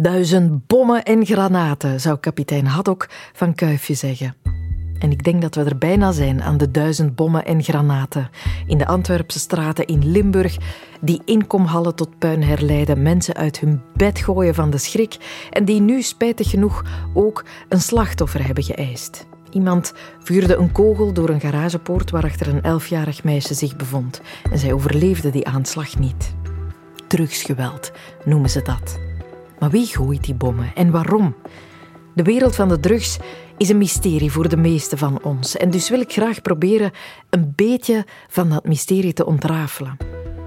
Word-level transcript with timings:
Duizend 0.00 0.66
bommen 0.66 1.02
en 1.02 1.26
granaten, 1.26 2.00
zou 2.00 2.18
kapitein 2.18 2.66
Haddock 2.66 3.08
van 3.32 3.54
Kuifje 3.54 3.94
zeggen. 3.94 4.34
En 4.98 5.10
ik 5.10 5.24
denk 5.24 5.42
dat 5.42 5.54
we 5.54 5.64
er 5.64 5.78
bijna 5.78 6.12
zijn 6.12 6.42
aan 6.42 6.56
de 6.56 6.70
duizend 6.70 7.14
bommen 7.14 7.44
en 7.44 7.62
granaten. 7.62 8.30
In 8.66 8.78
de 8.78 8.86
Antwerpse 8.86 9.38
straten 9.38 9.86
in 9.86 10.10
Limburg, 10.10 10.56
die 11.00 11.22
inkomhallen 11.24 11.94
tot 11.94 12.18
puin 12.18 12.42
herleiden, 12.42 13.02
mensen 13.02 13.34
uit 13.34 13.60
hun 13.60 13.82
bed 13.94 14.18
gooien 14.18 14.54
van 14.54 14.70
de 14.70 14.78
schrik 14.78 15.16
en 15.50 15.64
die 15.64 15.80
nu 15.80 16.02
spijtig 16.02 16.50
genoeg 16.50 16.84
ook 17.14 17.44
een 17.68 17.80
slachtoffer 17.80 18.46
hebben 18.46 18.64
geëist. 18.64 19.26
Iemand 19.50 19.92
vuurde 20.18 20.56
een 20.56 20.72
kogel 20.72 21.12
door 21.12 21.28
een 21.28 21.40
garagepoort 21.40 22.10
waarachter 22.10 22.48
een 22.48 22.62
elfjarig 22.62 23.24
meisje 23.24 23.54
zich 23.54 23.76
bevond. 23.76 24.20
En 24.50 24.58
zij 24.58 24.72
overleefde 24.72 25.30
die 25.30 25.46
aanslag 25.46 25.98
niet. 25.98 26.34
Drugsgeweld 27.06 27.92
noemen 28.24 28.50
ze 28.50 28.62
dat. 28.62 29.09
Maar 29.60 29.70
wie 29.70 29.86
gooit 29.86 30.24
die 30.24 30.34
bommen 30.34 30.72
en 30.74 30.90
waarom? 30.90 31.34
De 32.14 32.22
wereld 32.22 32.54
van 32.54 32.68
de 32.68 32.80
drugs 32.80 33.18
is 33.56 33.68
een 33.68 33.78
mysterie 33.78 34.32
voor 34.32 34.48
de 34.48 34.56
meesten 34.56 34.98
van 34.98 35.22
ons. 35.22 35.56
En 35.56 35.70
dus 35.70 35.88
wil 35.88 36.00
ik 36.00 36.12
graag 36.12 36.42
proberen 36.42 36.90
een 37.30 37.52
beetje 37.56 38.06
van 38.28 38.48
dat 38.48 38.64
mysterie 38.64 39.12
te 39.12 39.26
ontrafelen. 39.26 39.96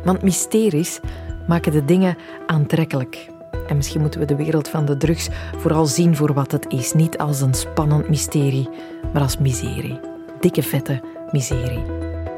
Want 0.04 0.22
mysteries 0.22 1.00
maken 1.48 1.72
de 1.72 1.86
dingen 1.86 2.18
aantrekkelijk. 2.48 3.32
En 3.68 3.76
misschien 3.76 4.02
moeten 4.02 4.20
we 4.20 4.26
de 4.26 4.36
wereld 4.36 4.68
van 4.68 4.86
de 4.86 4.98
drugs 4.98 5.30
vooral 5.58 5.86
zien 5.86 6.16
voor 6.16 6.34
wat 6.34 6.52
het 6.52 6.66
is. 6.68 6.94
Niet 6.94 7.18
als 7.18 7.42
een 7.42 7.54
spannend 7.54 8.09
mysterie, 8.09 8.70
maar 9.14 9.22
als 9.22 9.38
miserie. 9.38 10.00
Dikke 10.40 10.64
vette 10.64 11.02
miserie. 11.32 11.84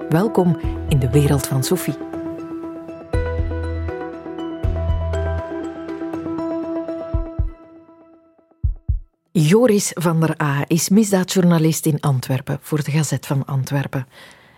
Welkom 0.10 0.60
in 0.90 1.00
de 1.00 1.10
wereld 1.10 1.48
van 1.48 1.64
Sophie. 1.64 2.15
Joris 9.38 9.92
van 9.94 10.20
der 10.20 10.42
A 10.42 10.64
is 10.68 10.90
misdaadjournalist 10.90 11.86
in 11.86 12.02
Antwerpen 12.02 12.60
voor 12.62 12.84
de 12.84 12.92
Gazet 12.92 13.26
van 13.26 13.46
Antwerpen. 13.46 14.08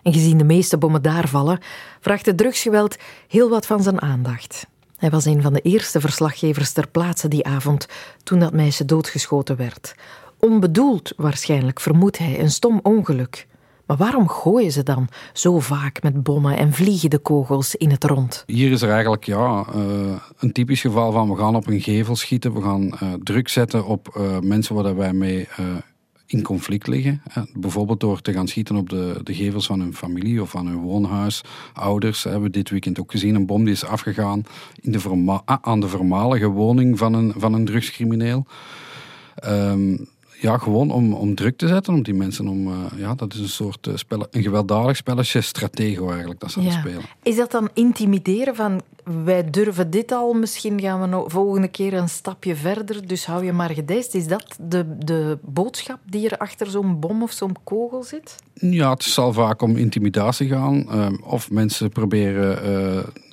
En 0.03 0.13
gezien 0.13 0.38
de 0.38 0.43
meeste 0.43 0.77
bommen 0.77 1.02
daar 1.02 1.27
vallen, 1.27 1.59
vraagt 1.99 2.25
het 2.25 2.38
drugsgeweld 2.38 2.97
heel 3.27 3.49
wat 3.49 3.65
van 3.65 3.83
zijn 3.83 4.02
aandacht. 4.02 4.67
Hij 4.97 5.09
was 5.09 5.25
een 5.25 5.41
van 5.41 5.53
de 5.53 5.61
eerste 5.61 5.99
verslaggevers 5.99 6.71
ter 6.71 6.87
plaatse 6.87 7.27
die 7.27 7.45
avond 7.45 7.87
toen 8.23 8.39
dat 8.39 8.53
meisje 8.53 8.85
doodgeschoten 8.85 9.55
werd. 9.55 9.95
Onbedoeld 10.39 11.13
waarschijnlijk, 11.15 11.80
vermoedt 11.80 12.17
hij, 12.17 12.39
een 12.39 12.52
stom 12.52 12.80
ongeluk. 12.83 13.47
Maar 13.88 13.97
waarom 13.97 14.30
gooien 14.30 14.71
ze 14.71 14.83
dan 14.83 15.07
zo 15.33 15.59
vaak 15.59 16.03
met 16.03 16.23
bommen 16.23 16.57
en 16.57 16.73
vliegen 16.73 17.09
de 17.09 17.17
kogels 17.17 17.75
in 17.75 17.89
het 17.89 18.03
rond? 18.03 18.43
Hier 18.45 18.71
is 18.71 18.81
er 18.81 18.89
eigenlijk 18.89 19.25
ja, 19.25 19.66
uh, 19.75 20.16
een 20.39 20.52
typisch 20.52 20.81
geval 20.81 21.11
van 21.11 21.30
we 21.30 21.38
gaan 21.38 21.55
op 21.55 21.67
een 21.67 21.81
gevel 21.81 22.15
schieten, 22.15 22.53
we 22.53 22.61
gaan 22.61 22.85
uh, 22.85 23.13
druk 23.23 23.47
zetten 23.47 23.85
op 23.85 24.15
uh, 24.17 24.39
mensen 24.39 24.75
waar 24.75 24.95
wij 24.95 25.13
mee 25.13 25.47
in 26.25 26.43
conflict 26.43 26.88
liggen. 26.88 27.21
Bijvoorbeeld 27.53 27.99
door 27.99 28.21
te 28.21 28.33
gaan 28.33 28.47
schieten 28.47 28.75
op 28.75 28.89
de, 28.89 29.19
de 29.23 29.33
gevels 29.33 29.65
van 29.65 29.80
hun 29.80 29.95
familie 29.95 30.41
of 30.41 30.49
van 30.49 30.67
hun 30.67 30.77
woonhuis. 30.77 31.41
Ouders 31.73 32.23
hebben 32.23 32.41
we 32.41 32.49
dit 32.49 32.69
weekend 32.69 32.99
ook 32.99 33.11
gezien. 33.11 33.35
Een 33.35 33.45
bom 33.45 33.63
die 33.63 33.73
is 33.73 33.85
afgegaan 33.85 34.43
in 34.81 34.91
de 34.91 35.41
aan 35.61 35.80
de 35.80 35.88
voormalige 35.88 36.47
woning 36.47 36.97
van 36.97 37.13
een, 37.13 37.33
van 37.38 37.53
een 37.53 37.65
drugscrimineel. 37.65 38.45
Um, 39.45 40.08
ja, 40.39 40.57
gewoon 40.57 40.91
om, 40.91 41.13
om 41.13 41.35
druk 41.35 41.57
te 41.57 41.67
zetten 41.67 41.93
om 41.93 42.03
die 42.03 42.13
mensen. 42.13 42.47
Om, 42.47 42.67
uh, 42.67 42.75
ja, 42.97 43.16
dat 43.16 43.33
is 43.33 43.39
een 43.39 43.49
soort 43.49 43.88
uh, 43.88 43.95
spelle, 43.95 44.27
een 44.31 44.41
gewelddadig 44.41 44.95
spelletje, 44.95 45.41
stratego 45.41 46.09
eigenlijk, 46.09 46.39
dat 46.39 46.52
ze 46.52 46.61
ja. 46.61 46.71
spelen. 46.71 47.02
Is 47.23 47.35
dat 47.35 47.52
dan 47.52 47.69
intimideren 47.73 48.55
van 48.55 48.81
wij 49.23 49.49
durven 49.49 49.89
dit 49.89 50.11
al, 50.11 50.33
misschien 50.33 50.81
gaan 50.81 51.02
we 51.02 51.08
nou 51.08 51.31
volgende 51.31 51.67
keer 51.67 51.93
een 51.93 52.09
stapje 52.09 52.55
verder, 52.55 53.08
dus 53.08 53.25
hou 53.25 53.45
je 53.45 53.53
maar 53.53 53.69
gedijst. 53.69 54.15
Is 54.15 54.27
dat 54.27 54.58
de, 54.59 54.97
de 54.97 55.38
boodschap 55.41 55.99
die 56.03 56.30
er 56.30 56.38
achter 56.38 56.67
zo'n 56.67 56.99
bom 56.99 57.23
of 57.23 57.31
zo'n 57.31 57.55
kogel 57.63 58.03
zit? 58.03 58.35
Ja, 58.53 58.89
het 58.89 59.03
zal 59.03 59.33
vaak 59.33 59.61
om 59.61 59.75
intimidatie 59.77 60.48
gaan. 60.48 60.86
Uh, 60.92 61.08
of 61.23 61.52
mensen 61.52 61.89
proberen 61.89 62.64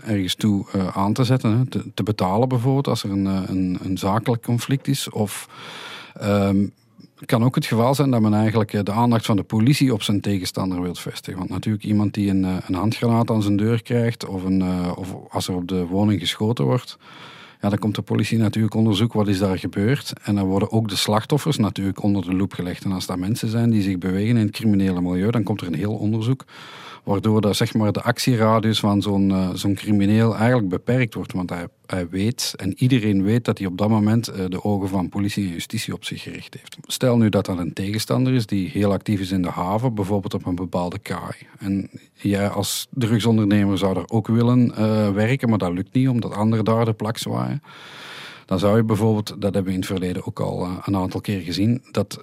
ergens 0.04 0.34
toe 0.34 0.66
aan 0.94 1.12
te 1.12 1.25
zetten, 1.25 1.59
hè, 1.59 1.66
te, 1.66 1.84
te, 1.94 2.03
betalen 2.03 2.48
bijvoorbeeld, 2.48 2.88
als 2.88 3.03
er 3.03 3.10
een, 3.10 3.25
een, 3.25 3.78
een 3.82 3.98
zakelijk 3.98 4.42
conflict 4.42 4.88
is. 4.88 5.10
Of... 5.10 5.48
Um, 6.22 6.72
het 7.24 7.32
kan 7.32 7.44
ook 7.44 7.54
het 7.54 7.66
geval 7.66 7.94
zijn 7.94 8.10
dat 8.10 8.20
men 8.20 8.34
eigenlijk 8.34 8.72
eh, 8.72 8.82
de 8.82 8.92
aandacht 8.92 9.26
van 9.26 9.36
de 9.36 9.42
politie 9.42 9.92
op 9.92 10.02
zijn 10.02 10.20
tegenstander 10.20 10.82
wil 10.82 10.94
vestigen. 10.94 11.38
Want 11.38 11.50
natuurlijk 11.50 11.84
iemand 11.84 12.14
die 12.14 12.30
een, 12.30 12.44
eh, 12.44 12.56
een 12.66 12.74
handgranaat 12.74 13.30
aan 13.30 13.42
zijn 13.42 13.56
deur 13.56 13.82
krijgt 13.82 14.26
of, 14.26 14.44
een, 14.44 14.62
eh, 14.62 14.92
of 14.94 15.16
als 15.28 15.48
er 15.48 15.54
op 15.54 15.68
de 15.68 15.86
woning 15.86 16.20
geschoten 16.20 16.64
wordt, 16.64 16.98
ja, 17.60 17.68
dan 17.68 17.78
komt 17.78 17.94
de 17.94 18.02
politie 18.02 18.38
natuurlijk 18.38 18.74
onderzoeken 18.74 19.18
wat 19.18 19.28
is 19.28 19.38
daar 19.38 19.58
gebeurd. 19.58 20.12
En 20.22 20.34
dan 20.34 20.46
worden 20.46 20.70
ook 20.70 20.88
de 20.88 20.96
slachtoffers 20.96 21.56
natuurlijk 21.56 22.02
onder 22.02 22.24
de 22.24 22.34
loep 22.34 22.52
gelegd. 22.52 22.84
En 22.84 22.92
als 22.92 23.06
dat 23.06 23.18
mensen 23.18 23.48
zijn 23.48 23.70
die 23.70 23.82
zich 23.82 23.98
bewegen 23.98 24.36
in 24.36 24.46
het 24.46 24.50
criminele 24.50 25.00
milieu, 25.00 25.30
dan 25.30 25.42
komt 25.42 25.60
er 25.60 25.66
een 25.66 25.74
heel 25.74 25.94
onderzoek 25.94 26.44
Waardoor 27.04 27.41
dat, 27.41 27.56
zeg 27.56 27.75
maar, 27.75 27.92
de 27.92 28.03
actieradius 28.03 28.81
van 28.81 29.03
zo'n 29.03 29.50
zo'n 29.54 29.75
crimineel 29.75 30.37
eigenlijk 30.37 30.69
beperkt 30.69 31.15
wordt. 31.15 31.32
Want 31.32 31.50
hij, 31.87 32.09
weet, 32.09 32.54
en 32.56 32.75
iedereen 32.76 33.22
weet, 33.22 33.44
dat 33.44 33.59
hij 33.59 33.66
op 33.66 33.78
dat 33.78 33.88
moment 33.88 34.31
uh, 34.31 34.44
de 34.48 34.65
ogen 34.65 34.88
van 34.88 35.09
politie 35.09 35.47
en 35.47 35.53
justitie 35.53 35.94
op 35.94 36.04
zich 36.04 36.22
gericht 36.22 36.54
heeft. 36.54 36.76
Stel 36.82 37.16
nu 37.16 37.28
dat 37.28 37.47
dat 37.47 37.59
een 37.59 37.72
tegenstander 37.72 38.32
is 38.32 38.47
die 38.47 38.69
heel 38.69 38.92
actief 38.92 39.20
is 39.20 39.31
in 39.31 39.42
de 39.42 39.50
haven, 39.50 39.94
bijvoorbeeld 39.94 40.34
op 40.34 40.47
een 40.47 40.54
bepaalde 40.54 40.98
kaai. 40.98 41.34
En 41.59 41.91
jij 42.12 42.48
als 42.48 42.87
drugsondernemer 42.91 43.78
zou 43.78 43.94
daar 43.94 44.09
ook 44.09 44.26
willen 44.26 44.72
uh, 44.78 45.10
werken, 45.10 45.48
maar 45.48 45.59
dat 45.59 45.72
lukt 45.72 45.94
niet, 45.94 46.09
omdat 46.09 46.34
anderen 46.34 46.65
daar 46.65 46.84
de 46.84 46.92
plak 46.92 47.19
zwaaien. 47.19 47.62
Dan 48.47 48.59
zou 48.59 48.76
je 48.76 48.84
bijvoorbeeld, 48.84 49.28
dat 49.28 49.54
hebben 49.54 49.65
we 49.65 49.72
in 49.72 49.78
het 49.78 49.86
verleden 49.86 50.26
ook 50.26 50.41
al 50.41 50.69
een 50.84 50.97
aantal 50.97 51.21
keer 51.21 51.41
gezien, 51.41 51.82
dat 51.91 52.22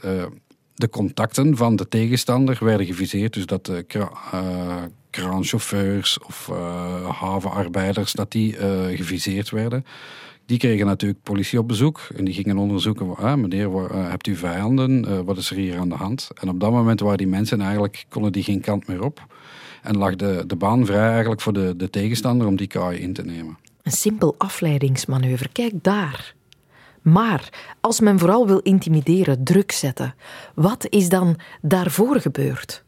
de 0.76 0.90
contacten 0.90 1.58
van 1.58 1.76
de 1.76 1.88
tegenstander 1.88 2.58
werden 2.60 2.86
geviseerd. 2.86 3.34
Dus 3.34 3.46
dat 3.46 3.66
de 3.66 3.84
kra 3.84 4.12
uh, 4.34 4.76
kraanchauffeurs 5.10 6.20
of 6.20 6.48
uh, 6.52 7.10
havenarbeiders, 7.10 8.14
dat 8.14 8.32
die 8.32 8.54
geviseerd 8.96 9.50
werden. 9.50 9.86
Die 10.46 10.58
kregen 10.58 10.86
natuurlijk 10.86 11.24
politie 11.24 11.60
op 11.60 11.68
bezoek 11.68 12.00
en 12.16 12.26
die 12.26 12.34
gingen 12.34 12.58
onderzoeken, 12.58 13.16
ah, 13.16 13.38
meneer, 13.38 13.96
hebt 13.96 14.28
u 14.28 14.36
vijanden? 14.36 15.26
wat 15.26 15.38
is 15.38 15.50
er 15.50 15.56
hier 15.56 15.78
aan 15.78 15.90
de 15.90 15.96
hand? 15.96 16.30
En 16.34 16.50
op 16.50 16.60
dat 16.60 16.72
moment 16.72 17.00
waren 17.00 17.18
die 17.18 17.28
mensen 17.28 17.62
eigenlijk, 17.62 18.06
konden 18.10 18.32
die 18.32 18.44
geen 18.44 18.62
kant 18.62 18.88
meer 18.88 19.04
op. 19.04 19.28
En 19.82 19.98
lag 19.98 20.16
de, 20.16 20.44
de 20.48 20.56
baan 20.56 20.86
vrij 20.86 21.10
eigenlijk 21.10 21.42
voor 21.42 21.54
de, 21.54 21.74
de 21.78 21.90
tegenstander 21.90 22.48
om 22.48 22.56
die 22.56 22.68
kaai 22.68 23.00
in 23.00 23.14
te 23.14 23.24
nemen. 23.24 23.58
Een 23.84 23.92
simpel 23.92 24.36
afleidingsmanoeuvre, 24.38 25.50
kijk 25.52 25.74
daar. 25.82 26.34
Maar 27.02 27.50
als 27.80 28.00
men 28.00 28.20
vooral 28.20 28.48
wil 28.48 28.60
intimideren, 28.60 29.44
druk 29.44 29.72
zetten, 29.72 30.16
wat 30.56 30.86
is 30.90 31.10
dan 31.10 31.40
daarvoor 31.62 32.20
gebeurd? 32.20 32.84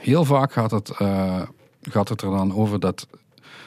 Heel 0.00 0.24
vaak 0.24 0.52
gaat 0.52 0.70
het, 0.70 0.92
uh, 1.02 1.42
gaat 1.82 2.08
het 2.08 2.22
er 2.22 2.30
dan 2.30 2.54
over 2.54 2.80
dat. 2.80 3.06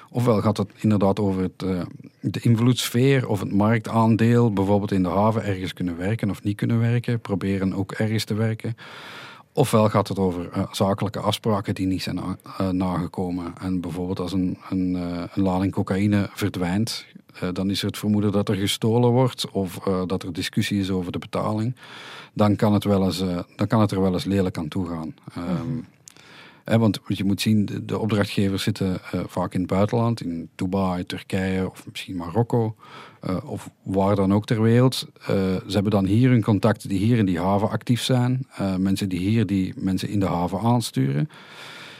Ofwel 0.09 0.41
gaat 0.41 0.57
het 0.57 0.69
inderdaad 0.75 1.19
over 1.19 1.41
het, 1.41 1.63
uh, 1.63 1.81
de 2.19 2.39
invloedssfeer 2.39 3.27
of 3.27 3.39
het 3.39 3.53
marktaandeel, 3.53 4.53
bijvoorbeeld 4.53 4.91
in 4.91 5.03
de 5.03 5.09
haven 5.09 5.43
ergens 5.43 5.73
kunnen 5.73 5.97
werken 5.97 6.29
of 6.29 6.43
niet 6.43 6.55
kunnen 6.55 6.79
werken, 6.79 7.19
proberen 7.19 7.73
ook 7.73 7.91
ergens 7.91 8.23
te 8.23 8.33
werken. 8.33 8.75
Ofwel 9.53 9.89
gaat 9.89 10.07
het 10.07 10.19
over 10.19 10.49
uh, 10.57 10.63
zakelijke 10.71 11.19
afspraken 11.19 11.75
die 11.75 11.87
niet 11.87 12.01
zijn 12.01 12.19
nagekomen. 12.71 13.53
En 13.61 13.81
bijvoorbeeld 13.81 14.19
als 14.19 14.33
een, 14.33 14.57
een, 14.69 14.93
een 15.33 15.43
lading 15.43 15.71
cocaïne 15.71 16.29
verdwijnt, 16.33 17.05
dan 17.53 17.69
is 17.69 17.81
er 17.81 17.87
het 17.87 17.97
vermoeden 17.97 18.31
dat 18.31 18.49
er 18.49 18.55
gestolen 18.55 19.09
wordt 19.09 19.51
of 19.51 19.77
dat 20.07 20.23
er 20.23 20.33
discussie 20.33 20.79
is 20.79 20.89
over 20.89 21.11
de 21.11 21.19
betaling. 21.19 21.75
Dan 22.33 22.55
kan 22.55 22.73
het, 22.73 22.83
wel 22.83 23.03
eens, 23.03 23.23
dan 23.55 23.67
kan 23.67 23.81
het 23.81 23.91
er 23.91 24.01
wel 24.01 24.13
eens 24.13 24.23
lelijk 24.23 24.57
aan 24.57 24.67
toe 24.67 24.87
gaan. 24.87 25.13
Um, 25.37 25.85
hè, 26.63 26.79
want 26.79 26.99
je 27.07 27.23
moet 27.23 27.41
zien, 27.41 27.65
de, 27.65 27.85
de 27.85 27.99
opdrachtgevers 27.99 28.63
zitten 28.63 28.99
vaak 29.27 29.53
in 29.53 29.59
het 29.59 29.69
buitenland, 29.69 30.21
in 30.21 30.49
Dubai, 30.55 31.05
Turkije 31.05 31.69
of 31.69 31.85
misschien 31.91 32.15
Marokko. 32.15 32.75
Of 33.45 33.69
waar 33.83 34.15
dan 34.15 34.33
ook 34.33 34.45
ter 34.45 34.61
wereld. 34.61 35.07
ze 35.25 35.71
hebben 35.73 35.91
dan 35.91 36.05
hier 36.05 36.29
hun 36.29 36.43
contacten 36.43 36.89
die 36.89 36.99
hier 36.99 37.17
in 37.17 37.25
die 37.25 37.39
haven 37.39 37.69
actief 37.69 38.01
zijn. 38.01 38.47
mensen 38.77 39.09
die 39.09 39.19
hier 39.19 39.45
die 39.45 39.73
mensen 39.77 40.09
in 40.09 40.19
de 40.19 40.25
haven 40.25 40.59
aansturen. 40.59 41.29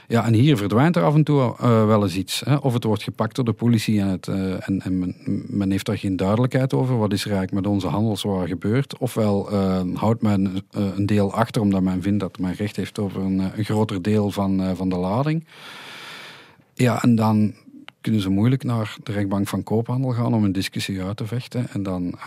Ja, 0.08 0.26
en 0.26 0.34
hier 0.34 0.58
verdwijnt 0.58 0.96
er 0.96 1.04
af 1.04 1.16
en 1.16 1.24
toe 1.24 1.56
wel 1.62 2.04
eens 2.04 2.16
iets. 2.16 2.42
Hè? 2.46 2.56
Of 2.56 2.74
het 2.74 2.84
wordt 2.84 3.04
gepakt 3.04 3.36
door 3.36 3.46
de 3.46 3.54
politie 3.54 4.00
en, 4.00 4.08
het, 4.08 4.28
en, 4.28 4.82
en 4.82 5.00
men, 5.00 5.16
men, 5.48 5.72
heeft 5.72 5.86
daar 5.86 5.98
geen 5.98 6.16
duidelijkheid 6.16 6.74
over. 6.74 6.98
Wat 6.98 7.14
is 7.14 7.26
er 7.26 7.32
eigenlijk 7.32 7.64
met 7.64 7.74
onze 7.74 7.88
handelswaar 7.88 8.48
gebeurd? 8.48 8.98
Ofwel 8.98 9.56
houdt 9.94 10.22
men 10.22 10.64
een 10.72 11.06
deel 11.06 11.34
achter 11.34 11.62
omdat 11.62 11.82
men 11.82 12.02
vindt 12.02 12.20
dat 12.20 12.40
men 12.40 12.54
recht 12.54 12.76
heeft 12.76 13.00
over 13.00 13.22
een, 13.22 13.40
een 13.40 13.66
groter 13.66 14.02
deel 14.02 14.32
van, 14.32 14.76
van 14.76 14.90
de 14.90 14.98
lading. 14.98 15.46
Ja, 16.74 17.04
en 17.04 17.16
dan 17.16 17.54
kunnen 18.02 18.22
ze 18.22 18.30
moeilijk 18.30 18.64
naar 18.64 18.96
de 19.04 19.12
rechtbank 19.12 19.48
van 19.48 19.64
koophandel 19.64 20.12
gaan 20.12 20.34
om 20.34 20.44
een 20.44 20.52
discussie 20.52 21.02
uit 21.02 21.18
te 21.18 21.26
vechten. 21.26 21.68
En 21.70 21.84
dan, 21.84 22.20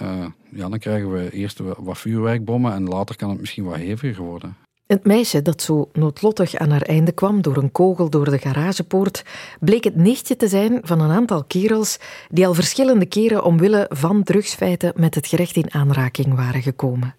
ja, 0.51 0.69
dan 0.69 0.79
krijgen 0.79 1.13
we 1.13 1.31
eerst 1.31 1.61
wat 1.79 1.99
vuurwerkbommen 1.99 2.73
en 2.73 2.89
later 2.89 3.17
kan 3.17 3.31
het 3.31 3.41
misschien 3.41 3.65
wat 3.65 3.77
heviger 3.77 4.25
worden. 4.25 4.57
Het 4.87 5.05
meisje 5.05 5.43
dat 5.43 5.63
zo 5.63 5.89
noodlottig 5.93 6.55
aan 6.55 6.71
haar 6.71 6.83
einde 6.83 7.13
kwam 7.13 7.43
door 7.43 7.57
een 7.57 7.73
kogel 7.73 8.11
door 8.11 8.31
de 8.31 8.39
garagepoort, 8.39 9.25
bleek 9.61 9.85
het 9.85 9.97
nichtje 9.97 10.37
te 10.37 10.49
zijn 10.49 10.81
van 10.83 11.01
een 11.01 11.11
aantal 11.11 11.45
kerels 11.45 11.99
die 12.31 12.47
al 12.47 12.55
verschillende 12.55 13.07
keren 13.07 13.45
omwille 13.45 13.87
van 13.89 14.23
drugsfeiten 14.23 14.93
met 14.97 15.15
het 15.15 15.27
gerecht 15.27 15.57
in 15.57 15.75
aanraking 15.75 16.35
waren 16.35 16.63
gekomen. 16.63 17.15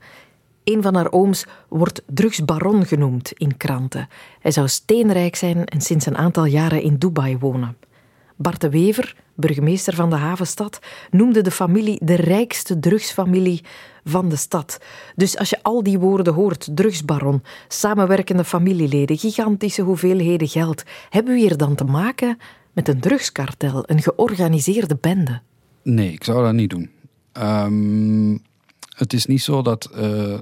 Een 0.63 0.81
van 0.81 0.95
haar 0.95 1.11
ooms 1.11 1.45
wordt 1.69 2.01
drugsbaron 2.05 2.85
genoemd 2.85 3.31
in 3.31 3.57
kranten. 3.57 4.07
Hij 4.39 4.51
zou 4.51 4.67
steenrijk 4.67 5.35
zijn 5.35 5.65
en 5.65 5.81
sinds 5.81 6.05
een 6.05 6.17
aantal 6.17 6.45
jaren 6.45 6.81
in 6.81 6.95
Dubai 6.95 7.37
wonen. 7.37 7.77
Bart 8.35 8.61
de 8.61 8.69
Wever, 8.69 9.15
burgemeester 9.35 9.93
van 9.93 10.09
de 10.09 10.15
havenstad, 10.15 10.79
noemde 11.11 11.41
de 11.41 11.51
familie 11.51 11.99
de 12.03 12.15
rijkste 12.15 12.79
drugsfamilie 12.79 13.63
van 14.03 14.29
de 14.29 14.35
stad. 14.35 14.79
Dus 15.15 15.37
als 15.37 15.49
je 15.49 15.63
al 15.63 15.83
die 15.83 15.99
woorden 15.99 16.33
hoort, 16.33 16.67
drugsbaron, 16.73 17.43
samenwerkende 17.67 18.43
familieleden, 18.43 19.17
gigantische 19.17 19.81
hoeveelheden 19.81 20.47
geld, 20.47 20.83
hebben 21.09 21.33
we 21.33 21.39
hier 21.39 21.57
dan 21.57 21.75
te 21.75 21.83
maken 21.83 22.37
met 22.73 22.87
een 22.87 22.99
drugskartel, 22.99 23.83
een 23.85 24.01
georganiseerde 24.01 24.97
bende? 25.01 25.41
Nee, 25.81 26.11
ik 26.11 26.23
zou 26.23 26.43
dat 26.43 26.53
niet 26.53 26.69
doen. 26.69 26.89
Um, 27.33 28.41
het 28.95 29.13
is 29.13 29.25
niet 29.25 29.41
zo 29.41 29.61
dat. 29.61 29.89
Uh, 29.95 30.39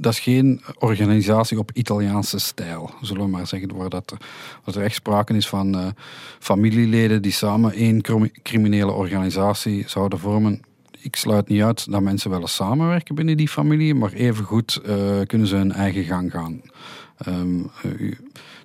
dat 0.00 0.12
is 0.12 0.18
geen 0.18 0.60
organisatie 0.78 1.58
op 1.58 1.70
Italiaanse 1.72 2.38
stijl, 2.38 2.90
zullen 3.00 3.22
we 3.22 3.30
maar 3.30 3.46
zeggen. 3.46 3.76
Waar 3.76 3.88
dat, 3.88 4.14
dat 4.64 4.74
er 4.74 4.82
echt 4.82 4.94
sprake 4.94 5.34
is 5.34 5.48
van 5.48 5.76
uh, 5.76 5.86
familieleden 6.38 7.22
die 7.22 7.32
samen 7.32 7.72
één 7.72 8.02
criminele 8.42 8.92
organisatie 8.92 9.84
zouden 9.86 10.18
vormen 10.18 10.60
ik 11.02 11.16
sluit 11.16 11.48
niet 11.48 11.62
uit 11.62 11.90
dat 11.90 12.00
mensen 12.00 12.30
wel 12.30 12.40
eens 12.40 12.54
samenwerken 12.54 13.14
binnen 13.14 13.36
die 13.36 13.48
familie, 13.48 13.94
maar 13.94 14.12
evengoed 14.12 14.80
uh, 14.86 15.20
kunnen 15.26 15.46
ze 15.46 15.56
hun 15.56 15.72
eigen 15.72 16.04
gang 16.04 16.30
gaan. 16.30 16.60
Um, 17.28 17.70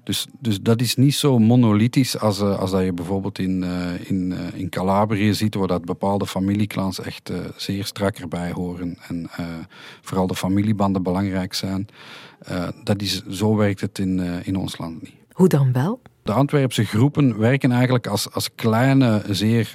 dus, 0.06 0.28
dus 0.40 0.62
dat 0.62 0.81
is 0.81 0.96
niet 0.96 1.16
zo 1.16 1.40
monolithisch 1.40 2.19
als, 2.19 2.42
uh, 2.42 2.60
als 2.60 2.72
dat 2.72 2.84
je 2.84 2.94
bijvoorbeeld 2.94 3.40
in, 3.40 3.63
uh, 3.63 4.10
in, 4.10 4.34
in 4.54 4.69
Calabrië 4.69 5.34
ziet, 5.34 5.56
waar 5.56 5.68
dat 5.68 5.86
bepaalde 5.86 6.28
familieclans 6.28 7.00
echt 7.00 7.31
zeer 7.56 7.86
strak 7.86 8.18
erbij 8.18 8.52
horen 8.52 8.98
en 9.07 9.30
vooral 10.02 10.28
de 10.28 10.36
familiebanden 10.36 11.04
belangrijk 11.04 11.54
zijn. 11.54 11.88
dat 12.84 13.02
is, 13.02 13.25
zo 13.25 13.56
werkt 13.56 13.81
het 13.81 14.00
in, 14.00 14.19
in 14.44 14.56
ons 14.56 14.78
land 14.78 15.02
niet. 15.02 15.13
Hoe 15.31 15.48
dan 15.48 15.72
wel? 15.72 16.02
De 16.24 16.31
Antwerpse 16.31 16.86
groepen 16.86 17.38
werken 17.38 17.72
eigenlijk 17.72 18.07
als, 18.07 18.31
als 18.31 18.50
kleine, 18.56 19.22
zeer 19.30 19.72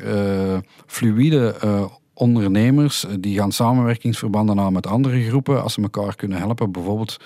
fluïde 0.87 1.55
ondernemers 2.20 3.06
eh, 3.06 3.14
die 3.20 3.38
gaan 3.38 3.52
samenwerkingsverbanden 3.52 4.61
aan 4.61 4.72
met 4.72 4.87
andere 4.87 5.22
groepen 5.22 5.62
als 5.62 5.72
ze 5.72 5.82
elkaar 5.82 6.17
kunnen 6.17 6.38
helpen. 6.38 6.72
Bijvoorbeeld, 6.72 7.17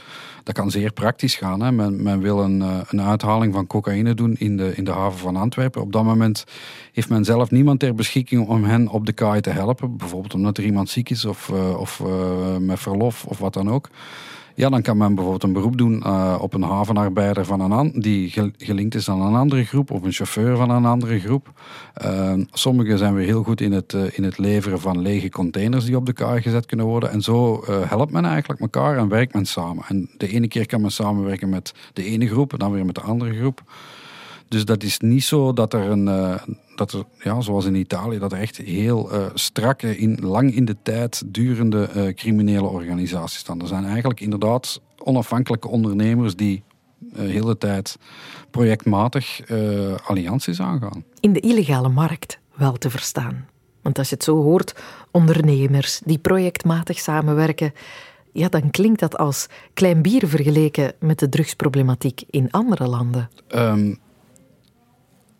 dat 0.42 0.54
kan 0.54 0.70
zeer 0.70 0.92
praktisch 0.92 1.34
gaan. 1.34 1.60
Hè. 1.60 1.72
Men, 1.72 2.20
wil 2.20 2.40
een, 2.40 2.62
eh, 2.62 2.78
een 2.88 3.00
uithaling 3.00 3.54
van 3.54 3.66
cocaïne 3.66 4.14
doen 4.14 4.34
in 4.38 4.56
de, 4.56 4.72
in 4.76 4.84
de 4.84 4.90
haven 4.90 5.18
van 5.18 5.36
Antwerpen. 5.36 5.82
Op 5.82 5.92
dat 5.92 6.04
moment 6.04 6.44
heeft 6.92 7.08
men 7.08 7.24
zelf 7.24 7.50
niemand 7.50 7.80
ter 7.80 7.94
beschikking 7.94 8.48
om 8.48 8.64
hen 8.64 8.88
op 8.88 9.06
de 9.06 9.12
kaai 9.12 9.40
te 9.40 9.50
helpen. 9.50 9.96
Bijvoorbeeld 9.96 10.34
omdat 10.34 10.58
er 10.58 10.64
iemand 10.64 10.88
ziek 10.88 11.10
is 11.10 11.24
of, 11.24 11.48
uh, 11.52 11.78
of 11.78 12.02
met 12.58 12.80
verlof 12.80 13.24
of 13.24 13.38
wat 13.38 13.52
dan 13.52 13.70
ook. 13.70 13.88
Ja, 14.56 14.68
dan 14.68 14.82
kan 14.82 14.96
men 14.96 15.14
bijvoorbeeld 15.14 15.42
een 15.42 15.52
beroep 15.52 15.78
doen 15.78 16.02
uh, 16.06 16.38
op 16.40 16.54
een 16.54 16.62
havenarbeider 16.62 17.44
van 17.44 17.60
een 17.60 17.92
die 18.00 18.32
gelinkt 18.56 18.94
is 18.94 19.08
aan 19.08 19.20
een 19.20 19.34
andere 19.34 19.64
groep 19.64 19.90
of 19.90 20.02
een 20.02 20.12
chauffeur 20.12 20.56
van 20.56 20.70
een 20.70 20.84
andere 20.84 21.20
groep. 21.20 21.52
Uh, 22.04 22.32
sommigen 22.50 22.98
zijn 22.98 23.14
weer 23.14 23.26
heel 23.26 23.42
goed 23.42 23.60
in 23.60 23.72
het, 23.72 23.92
uh, 23.92 24.02
in 24.12 24.24
het 24.24 24.38
leveren 24.38 24.80
van 24.80 25.00
lege 25.00 25.28
containers 25.28 25.84
die 25.84 25.96
op 25.96 26.06
de 26.06 26.40
gezet 26.40 26.66
kunnen 26.66 26.86
worden. 26.86 27.10
En 27.10 27.20
zo 27.20 27.64
helpt 27.66 28.12
men 28.12 28.24
eigenlijk 28.24 28.60
elkaar 28.60 28.96
en 28.96 29.08
werkt 29.08 29.34
men 29.34 29.46
samen. 29.46 29.84
En 29.88 30.10
de 30.16 30.28
ene 30.28 30.48
keer 30.48 30.66
kan 30.66 30.80
men 30.80 30.92
samenwerken 30.92 31.48
met 31.48 31.74
de 31.92 32.04
ene 32.04 32.26
groep 32.26 32.52
en 32.52 32.58
dan 32.58 32.72
weer 32.72 32.84
met 32.84 32.94
de 32.94 33.00
andere 33.00 33.34
groep. 33.34 33.62
Dus 34.48 34.64
dat 34.64 34.82
is 34.82 34.98
niet 34.98 35.24
zo 35.24 35.52
dat 35.52 35.72
er 35.72 35.80
een, 35.80 36.06
uh, 36.06 36.34
dat 36.76 36.92
er, 36.92 37.04
ja, 37.18 37.40
zoals 37.40 37.64
in 37.64 37.74
Italië, 37.74 38.18
dat 38.18 38.32
er 38.32 38.38
echt 38.38 38.56
heel 38.56 39.14
uh, 39.14 39.26
strakke, 39.34 39.98
in, 39.98 40.18
lang 40.20 40.54
in 40.54 40.64
de 40.64 40.76
tijd 40.82 41.22
durende 41.26 41.88
uh, 41.96 42.14
criminele 42.14 42.66
organisaties 42.66 43.38
staan. 43.38 43.60
Er 43.60 43.66
zijn 43.66 43.84
eigenlijk 43.84 44.20
inderdaad 44.20 44.80
onafhankelijke 44.98 45.68
ondernemers 45.68 46.36
die 46.36 46.62
heel 47.14 47.44
de 47.44 47.58
tijd 47.58 47.98
projectmatig 48.50 49.40
allianties 50.06 50.60
aangaan. 50.60 51.04
In 51.20 51.32
de 51.32 51.40
illegale 51.40 51.88
markt 51.88 52.38
wel 52.54 52.72
te 52.72 52.90
verstaan. 52.90 53.46
Want 53.82 53.98
als 53.98 54.08
je 54.08 54.14
het 54.14 54.24
zo 54.24 54.42
hoort, 54.42 54.74
ondernemers 55.10 56.00
die 56.04 56.18
projectmatig 56.18 56.98
samenwerken, 56.98 57.72
ja, 58.32 58.48
dan 58.48 58.70
klinkt 58.70 59.00
dat 59.00 59.18
als 59.18 59.46
klein 59.74 60.02
bier 60.02 60.28
vergeleken 60.28 60.92
met 61.00 61.18
de 61.18 61.28
drugsproblematiek 61.28 62.22
in 62.30 62.50
andere 62.50 62.86
landen. 62.88 63.30
Um, 63.54 63.98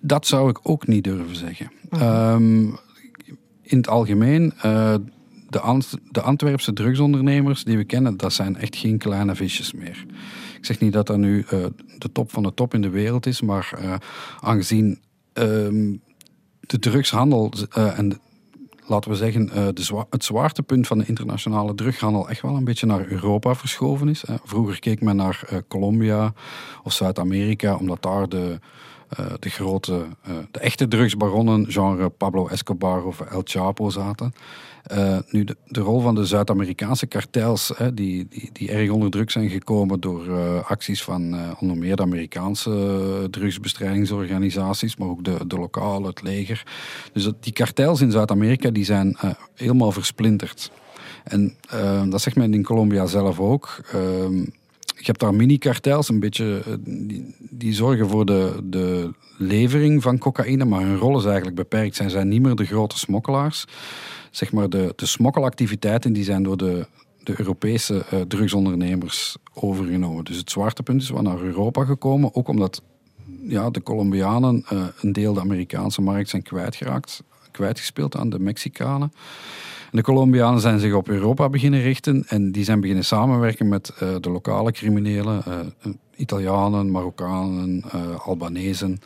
dat 0.06 0.26
zou 0.26 0.48
ik 0.48 0.58
ook 0.62 0.86
niet 0.86 1.04
durven 1.04 1.36
zeggen. 1.36 1.70
Um, 2.02 2.78
in 3.62 3.76
het 3.76 3.88
algemeen, 3.88 4.52
uh, 4.56 4.94
de, 5.48 5.60
Ant 5.60 5.98
de 6.10 6.20
Antwerpse 6.20 6.72
drugsondernemers 6.72 7.64
die 7.64 7.76
we 7.76 7.84
kennen, 7.84 8.16
dat 8.16 8.32
zijn 8.32 8.56
echt 8.56 8.76
geen 8.76 8.98
kleine 8.98 9.34
visjes 9.34 9.72
meer. 9.72 10.04
Ik 10.58 10.64
zeg 10.64 10.80
niet 10.80 10.92
dat 10.92 11.06
dat 11.06 11.16
nu 11.16 11.38
uh, 11.38 11.66
de 11.98 12.12
top 12.12 12.32
van 12.32 12.42
de 12.42 12.54
top 12.54 12.74
in 12.74 12.82
de 12.82 12.88
wereld 12.88 13.26
is, 13.26 13.40
maar 13.40 13.78
uh, 13.82 13.94
aangezien 14.40 15.00
um, 15.32 16.00
de 16.60 16.78
drugshandel 16.78 17.52
en 17.74 18.20
laten 18.86 19.10
we 19.10 19.16
zeggen, 19.16 19.74
de 19.74 19.82
zwa 19.82 20.06
het 20.10 20.24
zwaartepunt 20.24 20.86
van 20.86 20.98
de 20.98 21.06
internationale 21.06 21.74
drughandel 21.74 22.28
echt 22.28 22.42
wel 22.42 22.56
een 22.56 22.64
beetje 22.64 22.86
naar 22.86 23.06
Europa 23.06 23.54
verschoven 23.54 24.08
is. 24.08 24.24
Vroeger 24.44 24.78
keek 24.78 25.00
men 25.00 25.16
naar 25.16 25.62
Colombia 25.68 26.32
of 26.82 26.92
Zuid-Amerika, 26.92 27.76
omdat 27.76 28.02
daar 28.02 28.28
de, 28.28 28.58
de 29.38 29.50
grote, 29.50 30.06
uh, 30.28 30.34
de 30.50 30.58
echte 30.58 30.88
drugsbaronnen, 30.88 31.72
genre 31.72 32.08
Pablo 32.08 32.46
Escobar 32.46 33.04
of 33.04 33.20
El 33.20 33.40
Chapo 33.44 33.90
zaten. 33.90 34.32
Uh, 34.92 35.18
nu, 35.30 35.44
de, 35.44 35.56
de, 35.66 35.80
rol 35.80 36.00
van 36.00 36.14
de 36.14 36.24
Zuid-Amerikaanse 36.26 37.06
kartels, 37.06 37.72
die, 37.94 38.26
die, 38.28 38.50
die, 38.52 38.70
erg 38.70 38.90
onder 38.90 39.10
druk 39.10 39.30
zijn 39.30 39.48
gekomen 39.48 40.00
door 40.00 40.30
acties 40.62 41.02
van 41.02 41.36
onder 41.60 41.76
meer 41.76 41.96
de 41.96 42.02
Amerikaanse 42.02 43.28
drugsbestrijdingsorganisaties, 43.30 44.96
maar 44.96 45.08
ook 45.08 45.24
de, 45.24 45.46
de 45.46 45.56
lokale, 45.58 46.06
het 46.06 46.22
leger. 46.22 46.66
Dus 47.12 47.30
die 47.40 47.52
kartels 47.52 48.00
in 48.00 48.10
Zuid-Amerika 48.10 48.70
die 48.70 48.84
zijn 48.84 49.16
helemaal 49.54 49.92
versplinterd. 49.92 50.70
En 51.24 51.56
dat 52.10 52.20
zegt 52.20 52.36
men 52.36 52.54
in 52.54 52.62
Colombia 52.62 53.06
zelf 53.06 53.40
ook. 53.40 53.80
Je 54.96 55.10
hebt 55.10 55.20
daar 55.20 55.34
mini-kartels, 55.34 56.08
een 56.08 56.20
beetje, 56.20 56.62
eh, 56.66 56.72
die, 57.38 57.74
zorgen 57.74 58.08
voor 58.08 58.26
de, 58.26 58.60
de 58.64 59.10
levering 59.38 60.02
van 60.02 60.18
cocaïne, 60.18 60.64
maar 60.64 60.80
hun 60.80 60.96
rol 60.96 61.18
is 61.18 61.24
eigenlijk 61.24 61.56
beperkt. 61.56 61.96
Zij 61.96 62.08
zijn 62.08 62.28
niet 62.28 62.42
meer 62.42 62.54
de 62.54 62.64
grote 62.64 62.98
smokkelaars. 62.98 63.64
Zeg 64.30 64.52
maar 64.52 64.68
de, 64.68 64.92
de 64.96 65.06
smokkelactiviteiten 65.06 66.12
die 66.12 66.24
zijn 66.24 66.42
door 66.42 66.56
de, 66.56 66.86
de 67.22 67.34
Europese 67.36 68.04
uh, 68.14 68.20
drugsondernemers 68.20 69.36
overgenomen. 69.54 70.24
Dus 70.24 70.36
het 70.36 70.50
zwaartepunt 70.50 71.02
is 71.02 71.10
wel 71.10 71.22
naar 71.22 71.40
Europa 71.40 71.84
gekomen, 71.84 72.34
ook 72.34 72.48
omdat 72.48 72.82
ja, 73.48 73.70
de 73.70 73.82
Colombianen 73.82 74.64
uh, 74.72 74.86
een 75.00 75.12
deel 75.12 75.34
de 75.34 75.40
Amerikaanse 75.40 76.00
markt 76.00 76.28
zijn 76.28 76.42
kwijtgeraakt, 76.42 77.22
kwijtgespeeld 77.54 78.16
aan 78.16 78.30
de 78.30 78.38
Mexicanen 78.38 79.12
de 79.96 80.02
Colombianen 80.02 80.60
zijn 80.60 80.78
zich 80.78 80.92
op 80.92 81.08
Europa 81.08 81.48
beginnen 81.48 81.80
richten 81.80 82.24
en 82.26 82.52
die 82.52 82.64
zijn 82.64 82.80
beginnen 82.80 83.04
samenwerken 83.04 83.68
met 83.68 83.92
uh, 84.02 84.14
de 84.20 84.30
lokale 84.30 84.72
criminelen, 84.72 85.42
uh, 85.48 85.92
Italianen, 86.16 86.90
Marokkanen, 86.90 87.84
uh, 87.94 88.26
Albanezen. 88.26 89.00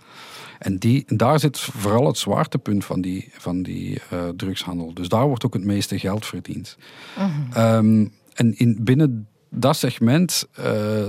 En 0.59 0.79
die, 0.79 1.05
daar 1.07 1.41
zit 1.41 1.59
vooral 1.59 2.07
het 2.07 2.19
zwaartepunt 2.19 2.85
van 2.85 3.01
die, 3.01 3.29
van 3.33 3.63
die 3.63 4.01
drugshandel. 4.37 4.95
Dus 4.95 5.09
daar 5.09 5.27
wordt 5.27 5.45
ook 5.45 5.55
het 5.55 5.65
meeste 5.65 5.99
geld 5.99 6.27
verdiend. 6.27 6.77
Mhm. 7.17 7.61
Um, 7.61 8.13
en 8.35 8.59
in, 8.59 8.79
binnen 8.81 9.29
dat 9.51 9.77
segment 9.77 10.47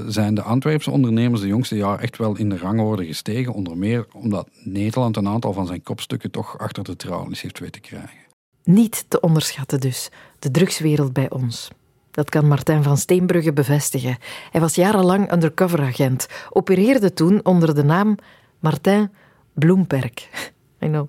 zijn 0.07 0.33
de 0.33 0.41
Antwerpse 0.41 0.91
ondernemers 0.91 1.41
de 1.41 1.47
jongste 1.47 1.75
jaren 1.75 1.99
echt 1.99 2.17
wel 2.17 2.37
in 2.37 2.49
de 2.49 2.57
rangorde 2.57 3.05
gestegen. 3.05 3.53
Onder 3.53 3.77
meer 3.77 4.07
omdat 4.13 4.49
Nederland 4.63 5.17
een 5.17 5.27
aantal 5.27 5.53
van 5.53 5.67
zijn 5.67 5.83
kopstukken 5.83 6.31
toch 6.31 6.57
achter 6.57 6.83
de 6.83 6.95
tralies 6.95 7.41
heeft 7.41 7.59
weten 7.59 7.81
krijgen. 7.81 8.17
Niet 8.63 9.05
te 9.07 9.19
onderschatten 9.19 9.79
dus, 9.79 10.09
de 10.39 10.51
drugswereld 10.51 11.13
bij 11.13 11.29
ons. 11.29 11.69
Dat 12.11 12.29
kan 12.29 12.47
Martijn 12.47 12.83
van 12.83 12.97
Steenbrugge 12.97 13.53
bevestigen. 13.53 14.17
Hij 14.51 14.61
was 14.61 14.75
jarenlang 14.75 15.31
undercover-agent, 15.31 16.27
opereerde 16.49 17.13
toen 17.13 17.45
onder 17.45 17.75
de 17.75 17.83
naam 17.83 18.17
Martijn 18.59 19.11
Bloemperk. 19.53 20.29
I 20.83 20.87
know. 20.87 21.07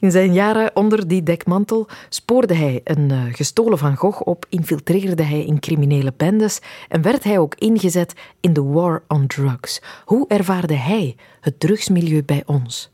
In 0.00 0.10
zijn 0.10 0.32
jaren 0.32 0.76
onder 0.76 1.08
die 1.08 1.22
dekmantel 1.22 1.88
spoorde 2.08 2.54
hij 2.54 2.80
een 2.84 3.10
uh, 3.10 3.22
gestolen 3.30 3.78
Van 3.78 3.96
Gogh 3.96 4.26
op, 4.26 4.46
infiltreerde 4.48 5.22
hij 5.22 5.44
in 5.44 5.60
criminele 5.60 6.12
bendes 6.16 6.60
en 6.88 7.02
werd 7.02 7.24
hij 7.24 7.38
ook 7.38 7.54
ingezet 7.54 8.14
in 8.40 8.52
de 8.52 8.62
war 8.62 9.02
on 9.08 9.26
drugs. 9.26 9.82
Hoe 10.04 10.28
ervaarde 10.28 10.74
hij 10.74 11.16
het 11.40 11.60
drugsmilieu 11.60 12.22
bij 12.24 12.42
ons? 12.46 12.90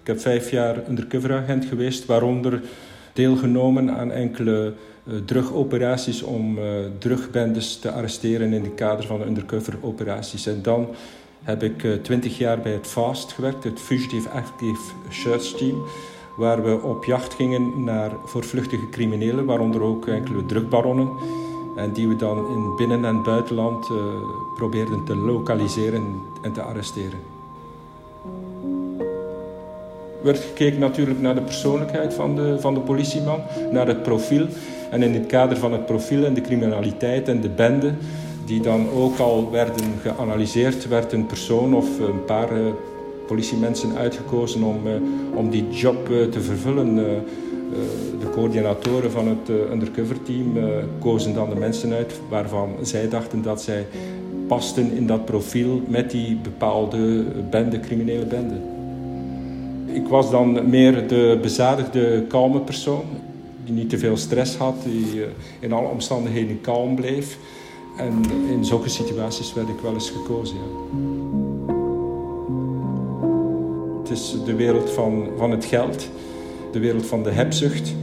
Ik 0.00 0.06
heb 0.06 0.20
vijf 0.20 0.50
jaar 0.50 0.88
undercover 0.88 1.36
agent 1.36 1.64
geweest, 1.64 2.06
waaronder 2.06 2.62
deelgenomen 3.12 3.90
aan 3.90 4.12
enkele 4.12 4.74
uh, 5.04 5.14
drugoperaties 5.24 6.22
om 6.22 6.58
uh, 6.58 6.64
drugbendes 6.98 7.78
te 7.78 7.90
arresteren 7.90 8.52
in 8.52 8.62
het 8.62 8.74
kader 8.74 9.06
van 9.06 9.22
undercover 9.22 9.74
operaties. 9.80 10.46
En 10.46 10.62
dan 10.62 10.88
heb 11.42 11.62
ik 11.62 11.82
uh, 11.82 11.94
twintig 11.94 12.38
jaar 12.38 12.60
bij 12.60 12.72
het 12.72 12.86
FAST 12.86 13.32
gewerkt, 13.32 13.64
het 13.64 13.80
Fugitive 13.80 14.28
Active 14.28 14.80
Search 15.08 15.56
Team, 15.56 15.82
waar 16.36 16.62
we 16.62 16.82
op 16.82 17.04
jacht 17.04 17.34
gingen 17.34 17.84
naar 17.84 18.10
voorvluchtige 18.24 18.88
criminelen, 18.88 19.44
waaronder 19.44 19.82
ook 19.82 20.06
enkele 20.06 20.46
drugbaronnen. 20.46 21.08
En 21.76 21.92
die 21.92 22.08
we 22.08 22.16
dan 22.16 22.48
in 22.48 22.76
binnen- 22.76 23.04
en 23.04 23.22
buitenland 23.22 23.90
probeerden 24.56 25.04
te 25.04 25.16
lokaliseren 25.16 26.22
en 26.42 26.52
te 26.52 26.62
arresteren 26.62 27.38
werd 30.22 30.38
gekeken 30.38 30.78
natuurlijk 30.78 31.20
naar 31.20 31.34
de 31.34 31.40
persoonlijkheid 31.40 32.14
van 32.14 32.36
de, 32.36 32.56
van 32.60 32.74
de 32.74 32.80
politieman, 32.80 33.40
naar 33.72 33.86
het 33.86 34.02
profiel. 34.02 34.46
En 34.90 35.02
in 35.02 35.14
het 35.14 35.26
kader 35.26 35.56
van 35.56 35.72
het 35.72 35.86
profiel 35.86 36.24
en 36.24 36.34
de 36.34 36.40
criminaliteit 36.40 37.28
en 37.28 37.40
de 37.40 37.48
bende, 37.48 37.94
die 38.50 38.60
dan 38.60 38.88
ook 38.90 39.18
al 39.18 39.50
werden 39.50 39.84
geanalyseerd, 40.02 40.88
werd 40.88 41.12
een 41.12 41.26
persoon 41.26 41.74
of 41.74 41.98
een 41.98 42.24
paar 42.24 42.60
uh, 42.60 42.66
politiemensen 43.26 43.96
uitgekozen 43.96 44.62
om, 44.62 44.86
uh, 44.86 44.92
om 45.34 45.50
die 45.50 45.68
job 45.68 46.08
uh, 46.08 46.24
te 46.24 46.40
vervullen. 46.40 46.94
de 48.20 48.30
coördinatoren 48.32 49.10
van 49.10 49.28
het 49.28 49.48
undercover 49.72 50.22
team 50.22 50.46
kozen 50.98 51.34
dan 51.34 51.48
de 51.48 51.54
mensen 51.54 51.92
uit 51.92 52.20
waarvan 52.28 52.68
zij 52.82 53.08
dachten 53.08 53.42
dat 53.42 53.62
zij 53.62 53.86
pasten 54.46 54.92
in 54.92 55.06
dat 55.06 55.24
profiel 55.24 55.82
met 55.86 56.10
die 56.10 56.36
bepaalde 56.42 57.24
bende, 57.50 57.80
criminele 57.80 58.24
bende. 58.24 58.54
Ik 59.92 60.08
was 60.08 60.30
dan 60.30 60.68
meer 60.68 61.08
de 61.08 61.38
bezadigde, 61.42 62.24
kalme 62.28 62.60
persoon. 62.60 63.04
Die 63.64 63.74
niet 63.74 63.90
te 63.90 63.98
veel 63.98 64.16
stress 64.16 64.56
had, 64.56 64.74
die 64.84 65.22
eh, 65.22 65.28
in 65.60 65.72
alle 65.72 65.88
omstandigheden 65.88 66.60
kalm 66.60 66.94
bleef. 66.94 67.38
En 68.00 68.22
in 68.48 68.64
zulke 68.64 68.88
situaties 68.88 69.54
werd 69.54 69.68
ik 69.68 69.80
wel 69.80 69.92
eens 69.92 70.10
gekozen. 70.10 70.56
Het 74.00 74.10
is 74.10 74.36
de 74.44 74.54
wereld 74.54 74.90
van, 74.90 75.28
van 75.36 75.50
het 75.50 75.64
geld, 75.64 76.10
de 76.72 76.78
wereld 76.78 77.06
van 77.06 77.22
de 77.22 77.30
hebzucht. 77.30 77.94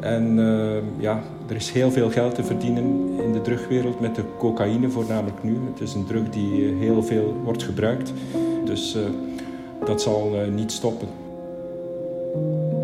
En 0.00 0.38
uh, 0.38 0.76
ja, 0.98 1.22
er 1.48 1.56
is 1.56 1.70
heel 1.70 1.90
veel 1.90 2.10
geld 2.10 2.34
te 2.34 2.44
verdienen 2.44 2.84
in 3.22 3.32
de 3.32 3.40
drugwereld 3.40 4.00
met 4.00 4.14
de 4.14 4.22
cocaïne 4.38 4.90
voornamelijk 4.90 5.42
nu. 5.42 5.58
Het 5.72 5.80
is 5.80 5.94
een 5.94 6.06
drug 6.06 6.30
die 6.30 6.68
eh, 6.68 6.78
heel 6.78 7.02
veel 7.02 7.36
wordt 7.44 7.62
gebruikt. 7.62 8.12
Dus 8.64 8.96
uh, 8.96 9.02
dat 9.84 10.02
zal 10.02 10.30
uh, 10.34 10.54
niet 10.54 10.72
stoppen. 10.72 11.08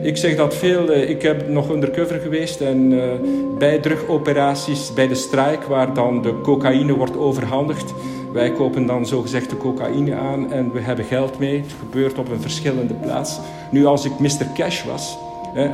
Ik 0.03 0.17
zeg 0.17 0.37
dat 0.37 0.55
veel. 0.55 0.91
Eh, 0.91 1.11
ik 1.11 1.23
heb 1.23 1.49
nog 1.49 1.71
undercover 1.71 2.21
geweest 2.21 2.61
en 2.61 2.91
uh, 2.91 3.03
bij 3.59 3.79
drugoperaties, 3.79 4.93
bij 4.95 5.09
de 5.09 5.15
strijk, 5.15 5.65
waar 5.65 5.95
dan 5.95 6.23
de 6.23 6.41
cocaïne 6.41 6.97
wordt 6.97 7.17
overhandigd. 7.17 7.95
Wij 8.33 8.53
kopen 8.53 8.87
dan 8.87 9.07
zogezegd 9.07 9.51
de 9.51 9.57
cocaïne 9.57 10.15
aan 10.15 10.53
en 10.53 10.73
we 10.73 10.81
hebben 10.81 11.05
geld 11.05 11.39
mee. 11.39 11.57
Het 11.57 11.73
gebeurt 11.79 12.19
op 12.19 12.31
een 12.31 12.41
verschillende 12.41 12.95
plaats. 12.95 13.39
Nu, 13.71 13.85
als 13.85 14.05
ik 14.05 14.19
Mr. 14.19 14.47
Cash 14.55 14.85
was, 14.85 15.19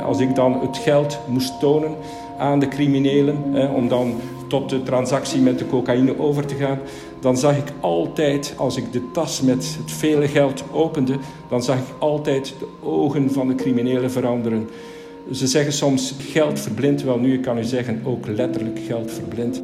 als 0.05 0.19
ik 0.19 0.35
dan 0.35 0.59
het 0.61 0.77
geld 0.77 1.19
moest 1.27 1.59
tonen 1.59 1.95
aan 2.37 2.59
de 2.59 2.67
criminelen, 2.67 3.37
om 3.75 3.87
dan 3.87 4.21
tot 4.47 4.69
de 4.69 4.83
transactie 4.83 5.41
met 5.41 5.59
de 5.59 5.67
cocaïne 5.67 6.19
over 6.19 6.45
te 6.45 6.55
gaan, 6.55 6.79
dan 7.19 7.37
zag 7.37 7.57
ik 7.57 7.71
altijd, 7.79 8.53
als 8.57 8.77
ik 8.77 8.91
de 8.91 9.01
tas 9.11 9.41
met 9.41 9.77
het 9.81 9.91
vele 9.91 10.27
geld 10.27 10.63
opende, 10.71 11.15
dan 11.49 11.63
zag 11.63 11.77
ik 11.77 11.93
altijd 11.99 12.53
de 12.59 12.87
ogen 12.87 13.31
van 13.31 13.47
de 13.47 13.55
criminelen 13.55 14.11
veranderen. 14.11 14.69
Ze 15.31 15.47
zeggen 15.47 15.73
soms 15.73 16.15
geld 16.19 16.59
verblindt, 16.59 17.03
wel 17.03 17.17
nu, 17.17 17.39
kan 17.39 17.57
u 17.57 17.63
zeggen 17.63 18.01
ook 18.03 18.27
letterlijk 18.27 18.79
geld 18.87 19.11
verblindt. 19.11 19.61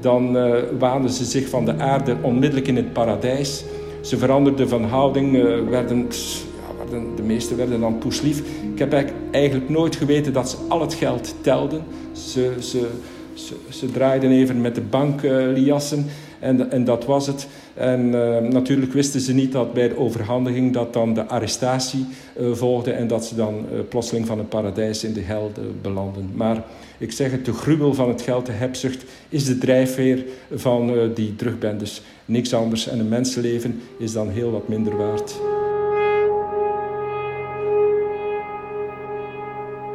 Dan 0.00 0.36
uh, 0.36 0.54
waanden 0.78 1.10
ze 1.10 1.24
zich 1.24 1.48
van 1.48 1.64
de 1.64 1.78
aarde 1.78 2.16
onmiddellijk 2.22 2.68
in 2.68 2.76
het 2.76 2.92
paradijs. 2.92 3.64
Ze 4.00 4.18
veranderden 4.18 4.68
van 4.68 4.84
houding, 4.84 5.34
uh, 5.34 5.68
werden, 5.68 5.98
ja, 5.98 6.84
werden, 6.84 7.16
de 7.16 7.22
meesten 7.22 7.56
werden 7.56 7.80
dan 7.80 7.98
poeslief. 7.98 8.42
Ik 8.72 8.78
heb 8.78 9.04
eigenlijk 9.30 9.68
nooit 9.68 9.96
geweten 9.96 10.32
dat 10.32 10.50
ze 10.50 10.56
al 10.68 10.80
het 10.80 10.94
geld 10.94 11.34
telden. 11.40 11.82
Ze, 12.12 12.54
ze, 12.60 12.88
ze, 13.34 13.54
ze, 13.68 13.90
draaiden 13.90 14.30
even 14.30 14.60
met 14.60 14.74
de 14.74 14.80
bankliassen 14.80 16.06
en, 16.44 16.70
en 16.70 16.84
dat 16.84 17.04
was 17.04 17.26
het. 17.26 17.46
En 17.74 18.00
uh, 18.00 18.38
natuurlijk 18.38 18.92
wisten 18.92 19.20
ze 19.20 19.34
niet 19.34 19.52
dat 19.52 19.72
bij 19.72 19.88
de 19.88 19.98
overhandiging 19.98 20.72
dat 20.72 20.92
dan 20.92 21.14
de 21.14 21.26
arrestatie 21.26 22.06
uh, 22.40 22.52
volgde 22.52 22.92
en 22.92 23.06
dat 23.06 23.24
ze 23.24 23.34
dan 23.34 23.54
uh, 23.54 23.78
plotseling 23.88 24.26
van 24.26 24.38
het 24.38 24.48
paradijs 24.48 25.04
in 25.04 25.12
de 25.12 25.20
hel 25.20 25.52
belanden. 25.82 26.30
Maar 26.34 26.64
ik 26.98 27.12
zeg 27.12 27.30
het, 27.30 27.44
de 27.44 27.52
gruwel 27.52 27.94
van 27.94 28.08
het 28.08 28.22
geld, 28.22 28.46
de 28.46 28.52
hebzucht, 28.52 29.04
is 29.28 29.44
de 29.44 29.58
drijfveer 29.58 30.24
van 30.54 31.10
die 31.14 31.36
drugbendes. 31.36 32.02
Niks 32.24 32.54
anders. 32.54 32.88
En 32.88 32.98
een 32.98 33.08
mensenleven 33.08 33.80
is 33.98 34.12
dan 34.12 34.28
heel 34.28 34.50
wat 34.50 34.68
minder 34.68 34.96
waard. 34.96 35.34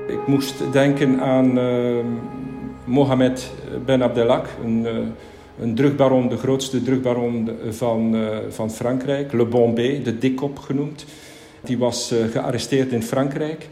Ik 0.07 0.27
moest 0.27 0.55
denken 0.71 1.19
aan 1.19 1.57
Mohammed 2.89 3.51
Ben 3.85 4.03
Abdelak, 4.03 4.47
een, 4.63 4.85
eh, 4.85 4.93
een 5.59 5.75
drugbaron, 5.75 6.29
de 6.29 6.37
grootste 6.37 6.83
drugbaron 6.83 7.49
van, 7.69 8.15
eh, 8.15 8.37
van 8.49 8.71
Frankrijk, 8.71 9.33
Le 9.33 9.45
Bombay, 9.45 10.01
de 10.03 10.17
dikkop 10.17 10.59
genoemd. 10.59 11.05
Die 11.63 11.77
was 11.77 12.11
eh, 12.11 12.17
gearresteerd 12.31 12.91
in 12.91 13.03
Frankrijk. 13.03 13.67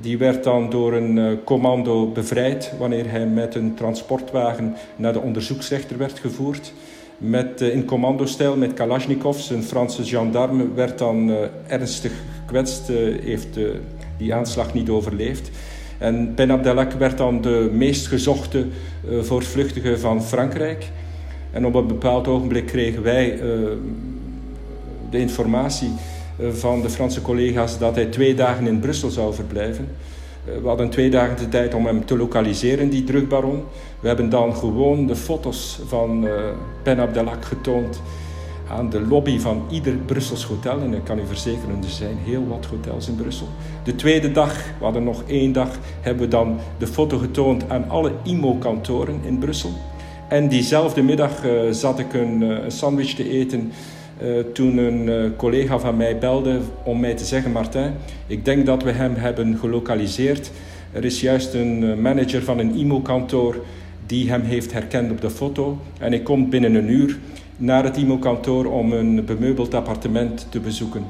Die 0.00 0.18
werd 0.18 0.44
dan 0.44 0.70
door 0.70 0.92
een 0.92 1.38
commando 1.44 2.06
bevrijd 2.12 2.72
wanneer 2.78 3.10
hij 3.10 3.26
met 3.26 3.54
een 3.54 3.74
transportwagen 3.74 4.74
naar 4.96 5.12
de 5.12 5.20
onderzoeksrechter 5.20 5.98
werd 5.98 6.18
gevoerd. 6.18 6.72
Met, 7.18 7.60
in 7.60 7.84
commandostijl 7.84 8.56
met 8.56 8.74
Kalashnikovs, 8.74 9.50
een 9.50 9.62
Franse 9.62 10.04
gendarme, 10.04 10.72
werd 10.74 10.98
dan 10.98 11.32
ernstig 11.66 12.12
gekwetst, 12.40 12.88
heeft 13.22 13.58
die 14.16 14.34
aanslag 14.34 14.74
niet 14.74 14.88
overleefd. 14.88 15.50
En 15.98 16.34
Ben 16.34 16.50
Abdelak 16.50 16.92
werd 16.92 17.18
dan 17.18 17.40
de 17.40 17.70
meest 17.72 18.06
gezochte 18.06 18.66
uh, 19.08 19.22
voortvluchtige 19.22 19.98
van 19.98 20.22
Frankrijk. 20.22 20.90
En 21.50 21.66
op 21.66 21.74
een 21.74 21.86
bepaald 21.86 22.28
ogenblik 22.28 22.66
kregen 22.66 23.02
wij 23.02 23.34
uh, 23.34 23.40
de 25.10 25.18
informatie 25.18 25.90
uh, 26.40 26.48
van 26.48 26.82
de 26.82 26.90
Franse 26.90 27.22
collega's 27.22 27.78
dat 27.78 27.94
hij 27.94 28.06
twee 28.06 28.34
dagen 28.34 28.66
in 28.66 28.80
Brussel 28.80 29.10
zou 29.10 29.34
verblijven. 29.34 29.88
we 30.44 30.68
hadden 30.68 30.90
twee 30.90 31.10
dagen 31.10 31.36
de 31.36 31.48
tijd 31.48 31.74
om 31.74 31.86
hem 31.86 32.04
te 32.04 32.16
lokaliseren, 32.16 32.90
die 32.90 33.04
drugbaron. 33.04 33.62
We 34.00 34.08
hebben 34.08 34.28
dan 34.28 34.56
gewoon 34.56 35.06
de 35.06 35.16
foto's 35.16 35.80
van 35.86 36.28
Ben 36.82 37.00
Abdelak 37.00 37.44
getoond 37.44 38.00
aan 38.70 38.90
de 38.90 39.00
lobby 39.00 39.38
van 39.38 39.62
ieder 39.70 39.94
Brussels 39.94 40.44
hotel. 40.44 40.80
En 40.80 40.94
ik 40.94 41.04
kan 41.04 41.18
u 41.18 41.26
verzekeren, 41.26 41.82
er 41.82 41.90
zijn 41.90 42.16
heel 42.24 42.46
wat 42.48 42.66
hotels 42.66 43.08
in 43.08 43.16
Brussel. 43.16 43.48
De 43.84 43.94
tweede 43.94 44.32
dag, 44.32 44.54
we 44.78 44.84
hadden 44.84 45.04
nog 45.04 45.22
één 45.26 45.52
dag, 45.52 45.68
hebben 46.00 46.22
we 46.22 46.28
dan 46.28 46.58
de 46.78 46.86
foto 46.86 47.18
getoond 47.18 47.70
aan 47.70 47.88
alle 47.88 48.12
IMO-kantoren 48.22 49.20
in 49.24 49.38
Brussel. 49.38 49.70
En 50.28 50.48
diezelfde 50.48 51.02
middag 51.02 51.44
uh, 51.44 51.70
zat 51.70 51.98
ik 51.98 52.12
een, 52.12 52.42
uh, 52.42 52.58
sandwich 52.66 53.14
te 53.14 53.30
eten 53.30 53.72
uh, 54.22 54.38
toen 54.52 54.76
een 54.76 55.36
collega 55.36 55.78
van 55.78 55.96
mij 55.96 56.18
belde 56.18 56.60
om 56.84 57.00
mij 57.00 57.14
te 57.14 57.24
zeggen: 57.24 57.52
Martin, 57.52 57.92
ik 58.26 58.44
denk 58.44 58.66
dat 58.66 58.82
we 58.82 58.90
hem 58.90 59.14
hebben 59.14 59.58
gelokaliseerd. 59.58 60.50
Er 60.92 61.04
is 61.04 61.20
juist 61.20 61.54
een 61.54 62.00
manager 62.00 62.42
van 62.42 62.58
een 62.58 62.74
IMO-kantoor 62.74 63.56
die 64.06 64.30
hem 64.30 64.42
heeft 64.42 64.72
herkend 64.72 65.10
op 65.10 65.20
de 65.20 65.30
foto. 65.30 65.78
En 65.98 66.12
ik 66.12 66.24
kom 66.24 66.50
binnen 66.50 66.74
een 66.74 66.90
uur 66.90 67.18
naar 67.58 67.84
het 67.84 67.96
IMO-kantoor 67.96 68.64
om 68.64 68.92
een 68.92 69.24
bemeubeld 69.24 69.74
appartement 69.74 70.46
te 70.48 70.60
bezoeken. 70.60 71.04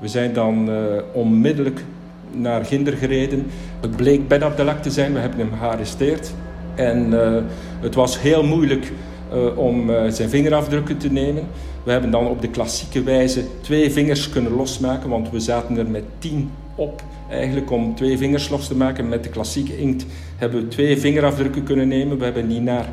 We 0.00 0.08
zijn 0.08 0.32
dan 0.32 0.70
uh, 0.70 0.76
onmiddellijk 1.12 1.84
naar 2.32 2.64
Ginder 2.64 2.92
gereden. 2.92 3.46
Het 3.80 3.96
bleek 3.96 4.28
Ben 4.28 4.42
Abdelak 4.42 4.82
te 4.82 4.90
zijn, 4.90 5.12
we 5.12 5.18
hebben 5.18 5.38
hem 5.38 5.58
gearresteerd. 5.58 6.34
En 6.74 7.06
uh, 7.12 7.36
het 7.80 7.94
was 7.94 8.20
heel 8.20 8.44
moeilijk 8.44 8.92
uh, 9.32 9.58
om 9.58 9.90
zijn 10.08 10.28
vingerafdrukken 10.28 10.98
te 10.98 11.12
nemen. 11.12 11.42
We 11.82 11.90
hebben 11.90 12.10
dan 12.10 12.26
op 12.26 12.40
de 12.40 12.48
klassieke 12.48 13.02
wijze 13.02 13.44
twee 13.60 13.92
vingers 13.92 14.30
kunnen 14.30 14.52
losmaken, 14.52 15.10
want 15.10 15.30
we 15.30 15.40
zaten 15.40 15.78
er 15.78 15.86
met 15.86 16.04
tien 16.18 16.50
op. 16.74 17.02
Eigenlijk 17.30 17.70
om 17.70 17.94
twee 17.94 18.18
vingers 18.18 18.48
los 18.48 18.66
te 18.66 18.76
maken 18.76 19.08
met 19.08 19.22
de 19.22 19.28
klassieke 19.30 19.78
inkt 19.78 20.06
hebben 20.36 20.60
we 20.60 20.68
twee 20.68 20.98
vingerafdrukken 20.98 21.62
kunnen 21.62 21.88
nemen. 21.88 22.18
We 22.18 22.24
hebben 22.24 22.48
die 22.48 22.60
naar 22.60 22.88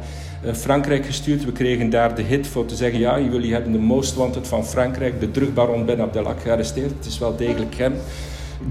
Frankrijk 0.53 1.05
gestuurd. 1.05 1.45
We 1.45 1.51
kregen 1.51 1.89
daar 1.89 2.15
de 2.15 2.21
hit 2.21 2.47
voor 2.47 2.65
te 2.65 2.75
zeggen: 2.75 2.99
ja, 2.99 3.19
jullie 3.19 3.53
hebben 3.53 3.71
de 3.71 3.77
most 3.77 4.15
wanted 4.15 4.47
van 4.47 4.65
Frankrijk, 4.65 5.19
de 5.19 5.31
drugbaron 5.31 5.85
Ben 5.85 6.01
Abdelak, 6.01 6.41
gearresteerd. 6.41 6.91
Het 6.97 7.05
is 7.05 7.19
wel 7.19 7.35
degelijk 7.35 7.75
hem. 7.75 7.93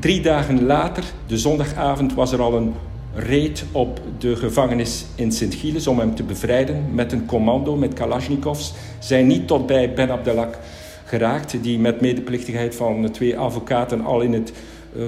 Drie 0.00 0.20
dagen 0.20 0.66
later, 0.66 1.04
de 1.26 1.38
zondagavond, 1.38 2.14
was 2.14 2.32
er 2.32 2.40
al 2.40 2.54
een 2.54 2.74
reed 3.14 3.64
op 3.72 4.00
de 4.18 4.36
gevangenis 4.36 5.04
in 5.14 5.32
Sint-Gilles 5.32 5.86
om 5.86 5.98
hem 5.98 6.14
te 6.14 6.22
bevrijden 6.22 6.84
met 6.94 7.12
een 7.12 7.26
commando, 7.26 7.76
met 7.76 7.92
Kalashnikovs. 7.92 8.74
Zijn 8.98 9.26
niet 9.26 9.46
tot 9.46 9.66
bij 9.66 9.92
Ben 9.92 10.10
Abdelak 10.10 10.58
geraakt, 11.04 11.62
die 11.62 11.78
met 11.78 12.00
medeplichtigheid 12.00 12.74
van 12.74 13.10
twee 13.10 13.38
advocaten 13.38 14.04
al 14.04 14.20
in 14.20 14.32
het 14.32 14.52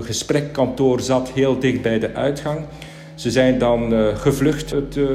gesprekkantoor 0.00 1.00
zat 1.00 1.31
heel 1.31 1.59
dicht 1.59 1.83
bij 1.83 1.99
de 1.99 2.14
uitgang. 2.14 2.61
Ze 3.22 3.30
zijn 3.30 3.58
dan 3.58 3.92
uh, 3.92 4.16
gevlucht, 4.16 4.70
het 4.70 4.96
uh, 4.96 5.08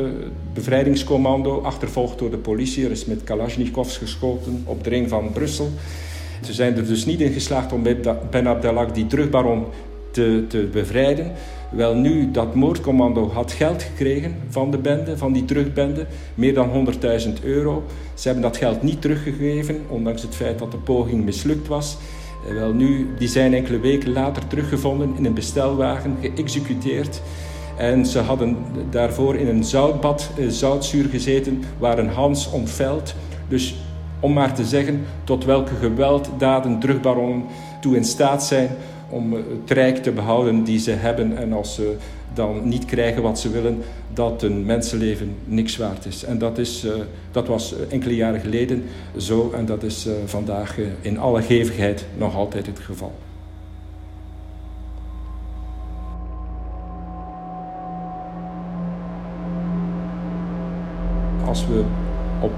bevrijdingscommando, 0.54 1.62
achtervolgd 1.62 2.20
door 2.20 2.30
de 2.30 2.38
politie. 2.38 2.86
Er 2.86 2.92
is 2.92 3.06
met 3.06 3.24
Kalashnikovs 3.24 3.98
geschoten 3.98 4.64
op 4.66 4.84
de 4.84 4.90
ring 4.90 5.10
van 5.10 5.32
Brussel. 5.32 5.70
Ze 6.42 6.54
zijn 6.54 6.76
er 6.76 6.86
dus 6.86 7.06
niet 7.06 7.22
in 7.22 7.32
geslaagd 7.32 7.72
om 7.74 7.84
Ben 8.30 8.48
Abdelak, 8.48 8.96
die 8.96 9.08
terugbaron, 9.08 9.66
te, 10.12 10.46
te 10.48 10.70
bevrijden. 10.72 11.32
Wel 11.72 11.96
nu, 11.96 12.32
dat 12.32 12.56
moordcommando 12.56 13.30
had 13.30 13.52
geld 13.52 13.84
gekregen 13.84 14.36
van 14.50 14.72
de 14.72 14.78
bende, 14.78 15.18
van 15.18 15.34
die 15.34 15.46
terugbende, 15.46 16.06
meer 16.36 16.54
dan 16.54 16.88
100.000 17.28 17.44
euro. 17.44 17.84
Ze 18.14 18.28
hebben 18.28 18.44
dat 18.44 18.58
geld 18.58 18.82
niet 18.82 19.02
teruggegeven, 19.02 19.82
ondanks 19.88 20.22
het 20.22 20.36
feit 20.36 20.60
dat 20.60 20.72
de 20.72 20.78
poging 20.78 21.26
mislukt 21.26 21.68
was. 21.68 21.98
Eh, 22.48 22.54
wel 22.54 22.74
nu, 22.74 23.08
die 23.18 23.28
zijn 23.28 23.54
enkele 23.54 23.80
weken 23.80 24.12
later 24.12 24.48
teruggevonden 24.48 25.14
in 25.18 25.26
een 25.26 25.34
bestelwagen, 25.34 26.18
geëxecuteerd. 26.22 27.22
En 27.78 28.06
ze 28.06 28.20
hadden 28.20 28.58
daarvoor 28.90 29.36
in 29.36 29.48
een 29.48 29.64
zoutbad 29.64 30.30
eh, 30.38 30.48
zoutzuur 30.48 31.10
gezeten, 31.10 31.64
waren 31.78 32.10
Hans 32.10 32.52
ontveld. 32.52 33.14
Dus 33.48 33.76
om 34.20 34.34
maar 34.34 34.54
te 34.54 34.66
zeggen 34.66 35.06
tot 35.24 35.46
welke 35.46 35.76
gewelddaden 35.76 36.80
drugbaronnen 36.80 37.44
toe 37.82 37.96
in 37.96 38.06
staat 38.06 38.44
zijn 38.44 38.70
om 39.10 39.34
eh, 39.34 39.40
het 39.62 39.72
rijk 39.72 39.98
te 39.98 40.12
behouden 40.12 40.64
die 40.64 40.80
ze 40.80 40.92
hebben. 40.92 41.38
En 41.38 41.54
als 41.54 41.76
ze 41.76 41.96
dan 42.34 42.68
niet 42.68 42.86
krijgen 42.86 43.22
wat 43.22 43.40
ze 43.40 43.50
willen, 43.50 43.82
dat 44.14 44.44
een 44.44 44.66
mensenleven 44.66 45.36
niks 45.46 45.78
waard 45.78 46.06
is. 46.06 46.24
En 46.24 46.38
dat, 46.38 46.58
is, 46.58 46.86
uh, 46.86 46.92
dat 47.32 47.48
was 47.48 47.74
enkele 47.90 48.16
jaren 48.16 48.40
geleden 48.40 48.84
zo 49.18 49.52
en 49.56 49.66
dat 49.66 49.84
is 49.84 50.08
vandaag 50.26 50.78
in 51.02 51.20
alle 51.20 51.42
gevigheid 51.42 52.06
nog 52.18 52.36
altijd 52.36 52.66
het 52.66 52.80
geval. 52.80 53.12
Als 61.58 61.68
we 61.68 61.84
op 62.42 62.52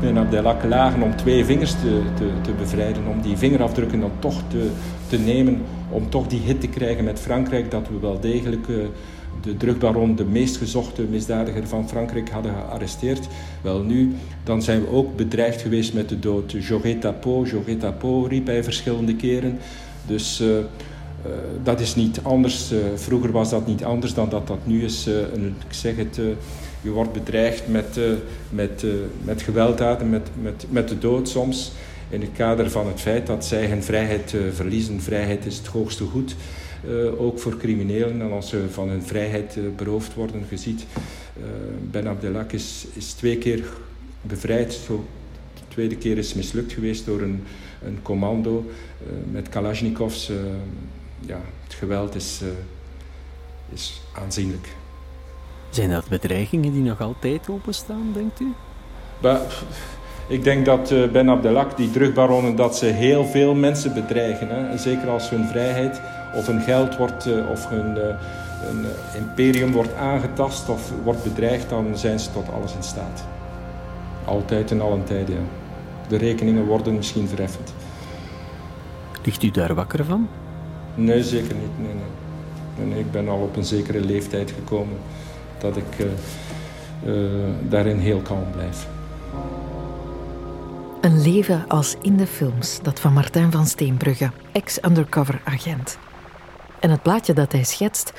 Ben 0.00 0.18
Abdelak 0.18 0.64
lagen 0.64 1.02
om 1.02 1.16
twee 1.16 1.44
vingers 1.44 1.70
te, 1.70 2.02
te, 2.16 2.30
te, 2.42 2.52
bevrijden, 2.52 3.06
om 3.06 3.20
die 3.20 3.36
vingerafdrukken 3.36 4.00
dan 4.00 4.10
toch 4.18 4.42
te, 4.48 4.70
te 5.08 5.18
nemen, 5.18 5.62
om 5.90 6.10
toch 6.10 6.26
die 6.26 6.40
hit 6.40 6.60
te 6.60 6.68
krijgen 6.68 7.04
met 7.04 7.18
Frankrijk, 7.18 7.70
dat 7.70 7.88
we 7.88 7.98
wel 8.00 8.20
degelijk 8.20 8.68
uh, 8.68 8.76
de 9.42 9.56
drugbaron, 9.56 10.16
de 10.16 10.24
meest 10.24 10.56
gezochte 10.56 11.02
misdadiger 11.02 11.68
van 11.68 11.88
Frankrijk, 11.88 12.30
hadden 12.30 12.52
gearresteerd. 12.52 13.28
Wel 13.62 13.82
nu, 13.82 14.14
dan 14.44 14.62
zijn 14.62 14.80
we 14.80 14.90
ook 14.90 15.16
bedreigd 15.16 15.62
geweest 15.62 15.94
met 15.94 16.08
de 16.08 16.18
dood. 16.18 16.52
J'aurais 16.52 17.00
tapo, 17.00 17.44
j'aurais 17.44 17.78
tapo, 17.78 18.22
riep 18.22 18.46
hij 18.46 18.64
verschillende 18.64 19.16
keren. 19.16 19.58
Dus 20.06 20.40
uh, 20.40 20.48
uh, 20.48 20.62
dat 21.62 21.80
is 21.80 21.94
niet 21.94 22.20
anders. 22.22 22.72
vroeger 22.94 23.32
was 23.32 23.50
dat 23.50 23.66
niet 23.66 23.84
anders 23.84 24.14
dan 24.14 24.28
dat 24.28 24.46
dat 24.46 24.66
nu 24.66 24.84
is. 24.84 25.06
Een, 25.06 25.54
ik 25.68 25.74
zeg 25.74 25.96
het 25.96 26.20
je 26.80 26.90
wordt 26.90 27.12
bedreigd 27.12 27.68
met, 27.68 27.96
uh, 27.98 28.04
met, 28.50 28.82
uh, 28.82 28.92
met 29.24 29.42
gewelddaden, 29.42 30.10
met, 30.10 30.28
met, 30.42 30.64
met 30.68 30.88
de 30.88 30.98
dood 30.98 31.28
soms. 31.28 31.72
In 32.08 32.20
het 32.20 32.32
kader 32.32 32.70
van 32.70 32.86
het 32.86 33.00
feit 33.00 33.26
dat 33.26 33.44
zij 33.44 33.66
hun 33.66 33.82
vrijheid 33.82 34.32
uh, 34.32 34.40
verliezen. 34.52 35.00
Vrijheid 35.00 35.46
is 35.46 35.56
het 35.56 35.66
hoogste 35.66 36.04
goed. 36.04 36.36
ook 37.18 37.38
voor 37.38 37.56
criminelen. 37.56 38.20
En 38.20 38.32
als 38.32 38.48
ze 38.48 38.64
van 38.70 38.88
hun 38.88 39.02
vrijheid 39.02 39.58
beroofd 39.76 40.14
worden, 40.14 40.44
je 40.48 40.56
ziet, 40.56 40.86
Ben 41.90 42.08
Abdelak 42.08 42.52
is, 42.52 42.86
is 42.92 43.12
twee 43.12 43.38
keer 43.38 43.64
bevrijd. 44.22 44.80
De 45.54 45.62
tweede 45.68 45.96
keer 45.96 46.18
is 46.18 46.34
mislukt 46.34 46.72
geweest 46.72 47.06
door 47.06 47.20
een, 47.20 47.42
een 47.84 47.98
commando 48.02 48.70
met 49.30 49.48
Kalashnikovs. 49.48 50.30
ja, 51.26 51.40
het 51.64 51.74
geweld 51.74 52.14
is, 52.14 52.40
is 53.72 54.00
aanzienlijk. 54.14 54.68
Zijn 55.70 55.90
dat 55.90 56.08
bedreigingen 56.08 56.72
die 56.72 56.82
nog 56.82 57.00
altijd 57.00 57.48
openstaan, 57.48 58.10
denkt 58.12 58.40
u? 58.40 58.52
ik 60.26 60.44
denk 60.44 60.64
dat 60.64 60.90
uh, 60.90 61.10
Ben 61.10 61.30
Abdelak, 61.30 61.76
die 61.76 61.90
drugbaronnen, 61.90 62.56
dat 62.56 62.76
ze 62.76 62.86
heel 62.86 63.24
veel 63.24 63.54
mensen 63.54 63.94
bedreigen. 63.94 64.48
Hè. 64.48 64.78
Zeker 64.78 65.08
als 65.08 65.30
hun 65.30 65.46
vrijheid 65.46 66.00
of 66.34 66.46
hun 66.46 66.60
geld 66.60 66.96
wordt, 66.96 67.26
uh, 67.26 67.50
of 67.50 67.68
hun, 67.68 67.98
hun 68.60 68.86
imperium 69.16 69.72
wordt 69.72 69.94
aangetast 69.94 70.68
of 70.68 70.92
wordt 71.04 71.22
bedreigd, 71.22 71.68
dan 71.68 71.98
zijn 71.98 72.20
ze 72.20 72.32
tot 72.32 72.52
alles 72.52 72.74
in 72.74 72.82
staat. 72.82 73.24
Altijd 74.24 74.70
en 74.70 74.80
allen 74.80 75.04
tijden, 75.04 75.34
ja. 75.34 75.40
De 76.08 76.16
rekeningen 76.16 76.64
worden 76.64 76.94
misschien 76.94 77.28
verheffend. 77.28 77.74
Ligt 79.24 79.42
u 79.42 79.50
daar 79.50 79.74
wakker 79.74 80.04
van? 80.04 80.28
Nee, 80.94 81.22
zeker 81.22 81.54
niet. 81.54 81.78
Nee, 81.78 81.94
nee. 81.94 82.86
nee, 82.86 82.98
ik 82.98 83.10
ben 83.10 83.28
al 83.28 83.40
op 83.40 83.56
een 83.56 83.64
zekere 83.64 84.00
leeftijd 84.00 84.50
gekomen 84.50 84.96
dat 85.60 85.76
ik 85.76 85.98
uh, 85.98 86.06
uh, 87.06 87.48
daarin 87.68 87.98
heel 87.98 88.20
kalm 88.20 88.50
blijf. 88.50 88.86
Een 91.00 91.22
leven 91.22 91.64
als 91.68 91.96
in 92.02 92.16
de 92.16 92.26
films, 92.26 92.78
dat 92.82 93.00
van 93.00 93.12
Martijn 93.12 93.52
van 93.52 93.66
Steenbrugge, 93.66 94.30
ex-undercover 94.52 95.40
agent. 95.44 95.98
En 96.80 96.90
het 96.90 97.02
plaatje 97.02 97.32
dat 97.32 97.52
hij 97.52 97.64
schetst, 97.64 98.12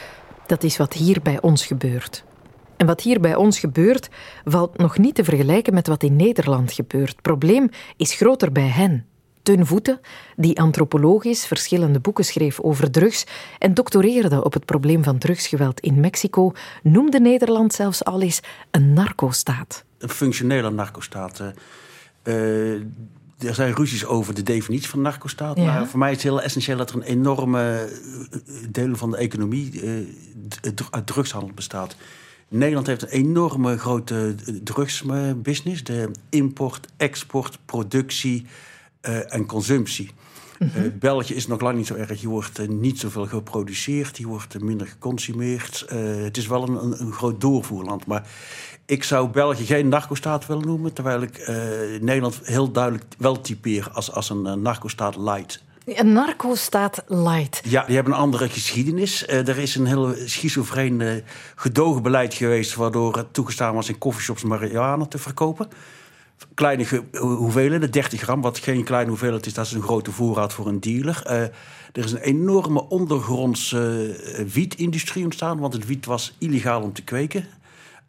dat 0.46 0.64
is 0.64 0.78
wat 0.78 0.94
hier 0.94 1.22
bij 1.24 1.42
ons 1.42 1.66
gebeurt. 1.66 2.24
En 2.78 2.88
wat 2.88 3.02
hier 3.02 3.20
bij 3.20 3.36
ons 3.36 3.60
gebeurt, 3.60 4.10
valt 4.46 4.78
nog 4.78 4.98
niet 4.98 5.16
te 5.16 5.24
vergelijken 5.24 5.74
met 5.74 5.88
wat 5.88 6.04
in 6.04 6.16
Nederland 6.16 6.72
gebeurt. 6.72 7.10
Het 7.10 7.22
probleem 7.22 7.70
is 7.98 8.14
groter 8.14 8.52
bij 8.52 8.68
hen. 8.68 9.06
Teun 9.44 9.66
Voeten, 9.66 10.00
die 10.36 10.60
antropologisch 10.60 11.46
verschillende 11.46 12.00
boeken 12.00 12.26
schreef 12.26 12.60
over 12.60 12.92
drugs 12.92 13.26
en 13.60 13.74
doctoreerde 13.74 14.44
op 14.44 14.54
het 14.54 14.66
probleem 14.66 15.04
van 15.04 15.18
drugsgeweld 15.18 15.80
in 15.80 16.00
Mexico, 16.00 16.52
noemde 16.84 17.20
Nederland 17.20 17.74
zelfs 17.74 18.04
al 18.04 18.22
eens 18.22 18.40
een 18.72 18.94
narcostaat. 18.94 19.84
Een 19.98 20.10
functionele 20.10 20.70
narcostaat. 20.70 21.42
Uh, 22.24 22.74
er 23.40 23.56
zijn 23.56 23.74
ruzies 23.74 24.06
over 24.06 24.34
de 24.34 24.44
definitie 24.44 24.90
van 24.90 25.02
narcostaat. 25.02 25.58
Ja. 25.58 25.64
Maar 25.64 25.88
voor 25.88 26.00
mij 26.00 26.10
is 26.10 26.16
het 26.16 26.26
heel 26.26 26.42
essentieel 26.42 26.78
dat 26.78 26.90
er 26.90 26.96
een 26.96 27.02
enorme 27.02 27.90
deel 28.70 28.96
van 28.96 29.12
de 29.12 29.18
economie 29.18 29.82
uit 30.90 31.08
drugshandel 31.08 31.52
bestaat. 31.56 31.96
Nederland 32.48 32.88
heeft 32.88 33.02
een 33.02 33.10
enorme 33.10 33.78
grote 33.78 34.36
drugsbusiness. 34.64 35.84
De 35.84 36.12
import, 36.30 36.88
export, 36.98 37.58
productie, 37.66 38.46
uh, 39.02 39.34
en 39.34 39.46
consumptie. 39.46 40.12
Mm 40.60 40.70
-hmm. 40.74 41.00
België 41.00 41.34
is 41.34 41.48
nog 41.48 41.62
lang 41.62 41.78
niet 41.78 41.88
zo 41.88 41.96
erg. 41.96 42.20
Hier 42.20 42.30
wordt 42.30 42.60
uh, 42.60 42.68
niet 42.68 43.00
zoveel 43.00 43.26
geproduceerd, 43.26 44.18
hier 44.18 44.28
wordt 44.28 44.60
minder 44.60 44.88
geconsumeerd. 44.88 45.86
het 46.24 46.38
is 46.38 46.48
wel 46.48 46.64
een, 46.64 46.84
een, 46.84 47.02
een, 47.02 47.14
groot 47.14 47.42
doorvoerland. 47.42 48.06
Maar 48.06 48.28
ik 48.86 49.04
zou 49.04 49.30
België 49.30 49.66
geen 49.66 49.88
narcostaat 49.88 50.46
willen 50.46 50.66
noemen, 50.66 50.94
terwijl 50.94 51.22
ik 51.22 51.48
Nederland 52.02 52.40
heel 52.44 52.72
duidelijk 52.72 53.04
wel 53.18 53.42
typeer 53.42 53.90
als, 53.94 54.12
als 54.12 54.30
een 54.30 54.62
narcostaat 54.62 55.16
light. 55.16 55.64
Een 55.86 56.14
narcostaat 56.14 57.04
light. 57.08 57.62
Ja, 57.64 57.86
die 57.86 57.96
hebben 57.96 58.14
een 58.14 58.20
andere 58.20 58.50
geschiedenis. 58.50 59.28
er 59.28 59.58
is 59.58 59.76
een 59.76 59.86
heel 59.86 60.14
schizofreen 60.26 61.24
gedogenbeleid 61.56 62.34
geweest... 62.34 62.76
waardoor 62.76 63.18
het 63.18 63.34
toegestaan 63.34 63.76
was 63.76 63.90
in 63.90 63.98
coffeeshops 63.98 64.44
marihuana 64.44 65.06
te 65.06 65.18
verkopen 65.18 65.68
kleine 66.54 67.04
hoeveelheden, 67.18 67.92
30 67.92 68.22
gram, 68.22 68.42
wat 68.42 68.58
geen 68.58 68.84
kleine 68.84 69.10
hoeveelheid 69.10 69.46
is, 69.46 69.54
dat 69.54 69.66
is 69.66 69.72
een 69.72 69.82
grote 69.82 70.12
voorraad 70.12 70.54
voor 70.54 70.68
een 70.68 70.80
dealer. 70.80 71.24
Uh, 71.26 71.42
er 71.92 72.04
is 72.04 72.12
een 72.12 72.22
enorme 72.22 72.90
ondergrondse 72.90 74.16
uh, 74.40 74.46
wietindustrie 74.48 75.24
ontstaan, 75.24 75.60
want 75.60 75.74
het 75.74 75.86
wiet 75.86 76.06
was 76.06 76.36
illegaal 76.38 76.82
om 76.82 76.94
te 76.94 77.04
kweken. 77.04 77.46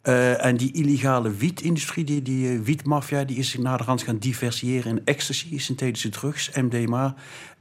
Uh, 0.03 0.45
en 0.45 0.57
die 0.57 0.73
illegale 0.73 1.31
wietindustrie, 1.31 2.03
die, 2.03 2.21
die 2.21 2.59
wietmafia, 2.59 3.23
die 3.23 3.37
is 3.37 3.49
zich 3.49 3.61
naderhand 3.61 4.01
gaan 4.01 4.17
diversiëren 4.17 4.97
in 4.97 5.05
ecstasy, 5.05 5.59
synthetische 5.59 6.09
drugs, 6.09 6.51
MDMA 6.55 7.15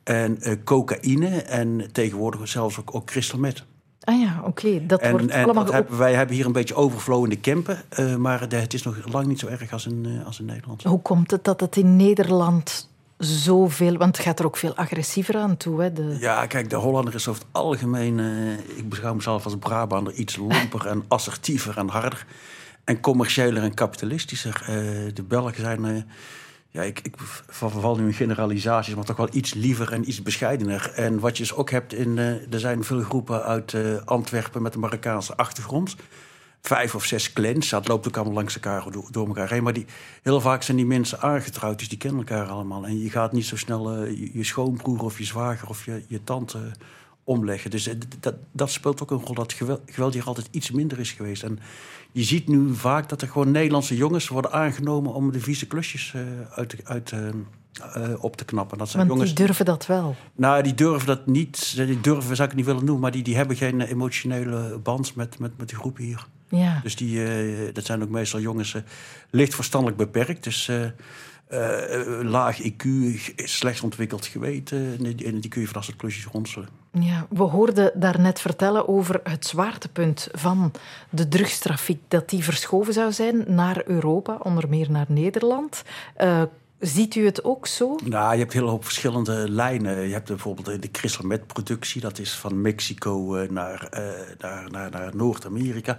en 0.04 0.38
cocaïne 0.64 1.42
en 1.42 1.88
tegenwoordig 1.92 2.48
zelfs 2.48 2.78
ook, 2.78 2.94
ook 2.94 3.06
crystal 3.06 3.38
meth. 3.38 3.64
Ah 4.04 4.20
ja, 4.20 4.40
oké. 4.44 4.86
Dat 4.86 5.10
wordt 5.10 5.30
en 5.30 5.44
allemaal... 5.44 5.64
Dat 5.64 5.72
hebben, 5.72 5.98
wij 5.98 6.14
hebben 6.14 6.36
hier 6.36 6.46
een 6.46 6.52
beetje 6.52 6.74
overflow 6.74 7.24
in 7.24 7.30
de 7.30 7.36
Kempen. 7.36 7.78
Uh, 7.98 8.16
maar 8.16 8.48
de, 8.48 8.56
het 8.56 8.74
is 8.74 8.82
nog 8.82 9.12
lang 9.12 9.26
niet 9.26 9.38
zo 9.38 9.46
erg 9.46 9.72
als 9.72 9.86
in, 9.86 10.04
uh, 10.06 10.26
als 10.26 10.40
in 10.40 10.44
Nederland. 10.44 10.82
Hoe 10.82 11.02
komt 11.02 11.30
het 11.30 11.44
dat 11.44 11.60
het 11.60 11.76
in 11.76 11.96
Nederland 11.96 12.90
zoveel... 13.18 13.96
Want 13.96 14.16
het 14.16 14.26
gaat 14.26 14.38
er 14.38 14.46
ook 14.46 14.56
veel 14.56 14.76
agressiever 14.76 15.36
aan 15.36 15.56
toe, 15.56 15.82
hè? 15.82 15.92
De... 15.92 16.16
Ja, 16.20 16.46
kijk, 16.46 16.70
de 16.70 16.76
Hollander 16.76 17.14
is 17.14 17.28
over 17.28 17.42
het 17.42 17.50
algemeen... 17.52 18.18
Uh, 18.18 18.52
ik 18.52 18.88
beschouw 18.88 19.14
mezelf 19.14 19.44
als 19.44 19.56
Brabander 19.56 20.12
iets 20.12 20.36
lomper 20.36 20.86
en 20.86 21.04
assertiever 21.08 21.78
en 21.78 21.88
harder. 21.88 22.26
En 22.84 23.00
commerciëler 23.00 23.62
en 23.62 23.74
kapitalistischer. 23.74 24.62
de 25.14 25.22
Belgen 25.22 25.62
zijn 25.62 26.06
ja, 26.72 26.82
ik, 26.82 27.00
ik 27.02 27.14
verval 27.48 27.96
nu 27.96 28.06
in 28.06 28.12
generalisaties, 28.12 28.94
maar 28.94 29.04
toch 29.04 29.16
wel 29.16 29.28
iets 29.32 29.54
liever 29.54 29.92
en 29.92 30.08
iets 30.08 30.22
bescheidener. 30.22 30.92
En 30.94 31.18
wat 31.18 31.36
je 31.36 31.42
dus 31.42 31.54
ook 31.54 31.70
hebt 31.70 31.92
in. 31.92 32.16
Uh, 32.16 32.52
er 32.52 32.60
zijn 32.60 32.84
veel 32.84 33.02
groepen 33.02 33.44
uit 33.44 33.72
uh, 33.72 33.96
Antwerpen 34.04 34.62
met 34.62 34.74
een 34.74 34.80
Marokkaanse 34.80 35.36
achtergrond. 35.36 35.96
Vijf 36.60 36.94
of 36.94 37.04
zes 37.04 37.32
clans, 37.32 37.68
dat 37.68 37.88
loopt 37.88 38.08
ook 38.08 38.16
allemaal 38.16 38.34
langs 38.34 38.54
elkaar 38.54 38.84
door, 39.10 39.26
elkaar 39.26 39.50
heen. 39.50 39.62
Maar 39.62 39.72
die, 39.72 39.86
heel 40.22 40.40
vaak 40.40 40.62
zijn 40.62 40.76
die 40.76 40.86
mensen 40.86 41.20
aangetrouwd, 41.20 41.78
dus 41.78 41.88
die 41.88 41.98
kennen 41.98 42.18
elkaar 42.26 42.46
allemaal. 42.46 42.86
En 42.86 42.98
je 42.98 43.10
gaat 43.10 43.32
niet 43.32 43.46
zo 43.46 43.56
snel 43.56 44.04
je, 44.04 44.30
je, 44.32 44.44
schoonbroer 44.44 45.02
of 45.02 45.18
je 45.18 45.24
zwager 45.24 45.68
of 45.68 45.84
je, 45.84 46.04
je 46.06 46.24
tante 46.24 46.58
omleggen. 47.24 47.70
Dus 47.70 47.90
dat, 48.20 48.34
dat 48.52 48.70
speelt 48.70 49.02
ook 49.02 49.10
een 49.10 49.24
rol 49.24 49.34
dat 49.34 49.52
geweld, 49.52 49.80
geweld 49.86 50.14
hier 50.14 50.24
altijd 50.24 50.48
iets 50.50 50.70
minder 50.70 50.98
is 50.98 51.10
geweest. 51.10 51.42
En 51.42 51.58
je 52.12 52.22
ziet 52.22 52.48
nu 52.48 52.74
vaak 52.74 53.08
dat 53.08 53.22
er 53.22 53.28
gewoon 53.28 53.50
Nederlandse 53.50 53.96
jongens 53.96 54.28
worden 54.28 54.52
aangenomen 54.52 55.14
om 55.14 55.32
de 55.32 55.40
vieze 55.40 55.66
klusjes 55.66 56.14
uit, 56.50 56.76
uit 56.84 57.12
op 58.18 58.36
te 58.36 58.44
knappen. 58.44 58.78
Dat 58.78 58.88
zijn 58.88 58.98
Want 59.06 59.18
jongens, 59.18 59.34
die 59.34 59.46
durven 59.46 59.64
dat 59.64 59.86
wel? 59.86 60.16
Nou, 60.34 60.62
die 60.62 60.74
durven 60.74 61.06
dat 61.06 61.26
niet. 61.26 61.76
Die 61.76 62.00
durven 62.00 62.36
zou 62.36 62.48
ik 62.48 62.54
niet 62.54 62.64
willen 62.64 62.84
noemen, 62.84 63.02
maar 63.02 63.10
die, 63.10 63.22
die 63.22 63.36
hebben 63.36 63.56
geen 63.56 63.80
emotionele 63.80 64.78
band 64.82 65.14
met, 65.14 65.38
met, 65.38 65.58
met 65.58 65.68
die 65.68 65.78
groep 65.78 65.96
hier. 65.96 66.26
Ja. 66.48 66.80
Dus 66.82 66.96
die, 66.96 67.72
dat 67.72 67.84
zijn 67.84 68.02
ook 68.02 68.08
meestal 68.08 68.40
jongens 68.40 68.76
licht 69.30 69.54
verstandelijk 69.54 69.98
beperkt. 69.98 70.44
Dus 70.44 70.70
laag 72.22 72.62
IQ, 72.62 72.84
slecht 73.36 73.82
ontwikkeld 73.82 74.26
geweten. 74.26 74.98
En 75.24 75.40
die, 75.40 75.48
kun 75.48 75.60
je 75.60 75.66
van 75.66 75.74
dat 75.74 75.84
soort 75.84 75.96
klusjes 75.96 76.24
ronselen. 76.24 76.68
Ja, 76.90 77.26
we 77.30 77.42
hoorden 77.42 77.92
daarnet 77.94 78.40
vertellen 78.40 78.88
over 78.88 79.20
het 79.24 79.46
zwaartepunt 79.46 80.28
van 80.32 80.72
de 81.10 81.28
drugstrafiek. 81.28 82.00
Dat 82.08 82.28
die 82.28 82.44
verschoven 82.44 82.92
zou 82.92 83.12
zijn 83.12 83.44
naar 83.46 83.82
Europa, 83.86 84.38
onder 84.42 84.68
meer 84.68 84.90
naar 84.90 85.06
Nederland. 85.08 85.82
Uh, 86.20 86.42
Ziet 86.78 87.14
u 87.14 87.24
het 87.24 87.44
ook 87.44 87.66
zo? 87.66 87.96
Nou, 88.04 88.32
je 88.32 88.38
hebt 88.38 88.52
heel 88.52 88.68
hoop 88.68 88.84
verschillende 88.84 89.50
lijnen. 89.50 90.06
Je 90.06 90.12
hebt 90.12 90.28
bijvoorbeeld 90.28 90.82
de 90.82 90.90
crystal 90.90 91.26
meth 91.26 91.46
productie. 91.46 92.00
Dat 92.00 92.18
is 92.18 92.32
van 92.32 92.60
Mexico 92.60 93.46
naar, 93.50 93.88
naar, 94.38 94.70
naar, 94.70 94.90
naar 94.90 95.16
Noord-Amerika. 95.16 95.98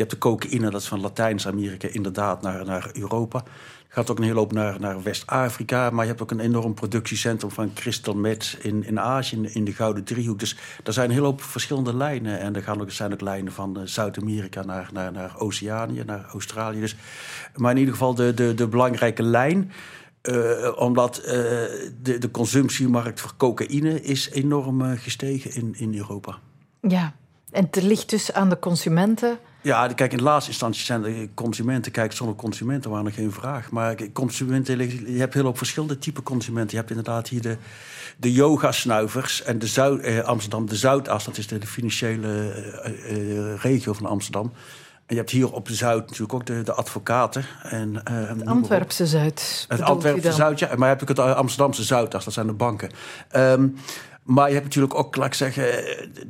Je 0.00 0.06
hebt 0.06 0.10
de 0.10 0.18
cocaïne, 0.18 0.70
dat 0.70 0.80
is 0.80 0.88
van 0.88 1.00
Latijns-Amerika 1.00 1.88
inderdaad 1.88 2.42
naar, 2.42 2.64
naar 2.64 2.90
Europa. 2.92 3.42
Gaat 3.92 4.10
ook 4.10 4.18
een 4.18 4.24
hele 4.24 4.38
hoop 4.38 4.52
naar, 4.52 4.80
naar 4.80 5.02
West-Afrika. 5.02 5.90
Maar 5.90 6.04
je 6.04 6.10
hebt 6.10 6.22
ook 6.22 6.30
een 6.30 6.40
enorm 6.40 6.74
productiecentrum 6.74 7.50
van 7.50 7.72
crystal 7.72 8.14
meth 8.14 8.58
in, 8.60 8.84
in 8.84 9.00
Azië, 9.00 9.48
in, 9.52 9.64
de 9.64 9.72
Gouden 9.72 10.04
Driehoek. 10.04 10.38
Dus 10.38 10.56
er 10.84 10.92
zijn 10.92 11.08
een 11.08 11.14
hele 11.14 11.26
hoop 11.26 11.42
verschillende 11.42 11.96
lijnen. 11.96 12.40
En 12.40 12.56
er 12.56 12.62
gaan 12.62 12.80
ook, 12.80 12.90
zijn 12.90 13.12
ook 13.12 13.20
lijnen 13.20 13.52
van 13.52 13.78
uh, 13.78 13.86
Zuid-Amerika 13.86 14.64
naar, 14.64 14.90
naar, 14.92 15.12
naar 15.12 15.38
Oceanië, 15.38 16.02
naar 16.06 16.24
Australië. 16.32 16.80
Dus, 16.80 16.96
maar 17.56 17.70
in 17.70 17.78
ieder 17.78 17.92
geval 17.92 18.14
de, 18.14 18.34
de, 18.34 18.54
de 18.54 18.68
belangrijke 18.68 19.22
lijn. 19.22 19.72
Uh, 20.22 20.72
omdat 20.76 21.18
uh, 21.18 21.24
de, 22.02 22.18
de 22.18 22.30
consumptiemarkt 22.30 23.20
voor 23.20 23.32
cocaïne 23.36 24.02
is 24.02 24.30
enorm 24.30 24.96
gestegen 24.96 25.54
in, 25.54 25.74
in 25.76 25.94
Europa. 25.94 26.38
Ja, 26.80 27.14
en 27.50 27.64
het 27.64 27.82
ligt 27.82 28.10
dus 28.10 28.32
aan 28.32 28.48
de 28.48 28.58
consumenten 28.58 29.38
ja, 29.62 29.86
kijk, 29.86 30.10
in 30.10 30.18
de 30.18 30.24
laatste 30.24 30.50
instantie 30.50 30.84
zijn 30.84 31.02
de 31.02 31.28
consumenten. 31.34 31.92
Kijk, 31.92 32.12
zonder 32.12 32.36
consumenten 32.36 32.90
waren 32.90 33.06
er 33.06 33.12
geen 33.12 33.32
vraag. 33.32 33.70
Maar 33.70 33.96
consumenten, 34.12 34.78
je 35.12 35.18
hebt 35.18 35.34
heel 35.34 35.42
veel 35.42 35.54
verschillende 35.54 35.98
type 35.98 36.22
consumenten. 36.22 36.70
Je 36.70 36.76
hebt 36.76 36.90
inderdaad 36.90 37.28
hier 37.28 37.42
de, 37.42 37.56
de 38.16 38.32
yoga-snuivers 38.32 39.42
en 39.42 39.58
de 39.58 39.66
Zuid, 39.66 40.00
eh, 40.00 40.18
Amsterdam, 40.18 40.66
de 40.66 40.76
Zuidas. 40.76 41.24
Dat 41.24 41.38
is 41.38 41.46
de, 41.46 41.66
financiële 41.66 42.50
eh, 42.82 43.52
eh, 43.52 43.60
regio 43.60 43.92
van 43.92 44.06
Amsterdam. 44.06 44.52
En 45.06 45.16
je 45.16 45.22
hebt 45.22 45.30
hier 45.30 45.52
op 45.52 45.68
de 45.68 45.74
Zuid 45.74 46.00
natuurlijk 46.00 46.32
ook 46.32 46.46
de, 46.46 46.62
de 46.62 46.72
advocaten. 46.72 47.44
En, 47.62 47.90
uh, 47.92 48.28
het 48.28 48.46
Antwerpse 48.46 49.06
Zuid. 49.06 49.64
Het 49.68 49.80
Antwerpse 49.80 50.32
Zuid, 50.32 50.58
ja. 50.58 50.66
Maar 50.66 50.78
je 50.78 50.84
hebt 50.84 51.02
ook 51.02 51.08
het 51.08 51.18
Amsterdamse 51.18 51.84
Zuidas, 51.84 52.24
dat 52.24 52.32
zijn 52.32 52.46
de 52.46 52.52
banken. 52.52 52.90
Um, 53.36 53.76
maar 54.22 54.46
je 54.46 54.52
hebt 54.52 54.64
natuurlijk 54.64 54.94
ook, 54.94 55.16
laat 55.16 55.26
ik 55.26 55.34
zeggen, 55.34 55.64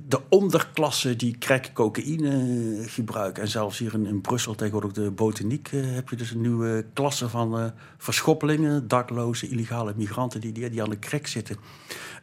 de 0.08 0.20
onderklasse 0.28 1.16
die 1.16 1.38
crack 1.38 1.70
cocaïne 1.72 2.82
gebruiken. 2.86 3.42
En 3.42 3.48
zelfs 3.48 3.78
hier 3.78 3.94
in, 3.94 4.06
in 4.06 4.20
Brussel, 4.20 4.54
tegenwoordig 4.54 4.92
de 4.92 5.10
botaniek, 5.10 5.72
uh, 5.72 5.94
heb 5.94 6.08
je 6.08 6.16
dus 6.16 6.30
een 6.30 6.40
nieuwe 6.40 6.84
klasse 6.92 7.28
van 7.28 7.58
uh, 7.58 7.64
verschoppelingen, 7.98 8.88
dakloze, 8.88 9.48
illegale 9.48 9.92
migranten 9.96 10.40
die, 10.40 10.52
die, 10.52 10.82
aan 10.82 10.90
de 10.90 10.98
crack 10.98 11.26
zitten. 11.26 11.56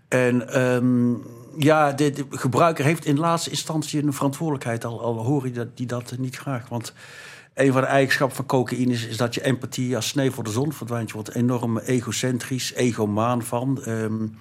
En 0.07 0.61
um, 0.61 1.23
ja, 1.57 1.91
de, 1.91 2.25
gebruiker 2.29 2.85
heeft 2.85 3.05
in 3.05 3.19
laatste 3.19 3.49
instantie 3.49 4.03
een 4.03 4.13
verantwoordelijkheid, 4.13 4.85
al, 4.85 5.01
al 5.01 5.25
hoor 5.25 5.45
je 5.45 5.51
dat, 5.51 5.77
die 5.77 5.87
dat 5.87 6.17
niet 6.17 6.37
graag. 6.37 6.69
Want 6.69 6.93
een 7.53 7.71
van 7.71 7.81
de 7.81 7.87
eigenschappen 7.87 8.35
van 8.35 8.45
cocaïne 8.45 8.93
is, 8.93 9.07
is 9.07 9.17
dat 9.17 9.33
je 9.33 9.43
empathie 9.43 9.95
als 9.95 10.07
sneeuw 10.07 10.31
voor 10.31 10.43
de 10.43 10.51
zon 10.51 10.73
verdwijnt. 10.73 11.07
Je 11.07 11.13
wordt 11.13 11.35
enorm 11.35 11.77
egocentrisch, 11.77 12.73
egomaan 12.73 13.43
van. 13.43 13.81
Um, 13.87 14.39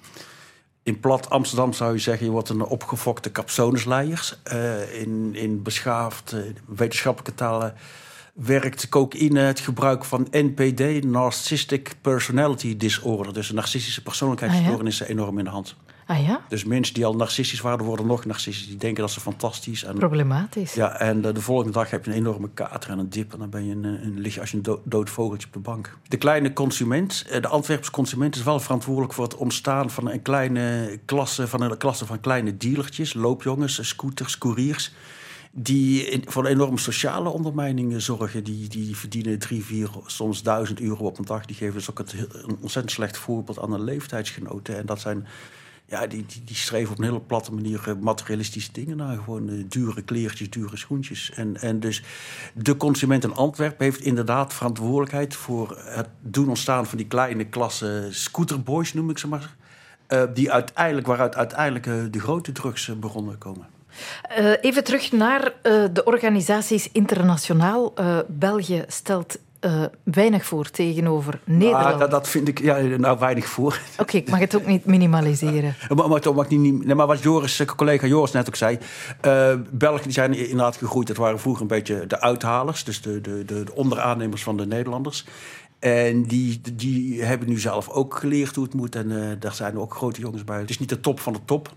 in 0.87 1.01
plat 1.01 1.31
Amsterdam 1.31 1.73
zou 1.73 1.93
je 1.93 1.99
zeggen, 1.99 2.27
je 2.27 2.33
wordt 2.33 2.49
een 2.49 2.65
opgefokte 2.65 3.33
capsonesleiers. 3.33 4.39
Uh, 4.53 5.01
in, 5.01 5.35
in 5.35 5.63
beschaafd 5.63 6.33
uh, 6.33 6.41
wetenschappelijke 6.67 7.35
talen 7.35 7.75
werkt 8.35 8.89
cocaïne 8.89 9.41
het 9.41 9.61
gebruik 9.61 10.05
van 10.05 10.29
NPD, 10.31 11.05
Narcissistic 11.05 11.97
Personality 12.01 12.77
Disorder. 12.77 13.35
Dus 13.35 13.49
een 13.49 13.55
narcistische 13.55 14.03
persoonlijkheidsstoornis 14.03 15.03
ah, 15.03 15.09
enorm 15.09 15.39
in 15.39 15.45
de 15.45 15.51
hand. 15.51 15.77
Ah 16.07 16.27
ja? 16.27 16.41
Dus 16.49 16.65
mensen 16.65 16.95
die 16.95 17.05
al 17.05 17.17
narcistisch 17.17 17.61
waren, 17.61 17.85
worden 17.85 18.07
nog 18.07 18.25
narcistisch. 18.25 18.67
Die 18.67 18.77
denken 18.77 19.03
dat 19.03 19.11
ze 19.11 19.21
fantastisch. 19.21 19.85
En, 19.85 19.99
Problematisch. 19.99 20.75
Ja, 20.75 20.99
en 20.99 21.21
de, 21.21 21.33
de, 21.33 21.41
volgende 21.41 21.73
dag 21.73 21.91
heb 21.91 22.05
je 22.05 22.11
een 22.11 22.17
enorme 22.17 22.49
kater 22.55 22.91
en 22.91 22.99
een 22.99 23.09
dip. 23.09 23.33
En 23.33 23.39
dan 23.39 23.51
ben 23.51 23.67
je 23.67 23.73
een, 23.73 23.85
een, 23.85 24.21
lig 24.21 24.35
je 24.35 24.41
als 24.41 24.53
een 24.53 24.65
dood 24.85 25.11
vogeltje 25.11 25.47
op 25.47 25.53
de 25.53 25.59
bank. 25.59 25.99
De 26.09 26.17
kleine 26.17 26.53
consument, 26.53 27.25
eh, 27.31 27.43
de 27.43 27.49
Antwerpse 27.49 27.91
consument, 27.91 28.37
is 28.37 28.43
wel 28.43 28.61
verantwoordelijk 28.61 29.13
voor 29.13 29.25
het 29.25 29.37
ontstaan 29.37 29.91
van 29.91 30.11
een 30.11 30.23
kleine 30.23 30.99
klasse, 31.05 31.49
van 31.49 31.61
een 31.61 31.77
klasse 31.77 32.07
van 32.07 32.21
kleine 32.21 32.57
dealertjes, 32.57 33.15
loopjongens, 33.15 33.89
scooters, 33.89 34.39
couriers 34.39 34.93
die 35.59 36.23
voor 36.25 36.45
een 36.45 36.51
enorme 36.51 36.79
sociale 36.79 37.29
ondermijning 37.29 38.03
zorgen. 38.03 38.45
Die, 38.45 38.69
die 38.69 38.97
verdienen 38.97 39.39
drie, 39.39 39.65
vier, 39.65 39.89
soms 40.07 40.43
duizend 40.43 40.81
euro 40.81 41.05
op 41.05 41.19
een 41.19 41.25
dag. 41.25 41.47
Die 41.47 41.57
geven 41.57 41.75
dus 41.75 41.91
ook 41.91 41.99
het, 41.99 42.13
een 42.13 42.59
ontzettend 42.61 42.91
slecht 42.91 43.17
voorbeeld 43.17 43.61
aan 43.61 43.71
de 43.71 43.81
leeftijdsgenoten. 43.81 44.77
En 44.77 44.87
dat 44.87 45.01
zijn 45.01 45.27
ja, 45.89 46.07
die, 46.07 46.27
die, 46.27 46.45
die 46.45 46.57
streven 46.57 46.93
op 46.93 46.99
een 46.99 47.05
hele 47.05 47.21
platte 47.21 47.55
manier 47.55 47.83
eh, 47.89 47.95
materialistische 48.01 48.73
dingen 48.73 48.97
naar. 48.97 49.17
Gewoon 49.17 49.49
uh, 49.49 49.65
dure 49.69 50.03
kleertjes, 50.03 50.51
dure 50.51 50.77
schoentjes. 50.77 51.31
En, 51.35 51.57
en 51.57 51.81
dus 51.81 52.03
de 52.55 52.77
consument 52.77 53.25
in 53.25 53.35
Antwerpen 53.35 53.85
heeft 53.85 54.01
inderdaad 54.01 54.55
verantwoordelijkheid 54.55 55.35
voor 55.35 55.79
het 55.85 56.09
doen 56.21 56.49
ontstaan 56.49 56.87
van 56.87 56.99
die 56.99 57.07
kleine 57.07 57.45
klasse 57.45 58.09
scooterboys, 58.11 58.95
noem 58.95 59.11
ik 59.11 59.19
ze 59.19 59.29
maar. 59.29 59.55
Uh, 60.09 60.23
die 60.35 60.53
uiteindelijk, 60.53 61.07
waaruit 61.07 61.37
uiteindelijk 61.37 62.13
de 62.13 62.21
grote 62.21 62.53
drugs 62.53 62.99
begonnen 63.01 63.39
komen. 63.39 63.67
even 64.61 64.85
terug 64.85 65.13
naar 65.13 65.53
de 65.93 66.03
organisaties 66.05 66.93
internationaal. 66.93 67.95
België 68.29 68.85
stelt 68.89 69.39
uh, 69.61 69.85
weinig 70.05 70.47
voor 70.47 70.71
tegenover 70.71 71.41
Nederland. 71.45 71.85
Ah, 71.85 71.99
dat, 71.99 72.11
dat, 72.11 72.29
vind 72.29 72.49
ik 72.49 72.61
ja, 72.61 72.79
nou 72.79 73.19
weinig 73.19 73.47
voor. 73.47 73.81
Oké, 73.99 74.17
ik 74.17 74.31
mag 74.31 74.39
het 74.39 74.57
ook 74.57 74.67
niet 74.67 74.85
minimaliseren. 74.85 75.75
maar, 75.95 76.09
maar, 76.09 76.35
mag 76.35 76.49
niet, 76.49 76.85
nee, 76.85 76.95
maar 76.95 77.07
wat 77.07 77.23
Joris, 77.23 77.61
eh, 77.61 77.67
collega 77.67 78.07
Joris 78.07 78.33
net 78.33 78.49
ook 78.49 78.57
zei. 78.57 78.79
Uh, 79.27 79.55
Belgen 79.71 80.03
die 80.03 80.13
zijn 80.13 80.35
inderdaad 80.35 80.77
gegroeid. 80.77 81.07
Dat 81.07 81.17
waren 81.17 81.41
vroeger 81.41 81.63
een 81.63 81.69
beetje 81.69 82.07
de 82.07 82.21
uithalers. 82.21 82.85
Dus 82.85 83.03
de, 83.03 83.21
de, 83.21 83.45
de, 83.45 83.65
de 83.65 83.75
onderaannemers 83.75 84.43
van 84.43 84.57
de 84.57 84.67
Nederlanders. 84.67 85.25
En 85.79 86.23
die, 86.23 86.61
die 86.73 87.23
hebben 87.23 87.49
nu 87.49 87.59
zelf 87.59 87.89
ook 87.89 88.17
geleerd 88.17 88.55
hoe 88.55 88.65
het 88.65 88.75
moet. 88.75 88.95
En 88.95 89.11
uh, 89.11 89.27
daar 89.39 89.55
zijn 89.55 89.79
ook 89.79 89.95
grote 89.95 90.21
jongens 90.21 90.45
bij. 90.45 90.59
Het 90.59 90.71
is 90.71 90.79
niet 90.79 90.89
de 90.89 91.01
top 91.01 91.21
van 91.21 91.33
de 91.33 91.41
top. 91.45 91.75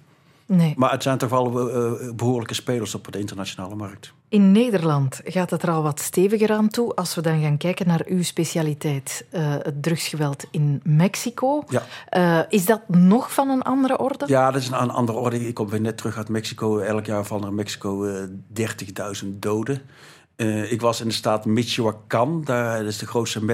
Nee. 0.49 0.73
Maar 0.77 0.91
het 0.91 1.03
zijn 1.03 1.17
toch 1.17 1.29
wel 1.29 1.69
uh, 1.69 2.11
behoorlijke 2.15 2.53
spelers 2.53 2.95
op 2.95 3.11
de 3.11 3.19
internationale 3.19 3.75
markt. 3.75 4.13
In 4.29 4.51
Nederland 4.51 5.21
gaat 5.23 5.49
het 5.49 5.63
er 5.63 5.69
al 5.69 5.83
wat 5.83 5.99
steviger 5.99 6.51
aan 6.51 6.69
toe. 6.69 6.95
Als 6.95 7.15
we 7.15 7.21
dan 7.21 7.41
gaan 7.41 7.57
kijken 7.57 7.87
naar 7.87 8.01
uw 8.05 8.23
specialiteit, 8.23 9.25
uh, 9.31 9.55
het 9.61 9.83
drugsgeweld 9.83 10.45
in 10.51 10.81
Mexico. 10.83 11.63
Ja. 11.67 12.45
is 12.49 12.65
dat 12.65 12.81
nog 12.87 13.33
van 13.33 13.49
een 13.49 13.61
andere 13.61 13.97
orde? 13.97 14.25
Ja, 14.27 14.51
dat 14.51 14.61
is 14.61 14.67
een 14.67 14.91
andere 14.91 15.17
orde. 15.17 15.47
Ik 15.47 15.53
kom 15.53 15.69
weer 15.69 15.81
net 15.81 15.97
terug 15.97 16.17
uit 16.17 16.29
Mexico. 16.29 16.79
Elk 16.79 17.05
jaar 17.05 17.25
vallen 17.25 17.43
er 17.43 17.49
in 17.49 17.55
Mexico 17.55 18.07
30.000 19.23 19.27
doden. 19.39 19.81
Uh, 20.41 20.71
ik 20.71 20.81
was 20.81 21.01
in 21.01 21.07
de 21.07 21.13
staat 21.13 21.45
Michoacán. 21.45 22.41
Daar 22.43 22.85
is 22.85 22.97
de 22.97 23.07
grootste 23.07 23.45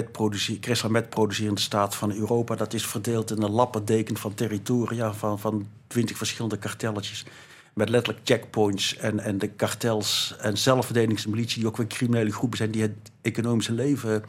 metproducerende 0.89 1.61
staat 1.61 1.95
van 1.95 2.13
Europa. 2.13 2.55
Dat 2.55 2.73
is 2.73 2.85
verdeeld 2.85 3.31
in 3.31 3.41
een 3.41 3.51
lappendeken 3.51 4.17
van 4.17 4.33
territoria 4.33 5.13
van, 5.13 5.39
van 5.39 5.67
20 5.87 6.17
verschillende 6.17 6.57
kartelletjes. 6.57 7.25
Met 7.73 7.89
letterlijk 7.89 8.25
checkpoints 8.25 8.97
en, 8.97 9.19
en 9.19 9.37
de 9.37 9.47
kartels 9.47 10.35
en 10.39 10.57
zelfverdedigingsmilitie... 10.57 11.59
die 11.59 11.67
ook 11.67 11.77
weer 11.77 11.87
criminele 11.87 12.31
groepen 12.31 12.57
zijn 12.57 12.71
die 12.71 12.81
het 12.81 13.11
economische 13.21 13.73
leven 13.73 14.23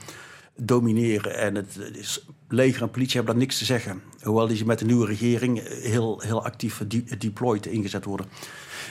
domineren. 0.56 1.38
En 1.38 1.54
het 1.54 1.78
is, 1.92 2.26
leger 2.48 2.82
en 2.82 2.90
politie 2.90 3.16
hebben 3.16 3.34
daar 3.34 3.42
niks 3.42 3.58
te 3.58 3.64
zeggen. 3.64 4.02
Hoewel 4.22 4.46
die 4.46 4.64
met 4.64 4.78
de 4.78 4.84
nieuwe 4.84 5.06
regering 5.06 5.62
heel, 5.68 6.20
heel 6.20 6.44
actief 6.44 6.82
deployed 7.18 7.66
ingezet 7.66 8.04
worden. 8.04 8.26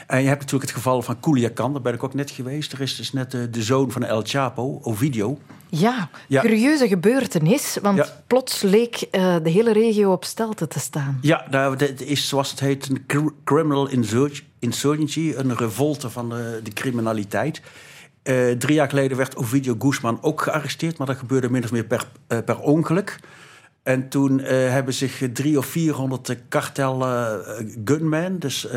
En 0.06 0.20
je 0.20 0.28
hebt 0.28 0.40
natuurlijk 0.40 0.70
het 0.70 0.78
geval 0.78 1.02
van 1.02 1.20
Culiacan, 1.20 1.72
daar 1.72 1.82
ben 1.82 1.94
ik 1.94 2.04
ook 2.04 2.14
net 2.14 2.30
geweest. 2.30 2.72
Er 2.72 2.80
is 2.80 2.96
dus 2.96 3.12
net 3.12 3.30
de, 3.30 3.50
de 3.50 3.62
zoon 3.62 3.90
van 3.90 4.04
El 4.04 4.22
Chapo, 4.24 4.80
Ovidio. 4.82 5.38
Ja, 5.68 6.10
curieuze 6.28 6.88
gebeurtenis, 6.88 7.78
want 7.82 8.14
plots 8.26 8.62
leek 8.62 9.06
uh, 9.12 9.36
de 9.42 9.50
hele 9.50 9.72
regio 9.72 10.12
op 10.12 10.24
stelte 10.24 10.68
te 10.68 10.78
staan. 10.78 11.18
Ja, 11.20 11.46
daar 11.50 11.82
is, 12.00 12.28
zoals 12.28 12.50
het 12.50 12.60
heet, 12.60 12.88
een 12.88 13.32
criminal 13.44 13.88
insurgency, 14.58 15.32
een 15.36 15.56
revolte 15.56 16.10
van 16.10 16.28
de, 16.28 16.60
de 16.62 16.72
criminaliteit. 16.72 17.60
Uh, 18.22 18.50
drie 18.50 18.74
jaar 18.74 18.88
geleden 18.88 19.16
werd 19.16 19.36
Ovidio 19.36 19.74
Guzman 19.78 20.18
ook 20.22 20.42
gearresteerd, 20.42 20.98
maar 20.98 21.06
dat 21.06 21.16
gebeurde 21.16 21.50
min 21.50 21.64
of 21.64 21.72
meer 21.72 21.84
per, 21.84 22.06
uh, 22.28 22.38
per 22.44 22.58
ongeluk. 22.58 23.18
En 23.86 24.08
toen 24.08 24.38
hebben 24.40 24.94
zich 24.94 25.22
drie 25.32 25.58
of 25.58 25.66
vierhonderd 25.66 26.36
kartel 26.48 27.00
gunmen, 27.84 28.38
dus 28.38 28.68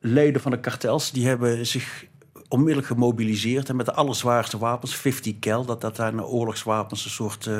leden 0.00 0.40
van 0.40 0.50
de 0.50 0.60
kartels, 0.60 1.10
die 1.10 1.26
hebben 1.26 1.66
zich 1.66 2.06
onmiddellijk 2.48 2.86
gemobiliseerd. 2.86 3.68
En 3.68 3.76
met 3.76 3.86
de 3.86 3.92
allerzwaarste 3.92 4.58
wapens, 4.58 4.96
50 4.96 5.38
cal, 5.38 5.64
dat, 5.64 5.80
dat 5.80 5.96
zijn 5.96 6.24
oorlogswapens, 6.24 7.04
een 7.04 7.10
soort 7.10 7.50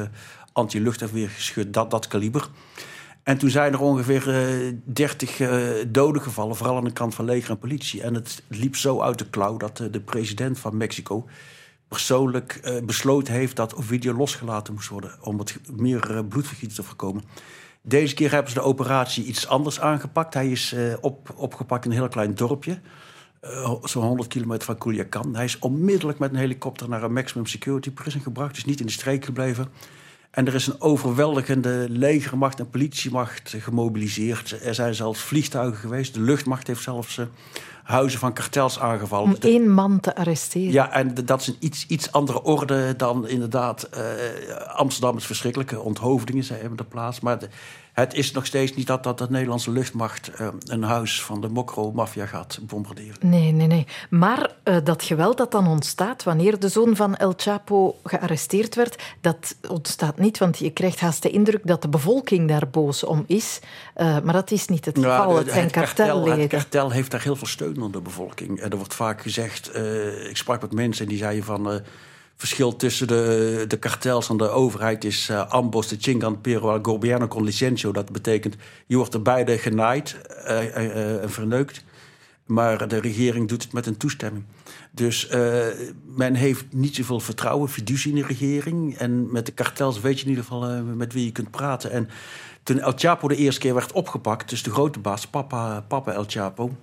anti-luchtafweergeschut, 0.52 1.74
dat, 1.74 1.90
dat 1.90 2.06
kaliber. 2.06 2.48
En 3.22 3.38
toen 3.38 3.50
zijn 3.50 3.72
er 3.72 3.80
ongeveer 3.80 4.28
uh, 4.28 4.68
eh, 4.68 4.74
30 4.84 5.38
uh, 5.38 5.80
eh, 5.80 5.86
doden 5.88 6.22
gevallen, 6.22 6.56
vooral 6.56 6.76
aan 6.76 6.84
de 6.84 6.92
kant 6.92 7.14
van 7.14 7.24
leger 7.24 7.50
en 7.50 7.58
politie. 7.58 8.02
En 8.02 8.14
het 8.14 8.42
liep 8.48 8.76
zo 8.76 9.00
uit 9.00 9.18
de 9.18 9.30
klauw 9.30 9.56
dat 9.56 9.76
de 9.90 10.00
president 10.00 10.58
van 10.58 10.76
Mexico 10.76 11.26
persoonlijk 11.90 12.80
besloten 12.86 13.34
heeft 13.34 13.56
dat 13.56 13.74
Ovidio 13.74 14.14
losgelaten 14.14 14.74
moest 14.74 14.88
worden 14.88 15.14
om 15.20 15.38
het 15.38 15.58
meer 15.76 16.24
bloedvergieten 16.24 16.76
te 16.76 16.82
voorkomen. 16.82 17.22
Deze 17.82 18.14
keer 18.14 18.30
hebben 18.30 18.52
ze 18.52 18.58
de 18.58 18.64
operatie 18.64 19.24
iets 19.24 19.46
anders 19.46 19.80
aangepakt. 19.80 20.34
Hij 20.34 20.50
is 20.50 20.74
op, 21.00 21.32
opgepakt 21.36 21.84
in 21.84 21.90
een 21.90 21.96
heel 21.96 22.08
klein 22.08 22.34
dorpje. 22.34 22.80
Zo'n 23.82 24.04
100 24.04 24.28
kilometer 24.28 24.64
van 24.64 24.78
Culiacan. 24.78 25.34
Hij 25.34 25.44
is 25.44 25.58
onmiddellijk 25.58 26.18
met 26.18 26.30
een 26.30 26.36
helikopter 26.36 26.88
naar 26.88 27.02
een 27.02 27.12
maximum 27.12 27.46
security 27.46 27.90
prison 27.90 28.20
gebracht. 28.20 28.54
Dus 28.54 28.64
niet 28.64 28.80
in 28.80 28.86
de 28.86 28.92
streek 28.92 29.24
gebleven. 29.24 29.68
En 30.30 30.46
er 30.46 30.54
is 30.54 30.66
een 30.66 30.80
overweldigende 30.80 31.86
legermacht 31.88 32.58
en 32.58 32.70
politiemacht 32.70 33.54
gemobiliseerd. 33.58 34.58
Er 34.64 34.74
zijn 34.74 34.94
zelfs 34.94 35.20
vliegtuigen 35.20 35.78
geweest. 35.78 36.14
De 36.14 36.20
luchtmacht 36.20 36.66
heeft 36.66 36.82
zelfs 36.82 37.16
uh, 37.16 37.26
huizen 37.82 38.18
van 38.18 38.32
kartels 38.32 38.78
aangevallen. 38.78 39.28
Om 39.28 39.36
één 39.40 39.70
man 39.70 40.00
te 40.00 40.16
arresteren. 40.16 40.72
Ja, 40.72 40.92
en 40.92 41.14
dat 41.24 41.40
is 41.40 41.46
een 41.46 41.56
iets, 41.58 41.86
iets 41.86 42.12
andere 42.12 42.42
orde 42.42 42.96
dan 42.96 43.28
inderdaad... 43.28 43.88
Uh, 43.94 44.00
Amsterdam 44.66 45.16
is 45.16 45.26
verschrikkelijke 45.26 45.80
onthoofdingen 45.80 46.44
zijn 46.44 46.60
hebben 46.60 46.78
er 46.78 46.84
plaats. 46.84 47.20
Maar 47.20 47.38
het 47.92 48.14
is 48.14 48.32
nog 48.32 48.46
steeds 48.46 48.74
niet 48.74 48.86
dat, 48.86 49.02
dat 49.02 49.18
de 49.18 49.26
Nederlandse 49.30 49.70
luchtmacht 49.70 50.30
uh, 50.40 50.48
een 50.64 50.82
huis 50.82 51.22
van 51.22 51.40
de 51.40 51.48
Mokro-maffia 51.48 52.26
gaat 52.26 52.58
bombarderen. 52.62 53.16
Nee, 53.20 53.52
nee, 53.52 53.66
nee. 53.66 53.86
Maar 54.10 54.50
uh, 54.64 54.76
dat 54.84 55.02
geweld 55.02 55.36
dat 55.36 55.50
dan 55.50 55.66
ontstaat 55.66 56.22
wanneer 56.22 56.58
de 56.58 56.68
zoon 56.68 56.96
van 56.96 57.16
El 57.16 57.32
Chapo 57.36 57.96
gearresteerd 58.04 58.74
werd, 58.74 59.02
dat 59.20 59.56
ontstaat 59.68 60.18
niet, 60.18 60.38
want 60.38 60.58
je 60.58 60.70
krijgt 60.70 61.00
haast 61.00 61.22
de 61.22 61.30
indruk 61.30 61.66
dat 61.66 61.82
de 61.82 61.88
bevolking 61.88 62.48
daar 62.48 62.68
boos 62.68 63.04
om 63.04 63.24
is. 63.26 63.60
Uh, 63.96 64.20
maar 64.20 64.34
dat 64.34 64.50
is 64.50 64.66
niet 64.66 64.84
het 64.84 64.98
geval. 64.98 65.36
Het 65.36 65.50
zijn 65.50 65.70
kartelleden. 65.70 66.40
Het 66.40 66.48
kartel 66.48 66.90
heeft 66.90 67.10
daar 67.10 67.22
heel 67.22 67.36
veel 67.36 67.46
steun 67.46 67.74
onder 67.74 67.92
de 67.92 68.00
bevolking. 68.00 68.62
Er 68.62 68.76
wordt 68.76 68.94
vaak 68.94 69.22
gezegd, 69.22 69.76
ik 70.28 70.36
sprak 70.36 70.60
met 70.60 70.72
mensen 70.72 71.08
die 71.08 71.18
zeiden 71.18 71.44
van 71.44 71.82
verschil 72.40 72.76
tussen 72.76 73.06
de, 73.06 73.64
de 73.68 73.76
kartels 73.76 74.28
en 74.28 74.36
de 74.36 74.48
overheid 74.48 75.04
is 75.04 75.28
uh, 75.30 75.48
ambos 75.48 75.88
de 75.88 75.96
chingan 75.98 76.40
pero 76.40 76.70
al 76.70 76.78
gobierno 76.82 77.28
con 77.28 77.44
licencio. 77.44 77.92
Dat 77.92 78.12
betekent, 78.12 78.56
je 78.86 78.96
wordt 78.96 79.14
er 79.14 79.22
beide 79.22 79.58
genaaid 79.58 80.16
uh, 80.44 81.22
en 81.22 81.30
verneukt. 81.30 81.84
Maar 82.46 82.88
de 82.88 83.00
regering 83.00 83.48
doet 83.48 83.62
het 83.62 83.72
met 83.72 83.86
een 83.86 83.96
toestemming. 83.96 84.44
Dus 84.90 85.28
men 86.16 86.34
heeft 86.34 86.64
niet 86.70 86.94
zoveel 86.94 87.20
vertrouwen, 87.20 87.68
fiducie 87.68 88.10
in 88.10 88.20
de 88.20 88.26
regering. 88.26 88.96
En 88.96 89.32
met 89.32 89.46
de 89.46 89.52
kartels 89.52 90.00
weet 90.00 90.16
je 90.18 90.24
in 90.24 90.28
ieder 90.28 90.44
geval 90.44 90.82
met 90.82 91.12
wie 91.12 91.24
je 91.24 91.32
kunt 91.32 91.50
praten. 91.50 91.90
En 91.90 92.08
toen 92.62 92.78
El 92.80 92.92
Chapo 92.96 93.28
de 93.28 93.36
eerste 93.36 93.60
keer 93.60 93.74
werd 93.74 93.92
opgepakt, 93.92 94.48
dus 94.48 94.62
de 94.62 94.70
grote 94.70 94.98
baas, 94.98 95.26
papa, 95.26 95.84
papa 95.88 96.12
El 96.12 96.24
Chapo... 96.26 96.76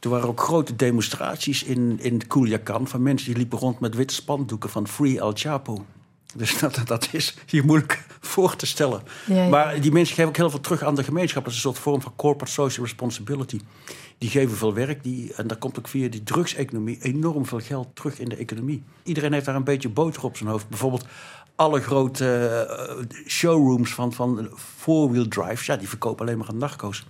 Er 0.00 0.08
waren 0.08 0.28
ook 0.28 0.40
grote 0.40 0.76
demonstraties 0.76 1.62
in, 1.62 1.98
in 2.00 2.26
Culiacan 2.26 2.88
van 2.88 3.02
mensen 3.02 3.26
die 3.26 3.36
liepen 3.36 3.58
rond 3.58 3.80
met 3.80 3.94
witte 3.94 4.14
spandoeken 4.14 4.70
van 4.70 4.88
Free 4.88 5.18
El 5.18 5.32
Chapo. 5.34 5.84
Dus 6.34 6.58
dat, 6.58 6.80
dat 6.84 7.08
is 7.12 7.36
hier 7.46 7.64
moeilijk 7.64 8.04
voor 8.20 8.56
te 8.56 8.66
stellen. 8.66 9.02
Maar 9.50 9.80
die 9.80 9.92
mensen 9.92 10.14
geven 10.14 10.30
ook 10.30 10.36
heel 10.36 10.50
veel 10.50 10.60
terug 10.60 10.82
aan 10.82 10.94
de 10.94 11.04
gemeenschap. 11.04 11.44
Dat 11.44 11.52
is 11.52 11.58
een 11.58 11.64
soort 11.64 11.78
vorm 11.78 12.02
van 12.02 12.12
corporate 12.16 12.52
social 12.52 12.86
responsibility. 12.86 13.60
Die 14.18 14.30
geven 14.30 14.56
veel 14.56 14.74
werk. 14.74 15.02
Die, 15.02 15.34
en 15.34 15.46
daar 15.46 15.58
komt 15.58 15.78
ook 15.78 15.88
via 15.88 16.08
die 16.08 16.22
drugseconomie 16.22 16.98
enorm 17.02 17.46
veel 17.46 17.60
geld 17.60 17.88
terug 17.94 18.18
in 18.18 18.28
de 18.28 18.36
economie. 18.36 18.82
Iedereen 19.02 19.32
heeft 19.32 19.44
daar 19.44 19.54
een 19.54 19.64
beetje 19.64 19.88
boter 19.88 20.24
op 20.24 20.36
zijn 20.36 20.48
hoofd. 20.48 20.68
Bijvoorbeeld 20.68 21.04
alle 21.54 21.80
grote 21.80 22.46
eh, 22.46 23.18
showrooms 23.26 23.94
van, 23.94 24.12
van 24.12 24.48
four-wheel 24.56 25.28
drives. 25.28 25.66
Ja, 25.66 25.76
die 25.76 25.88
verkopen 25.88 26.26
alleen 26.26 26.38
maar 26.38 26.48
aan 26.48 26.58
narco's. 26.58 27.06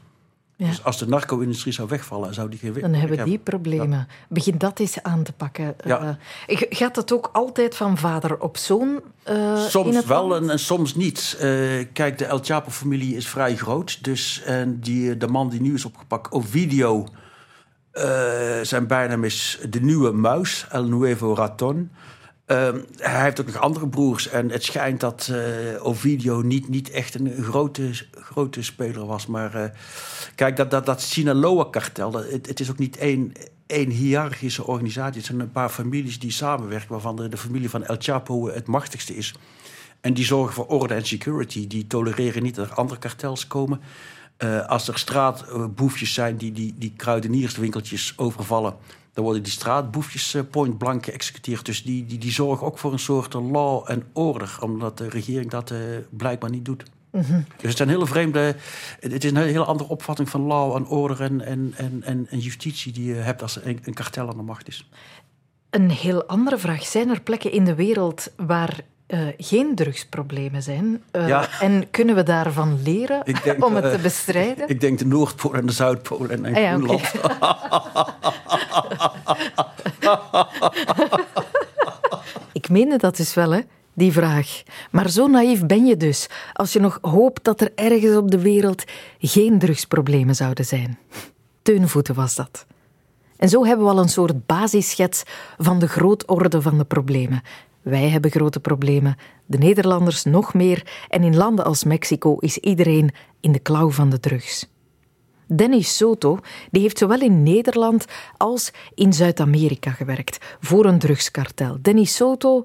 Dus 0.66 0.84
als 0.84 0.98
de 0.98 1.06
narco-industrie 1.06 1.72
zou 1.72 1.88
wegvallen, 1.88 2.34
zou 2.34 2.48
die 2.48 2.58
geen 2.58 2.72
Dan 2.80 2.94
hebben 2.94 3.24
die 3.24 3.38
problemen. 3.38 4.08
Begin 4.28 4.58
dat 4.58 4.78
eens 4.78 5.02
aan 5.02 5.22
te 5.22 5.32
pakken. 5.32 5.74
Ja. 5.84 6.18
Uh, 6.46 6.60
gaat 6.70 6.94
dat 6.94 7.12
ook 7.12 7.30
altijd 7.32 7.76
van 7.76 7.98
vader 7.98 8.40
op 8.40 8.56
zoon? 8.56 9.00
Uh, 9.30 9.66
soms 9.66 10.04
wel 10.04 10.36
en, 10.36 10.50
en, 10.50 10.58
soms 10.58 10.94
niet. 10.94 11.38
Uh, 11.42 11.84
kijk, 11.92 12.18
de 12.18 12.24
El 12.24 12.38
Chapo-familie 12.42 13.16
is 13.16 13.28
vrij 13.28 13.56
groot. 13.56 14.04
Dus 14.04 14.42
en 14.42 14.80
die, 14.80 15.16
de 15.16 15.28
man 15.28 15.48
die 15.48 15.60
nu 15.60 15.74
is 15.74 15.84
opgepakt, 15.84 16.32
Ovidio, 16.32 17.06
zijn 18.62 18.86
bijnaam 18.86 19.24
is 19.24 19.58
de 19.70 19.80
nieuwe 19.80 20.10
muis, 20.12 20.66
El 20.70 20.84
Nuevo 20.84 21.34
Raton. 21.34 21.90
Ehm, 22.50 22.78
hij 22.96 23.22
heeft 23.22 23.40
ook 23.40 23.46
nog 23.46 23.60
andere 23.60 23.88
broers. 23.88 24.28
En 24.28 24.50
het 24.50 24.64
schijnt 24.64 25.00
dat 25.00 25.28
uh, 25.30 25.86
Ovidio 25.86 26.40
niet, 26.40 26.68
niet 26.68 26.90
echt 26.90 27.14
een 27.14 27.42
grote, 27.42 27.90
grote 28.10 28.62
speler 28.62 29.06
was. 29.06 29.26
Maar 29.26 29.56
uh, 29.56 29.64
kijk, 30.34 30.56
dat, 30.56 30.70
dat, 30.70 30.86
dat 30.86 31.00
Sinaloa-kartel, 31.02 32.12
het, 32.12 32.60
is 32.60 32.70
ook 32.70 32.78
niet 32.78 32.96
één, 32.96 33.32
één 33.66 33.90
hiërarchische 33.90 34.66
organisatie. 34.66 35.16
Het 35.16 35.26
zijn 35.26 35.40
een 35.40 35.52
paar 35.52 35.68
families 35.68 36.18
die 36.18 36.30
samenwerken, 36.30 36.88
waarvan 36.88 37.16
de, 37.16 37.36
familie 37.36 37.70
van 37.70 37.84
El 37.84 37.96
Chapo 37.98 38.48
het 38.48 38.66
machtigste 38.66 39.16
is. 39.16 39.34
En 40.00 40.14
die 40.14 40.24
zorgen 40.24 40.54
voor 40.54 40.66
orde 40.66 40.94
en 40.94 41.06
security. 41.06 41.66
Die 41.66 41.86
tolereren 41.86 42.42
niet 42.42 42.54
dat 42.54 42.70
er 42.70 42.74
andere 42.74 43.00
kartels 43.00 43.46
komen. 43.46 43.80
Uh, 44.38 44.66
als 44.66 44.88
er 44.88 44.98
straatboefjes 44.98 46.14
zijn 46.14 46.36
die, 46.36 46.52
die, 46.52 46.74
die 46.78 46.92
kruidenierswinkeltjes 46.96 48.12
overvallen 48.16 48.74
dan 49.12 49.24
worden 49.24 49.42
die 49.42 49.52
straatboefjes 49.52 50.34
uh, 50.34 50.42
point 50.50 50.78
blank 50.78 51.04
geëxecuteerd. 51.04 51.66
Dus 51.66 51.82
die, 51.82 52.06
die, 52.06 52.18
die 52.18 52.32
zorgen 52.32 52.66
ook 52.66 52.78
voor 52.78 52.92
een 52.92 52.98
soort 52.98 53.34
law 53.34 53.90
en 53.90 54.04
order. 54.12 54.58
Omdat 54.60 54.98
de 54.98 55.08
regering 55.08 55.50
dat 55.50 55.70
uh, 55.70 55.78
blijkbaar 56.10 56.50
niet 56.50 56.64
doet. 56.64 56.82
Mhm. 57.10 57.40
Dus 57.56 57.68
het 57.68 57.76
zijn 57.76 57.88
hele 57.88 58.06
vreemde. 58.06 58.56
Het 59.00 59.24
is 59.24 59.30
een 59.30 59.36
hele 59.36 59.64
andere 59.64 59.88
opvatting 59.88 60.28
van 60.28 60.40
law 60.40 60.76
en 60.76 60.86
order 60.86 61.20
en, 61.20 61.44
en, 61.44 61.74
en, 61.76 62.26
en 62.30 62.38
justitie 62.38 62.92
die 62.92 63.04
je 63.04 63.14
hebt 63.14 63.42
als 63.42 63.64
een, 63.64 63.80
een 63.84 63.94
kartel 63.94 64.28
aan 64.28 64.36
de 64.36 64.42
macht 64.42 64.68
is. 64.68 64.88
Een 65.70 65.90
heel 65.90 66.24
andere 66.24 66.58
vraag. 66.58 66.84
Zijn 66.84 67.08
er 67.08 67.20
plekken 67.20 67.52
in 67.52 67.64
de 67.64 67.74
wereld 67.74 68.32
waar 68.36 68.80
uh, 69.10 69.28
geen 69.38 69.74
drugsproblemen 69.74 70.62
zijn. 70.62 71.02
Uh, 71.12 71.62
En 71.62 71.90
kunnen 71.90 72.14
we 72.14 72.22
daarvan 72.22 72.78
leren 72.82 73.22
denk, 73.44 73.64
om 73.64 73.74
het 73.74 73.84
te 73.84 73.90
eh, 73.90 74.02
bestrijden? 74.02 74.68
Ik 74.68 74.80
denk 74.80 74.98
de 74.98 75.06
Noordpool 75.06 75.54
en 75.54 75.66
de 75.66 75.72
Zuidpool 75.72 76.28
en, 76.28 76.44
en 76.44 76.54
ah, 76.54 76.62
ja, 76.62 76.72
Groenland. 76.72 77.12
ik 82.52 82.68
meende 82.68 82.96
dat 82.96 83.16
dus 83.16 83.34
wel, 83.34 83.50
hè? 83.50 83.60
Die 83.92 84.12
vraag. 84.12 84.62
Maar 84.90 85.10
zo 85.10 85.26
naïef 85.26 85.66
ben 85.66 85.86
je 85.86 85.96
dus 85.96 86.28
als 86.52 86.72
je 86.72 86.80
nog 86.80 86.98
hoopt 87.02 87.44
dat 87.44 87.60
er 87.60 87.72
ergens 87.74 88.16
op 88.16 88.30
de 88.30 88.40
wereld 88.40 88.84
geen 89.18 89.58
drugsproblemen 89.58 90.34
zouden 90.34 90.64
zijn. 90.64 90.98
Teunvoeten 91.62 92.14
was 92.14 92.34
dat. 92.34 92.66
En 93.36 93.48
zo 93.48 93.64
hebben 93.64 93.86
we 93.86 93.92
al 93.92 93.98
een 93.98 94.08
soort 94.08 94.46
basisschets 94.46 95.22
van 95.58 95.78
de 95.78 95.88
grootorde 95.88 96.62
van 96.62 96.78
de 96.78 96.84
problemen. 96.84 97.42
Wij 97.82 98.08
hebben 98.08 98.30
grote 98.30 98.60
problemen, 98.60 99.16
de 99.46 99.58
Nederlanders 99.58 100.24
nog 100.24 100.54
meer 100.54 101.04
en 101.08 101.22
in 101.22 101.36
landen 101.36 101.64
als 101.64 101.84
Mexico 101.84 102.36
is 102.38 102.58
iedereen 102.58 103.10
in 103.40 103.52
de 103.52 103.58
klauw 103.58 103.90
van 103.90 104.10
de 104.10 104.20
drugs. 104.20 104.68
Dennis 105.46 105.96
Soto 105.96 106.38
die 106.70 106.82
heeft 106.82 106.98
zowel 106.98 107.20
in 107.20 107.42
Nederland 107.42 108.04
als 108.36 108.72
in 108.94 109.12
Zuid-Amerika 109.12 109.90
gewerkt 109.90 110.56
voor 110.60 110.84
een 110.84 110.98
drugskartel. 110.98 111.78
Dennis 111.82 112.14
Soto, 112.14 112.64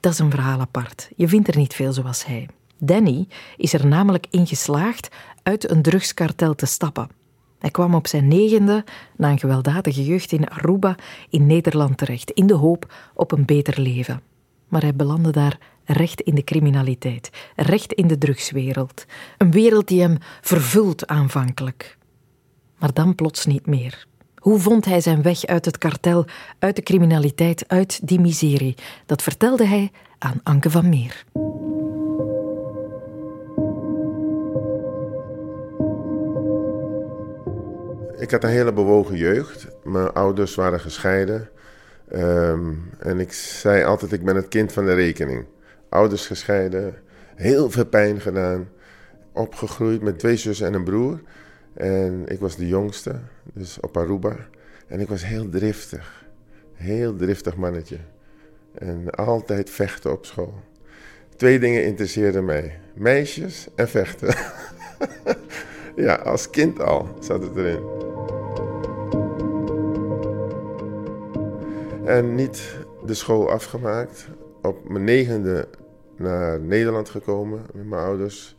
dat 0.00 0.12
is 0.12 0.18
een 0.18 0.30
verhaal 0.30 0.60
apart. 0.60 1.08
Je 1.16 1.28
vindt 1.28 1.48
er 1.48 1.56
niet 1.56 1.74
veel 1.74 1.92
zoals 1.92 2.26
hij. 2.26 2.48
Danny 2.78 3.28
is 3.56 3.72
er 3.72 3.86
namelijk 3.86 4.26
in 4.30 4.46
geslaagd 4.46 5.08
uit 5.42 5.70
een 5.70 5.82
drugskartel 5.82 6.54
te 6.54 6.66
stappen. 6.66 7.08
Hij 7.58 7.70
kwam 7.70 7.94
op 7.94 8.06
zijn 8.06 8.28
negende, 8.28 8.84
na 9.16 9.30
een 9.30 9.38
gewelddadige 9.38 10.04
jeugd 10.04 10.32
in 10.32 10.48
Aruba, 10.48 10.94
in 11.30 11.46
Nederland 11.46 11.98
terecht, 11.98 12.30
in 12.30 12.46
de 12.46 12.54
hoop 12.54 12.94
op 13.14 13.32
een 13.32 13.44
beter 13.44 13.80
leven 13.80 14.22
maar 14.68 14.82
hij 14.82 14.94
belandde 14.94 15.30
daar 15.30 15.58
recht 15.84 16.20
in 16.20 16.34
de 16.34 16.44
criminaliteit, 16.44 17.30
recht 17.56 17.92
in 17.92 18.06
de 18.06 18.18
drugswereld. 18.18 19.04
Een 19.38 19.50
wereld 19.50 19.88
die 19.88 20.00
hem 20.00 20.18
vervult 20.40 21.06
aanvankelijk. 21.06 21.98
Maar 22.78 22.92
dan 22.92 23.14
plots 23.14 23.46
niet 23.46 23.66
meer. 23.66 24.06
Hoe 24.34 24.58
vond 24.58 24.84
hij 24.84 25.00
zijn 25.00 25.22
weg 25.22 25.44
uit 25.44 25.64
het 25.64 25.78
kartel, 25.78 26.24
uit 26.58 26.76
de 26.76 26.82
criminaliteit, 26.82 27.68
uit 27.68 28.08
die 28.08 28.20
miserie? 28.20 28.74
Dat 29.06 29.22
vertelde 29.22 29.66
hij 29.66 29.90
aan 30.18 30.40
Anke 30.42 30.70
van 30.70 30.88
Meer. 30.88 31.24
Ik 38.18 38.30
had 38.30 38.44
een 38.44 38.50
hele 38.50 38.72
bewogen 38.72 39.16
jeugd. 39.16 39.66
Mijn 39.84 40.12
ouders 40.12 40.54
waren 40.54 40.80
gescheiden. 40.80 41.48
Um, 42.12 42.90
en 42.98 43.20
ik 43.20 43.32
zei 43.32 43.84
altijd, 43.84 44.12
ik 44.12 44.24
ben 44.24 44.36
het 44.36 44.48
kind 44.48 44.72
van 44.72 44.84
de 44.84 44.94
rekening. 44.94 45.44
Ouders 45.88 46.26
gescheiden. 46.26 46.94
Heel 47.34 47.70
veel 47.70 47.86
pijn 47.86 48.20
gedaan. 48.20 48.68
Opgegroeid 49.32 50.02
met 50.02 50.18
twee 50.18 50.36
zussen 50.36 50.66
en 50.66 50.74
een 50.74 50.84
broer. 50.84 51.20
En 51.74 52.24
ik 52.26 52.40
was 52.40 52.56
de 52.56 52.66
jongste, 52.66 53.14
dus 53.52 53.80
op 53.80 53.96
Aruba. 53.96 54.36
En 54.86 55.00
ik 55.00 55.08
was 55.08 55.26
heel 55.26 55.48
driftig. 55.48 56.24
Heel 56.74 57.16
driftig 57.16 57.56
mannetje. 57.56 57.98
En 58.78 59.10
altijd 59.10 59.70
vechten 59.70 60.12
op 60.12 60.26
school. 60.26 60.54
Twee 61.36 61.58
dingen 61.58 61.84
interesseerden 61.84 62.44
mij: 62.44 62.78
meisjes 62.94 63.68
en 63.74 63.88
vechten. 63.88 64.34
ja, 66.06 66.14
als 66.14 66.50
kind 66.50 66.80
al 66.80 67.16
zat 67.20 67.42
het 67.42 67.56
erin. 67.56 67.82
En 72.06 72.34
niet 72.34 72.76
de 73.06 73.14
school 73.14 73.50
afgemaakt. 73.50 74.28
Op 74.62 74.88
mijn 74.88 75.04
negende 75.04 75.68
naar 76.16 76.60
Nederland 76.60 77.08
gekomen 77.08 77.62
met 77.74 77.88
mijn 77.88 78.02
ouders. 78.02 78.56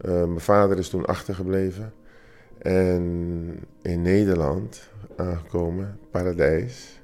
Uh, 0.00 0.10
mijn 0.12 0.40
vader 0.40 0.78
is 0.78 0.88
toen 0.88 1.04
achtergebleven. 1.04 1.92
En 2.58 3.02
in 3.82 4.02
Nederland 4.02 4.88
aangekomen, 5.16 5.98
paradijs, 6.10 7.02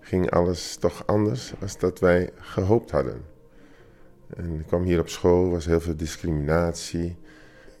ging 0.00 0.30
alles 0.30 0.76
toch 0.76 1.06
anders 1.06 1.54
dan 1.58 1.68
dat 1.78 1.98
wij 1.98 2.30
gehoopt 2.36 2.90
hadden. 2.90 3.22
En 4.36 4.58
ik 4.60 4.66
kwam 4.66 4.82
hier 4.82 5.00
op 5.00 5.08
school, 5.08 5.50
was 5.50 5.66
heel 5.66 5.80
veel 5.80 5.96
discriminatie. 5.96 7.16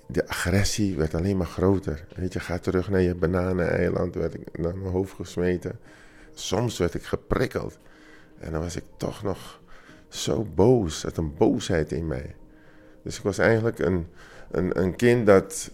De 0.06 0.28
agressie 0.28 0.96
werd 0.96 1.14
alleen 1.14 1.36
maar 1.36 1.46
groter. 1.46 2.06
Weet 2.16 2.32
je, 2.32 2.40
ga 2.40 2.58
terug 2.58 2.90
naar 2.90 3.00
je 3.00 3.14
bananeneiland, 3.14 4.14
werd 4.14 4.34
ik 4.34 4.58
naar 4.58 4.76
mijn 4.76 4.92
hoofd 4.92 5.14
gesmeten. 5.14 5.78
Soms 6.38 6.78
werd 6.78 6.94
ik 6.94 7.02
geprikkeld. 7.02 7.78
En 8.38 8.52
dan 8.52 8.60
was 8.60 8.76
ik 8.76 8.84
toch 8.96 9.22
nog 9.22 9.60
zo 10.08 10.46
boos. 10.54 11.02
Het 11.02 11.16
een 11.16 11.34
boosheid 11.36 11.92
in 11.92 12.06
mij. 12.06 12.34
Dus 13.02 13.16
ik 13.16 13.22
was 13.22 13.38
eigenlijk 13.38 13.78
een, 13.78 14.06
een, 14.50 14.80
een 14.80 14.96
kind 14.96 15.26
dat 15.26 15.70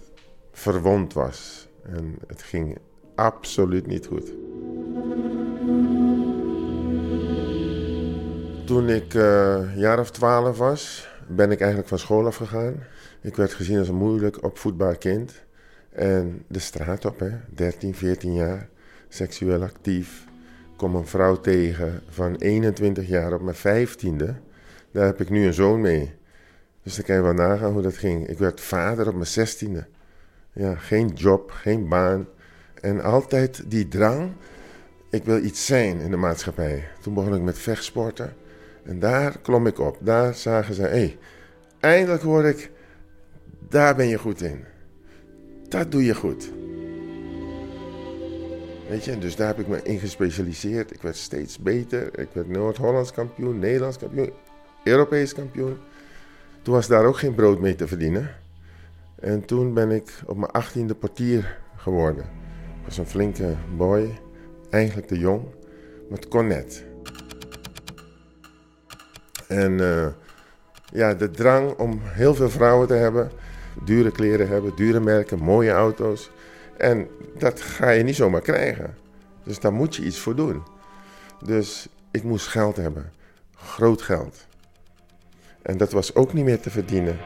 verwond 0.53 1.13
was. 1.13 1.69
En 1.83 2.19
het 2.27 2.43
ging 2.43 2.79
absoluut 3.15 3.87
niet 3.87 4.07
goed. 4.07 4.33
Toen 8.67 8.89
ik 8.89 9.15
een 9.15 9.79
jaar 9.79 9.99
of 9.99 10.11
twaalf 10.11 10.59
was, 10.59 11.09
ben 11.29 11.51
ik 11.51 11.59
eigenlijk 11.61 11.89
van 11.89 11.99
school 11.99 12.27
afgegaan. 12.27 12.85
Ik 13.21 13.37
werd 13.37 13.55
gezien 13.55 13.79
als 13.79 13.89
een 13.89 13.95
moeilijk 13.95 14.45
opvoedbaar 14.45 14.97
kind. 14.97 15.33
En 15.91 16.45
de 16.47 16.59
straat 16.59 17.05
op, 17.05 17.19
hè, 17.19 17.31
13, 17.55 17.95
14 17.95 18.35
jaar, 18.35 18.69
seksueel 19.09 19.63
actief. 19.63 20.31
Kom 20.83 20.95
een 20.95 21.07
vrouw 21.07 21.41
tegen 21.41 22.03
van 22.09 22.37
21 22.37 23.09
jaar 23.09 23.33
op 23.33 23.43
mijn 23.43 23.89
15e. 23.89 24.35
Daar 24.91 25.07
heb 25.07 25.21
ik 25.21 25.31
nu 25.31 25.47
een 25.47 25.55
zoon 25.55 25.81
mee. 25.81 26.15
Dus 26.83 26.95
dan 26.97 27.05
kan 27.05 27.17
je 27.17 27.23
wel 27.23 27.33
nagaan 27.33 27.73
hoe 27.73 27.83
dat 27.83 27.97
ging. 27.97 28.29
Ik 28.29 28.39
werd 28.39 28.61
vader 28.61 29.09
op 29.09 29.15
mijn 29.15 29.49
16e. 29.49 29.89
Ja, 30.53 30.75
geen 30.75 31.09
job, 31.09 31.51
geen 31.51 31.89
baan. 31.89 32.29
En 32.81 33.03
altijd 33.03 33.71
die 33.71 33.89
drang, 33.89 34.33
ik 35.11 35.25
wil 35.25 35.45
iets 35.45 35.67
zijn 35.67 36.01
in 36.01 36.11
de 36.11 36.17
maatschappij. 36.17 36.85
Toen 37.01 37.15
begon 37.15 37.35
ik 37.35 37.43
met 37.43 37.59
vechtsporten. 37.59 38.35
En 38.85 38.99
daar 38.99 39.39
klom 39.39 39.67
ik 39.67 39.79
op. 39.79 39.97
Daar 40.01 40.35
zagen 40.35 40.75
ze, 40.75 40.83
hé, 40.83 40.89
hey, 40.89 41.19
eindelijk 41.81 42.23
hoor 42.23 42.45
ik, 42.45 42.71
daar 43.69 43.97
ben 43.97 44.09
je 44.09 44.19
goed 44.19 44.41
in. 44.41 44.65
Dat 45.69 45.91
doe 45.93 46.05
je 46.05 46.15
goed. 46.15 46.53
Dus 49.01 49.37
daar 49.37 49.47
heb 49.47 49.59
ik 49.59 49.69
me 49.69 49.83
in 49.83 49.99
gespecialiseerd. 49.99 50.95
Ik 50.95 51.03
werd 51.03 51.17
steeds 51.17 51.59
beter. 51.59 52.19
Ik 52.19 52.29
werd 52.33 52.49
Noord-Hollands 52.49 53.13
kampioen, 53.13 53.59
Nederlands 53.59 53.99
kampioen, 53.99 54.33
Europees 54.85 55.35
kampioen. 55.35 55.77
Toen 56.63 56.75
was 56.75 56.87
daar 56.87 57.05
ook 57.05 57.19
geen 57.19 57.35
brood 57.35 57.61
mee 57.61 57.75
te 57.75 57.87
verdienen. 57.87 58.31
En 59.21 59.45
toen 59.45 59.75
ben 59.75 59.91
ik 59.91 60.13
op 60.27 60.37
mijn 60.37 60.51
achttiende 60.51 60.95
portier 60.95 61.59
geworden. 61.77 62.25
Ik 62.25 62.85
was 62.85 62.99
een 62.99 63.07
flinke 63.07 63.55
boy, 63.77 64.19
eigenlijk 64.71 65.09
te 65.09 65.19
jong, 65.19 65.43
maar 66.09 66.19
het 66.19 66.29
kon 66.29 66.47
net. 66.47 66.85
En 69.49 69.73
uh, 69.73 70.07
ja, 70.93 71.15
de 71.15 71.31
drang 71.31 71.79
om 71.79 72.01
heel 72.03 72.35
veel 72.35 72.51
vrouwen 72.51 72.87
te 72.87 72.95
hebben, 72.95 73.31
dure 73.85 74.11
kleren 74.11 74.49
hebben, 74.49 74.77
dure 74.77 75.01
merken, 75.01 75.39
mooie 75.39 75.71
auto's. 75.71 76.31
En 76.83 77.09
dat 77.39 77.61
ga 77.61 77.91
je 77.91 78.03
niet 78.03 78.17
zomaar 78.17 78.41
krijgen. 78.41 78.95
Dus 79.45 79.61
daar 79.61 79.73
moet 79.73 79.97
je 79.97 80.03
iets 80.03 80.19
voor 80.19 80.37
doen. 80.37 80.63
Dus 81.45 81.89
ik 82.11 82.23
moest 82.23 82.47
geld 82.47 82.77
hebben. 82.77 83.13
Groot 83.55 84.03
geld. 84.03 84.47
En 85.63 85.77
dat 85.77 85.93
was 85.93 86.15
ook 86.15 86.33
niet 86.33 86.45
meer 86.45 86.61
te 86.61 86.71
verdienen. 86.71 87.19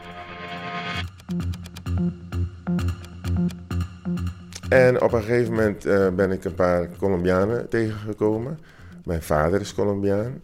En 4.69 5.01
op 5.01 5.13
een 5.13 5.21
gegeven 5.21 5.53
moment 5.53 5.85
uh, 5.85 6.09
ben 6.09 6.31
ik 6.31 6.43
een 6.43 6.55
paar 6.55 6.89
Colombianen 6.97 7.69
tegengekomen. 7.69 8.59
Mijn 9.03 9.23
vader 9.23 9.61
is 9.61 9.73
Colombiaan. 9.73 10.41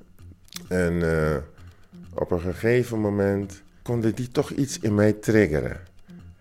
En 0.67 0.93
uh, 0.93 1.35
op 2.13 2.31
een 2.31 2.41
gegeven 2.41 2.99
moment 2.99 3.63
konden 3.81 4.15
die 4.15 4.31
toch 4.31 4.49
iets 4.51 4.79
in 4.79 4.95
mij 4.95 5.13
triggeren. 5.13 5.79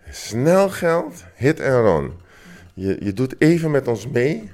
Snel 0.09 0.69
geld, 0.69 1.23
hit 1.35 1.59
en 1.59 1.81
run. 1.81 2.22
Je, 2.73 2.97
je 2.99 3.13
doet 3.13 3.41
even 3.41 3.71
met 3.71 3.87
ons 3.87 4.07
mee, 4.07 4.51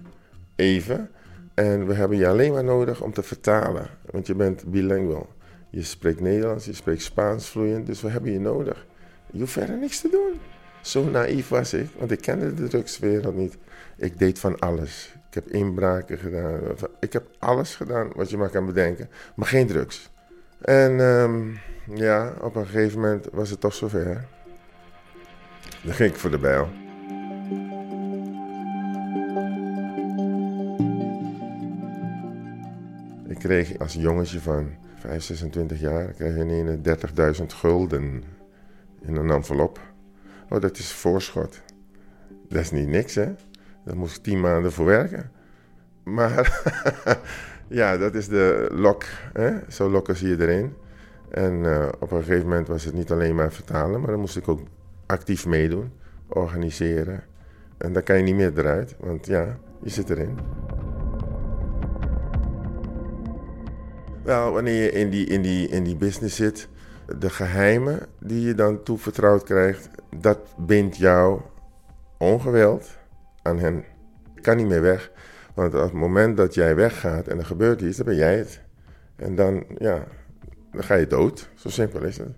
even. 0.56 1.10
En 1.54 1.88
we 1.88 1.94
hebben 1.94 2.18
je 2.18 2.28
alleen 2.28 2.52
maar 2.52 2.64
nodig 2.64 3.02
om 3.02 3.14
te 3.14 3.24
vertalen. 3.24 3.90
Want 4.12 4.28
je 4.28 4.36
bent 4.36 4.64
bilingual. 4.72 5.30
Je 5.70 5.84
spreekt 5.84 6.20
Nederlands, 6.20 6.66
je 6.66 6.74
spreekt 6.74 7.02
Spaans 7.02 7.50
vloeiend. 7.50 7.86
Dus 7.86 8.02
we 8.02 8.10
hebben 8.10 8.32
je 8.32 8.40
nodig. 8.40 8.86
Je 9.32 9.40
hoeft 9.40 9.52
verder 9.52 9.78
niks 9.78 10.02
te 10.02 10.10
doen. 10.10 10.40
Zo 10.82 11.10
naïef 11.10 11.48
was 11.48 11.74
ik, 11.74 11.88
want 11.98 12.12
ik 12.12 12.22
kende 12.22 12.54
de 12.54 12.68
drugswereld 12.68 13.36
niet. 13.36 13.58
Ik 13.98 14.20
deed 14.20 14.40
van 14.40 14.60
alles. 14.60 15.14
Ik 15.28 15.34
heb 15.34 15.48
inbraken 15.48 16.18
gedaan. 16.18 16.60
Ik 17.00 17.14
heb 17.14 17.28
alles 17.40 17.76
gedaan 17.76 18.12
wat 18.16 18.30
je 18.30 18.38
maar 18.38 18.50
kan 18.50 18.66
bedenken, 18.66 19.10
maar 19.36 19.48
geen 19.48 19.68
drugs. 19.68 20.10
En 20.62 21.00
um, 21.00 21.60
ja, 21.94 22.34
op 22.42 22.56
een 22.56 22.66
gegeven 22.66 23.00
moment 23.00 23.28
was 23.32 23.50
het 23.50 23.60
toch 23.60 23.74
zover. 23.74 24.26
Dan 25.84 25.94
ging 25.94 26.12
ik 26.12 26.18
voor 26.18 26.32
de 26.32 26.40
bijl. 26.40 26.70
Ik 33.40 33.46
kreeg 33.46 33.80
als 33.80 33.94
jongetje 33.94 34.40
van 34.40 34.70
5, 34.96 35.24
26 35.24 35.80
jaar 35.80 36.14
kreeg 36.14 36.36
je 36.36 36.80
30.000 37.40 37.46
gulden 37.46 38.24
in 39.02 39.16
een 39.16 39.30
envelop. 39.30 39.80
Oh, 40.50 40.62
dat 40.62 40.78
is 40.78 40.92
voorschot. 40.92 41.62
Dat 42.50 42.62
is 42.62 42.72
niet 42.72 42.88
niks, 42.88 43.16
hè? 43.16 43.36
Daar 43.86 43.98
moest 43.98 44.18
ik 44.18 44.24
tien 44.24 44.40
maanden 44.40 44.72
voor 44.72 44.86
werken. 44.86 45.32
Maar 46.04 46.64
ja, 47.80 47.98
dat 47.98 48.16
is 48.16 48.28
de 48.28 48.68
lok. 48.72 49.04
Hè? 49.34 49.52
Zo 49.68 49.90
lokken 49.90 50.16
zie 50.16 50.30
je 50.30 50.42
erin. 50.42 50.74
En 51.30 51.54
uh, 51.54 51.88
op 52.00 52.12
een 52.12 52.24
gegeven 52.24 52.48
moment 52.48 52.68
was 52.68 52.84
het 52.84 52.94
niet 52.94 53.12
alleen 53.12 53.36
maar 53.36 53.52
vertalen, 53.52 54.00
maar 54.00 54.10
dan 54.10 54.20
moest 54.20 54.38
ik 54.38 54.48
ook 54.48 54.62
actief 55.06 55.46
meedoen, 55.46 55.92
organiseren. 56.28 57.24
En 57.78 57.94
dan 57.94 58.04
kan 58.04 58.18
je 58.18 58.24
niet 58.24 58.36
meer 58.36 58.60
eruit, 58.60 58.96
want 59.00 59.26
ja, 59.26 59.58
je 59.82 59.90
zit 59.90 60.10
erin. 60.10 60.38
Wel, 64.30 64.52
wanneer 64.52 64.84
je 64.84 64.92
in 64.92 65.10
die, 65.10 65.26
in 65.26 65.42
die, 65.42 65.68
in 65.68 65.84
die 65.84 65.96
business 65.96 66.36
zit, 66.36 66.68
de 67.20 67.30
geheimen 67.30 68.00
die 68.20 68.42
je 68.42 68.54
dan 68.54 68.84
toevertrouwd 68.84 69.44
krijgt, 69.44 69.90
dat 70.18 70.40
bindt 70.58 70.98
jou 70.98 71.42
ongewild 72.18 72.98
aan 73.42 73.60
hen. 73.60 73.84
Kan 74.42 74.58
niet 74.58 74.68
meer 74.68 74.82
weg. 74.82 75.12
Want 75.54 75.74
op 75.74 75.82
het 75.82 75.94
moment 75.94 76.38
dat 76.38 76.54
jij 76.54 76.76
weggaat 76.76 77.28
en 77.28 77.38
er 77.38 77.46
gebeurt 77.46 77.82
iets, 77.82 77.98
dan 77.98 78.06
ben 78.06 78.16
jij 78.16 78.38
het. 78.38 78.62
En 79.16 79.36
dan, 79.36 79.66
ja, 79.78 80.04
dan 80.72 80.84
ga 80.84 80.96
je 80.96 81.08
dood. 81.08 81.50
Zo 81.56 81.70
simpel 81.70 82.04
is 82.04 82.18
het. 82.18 82.38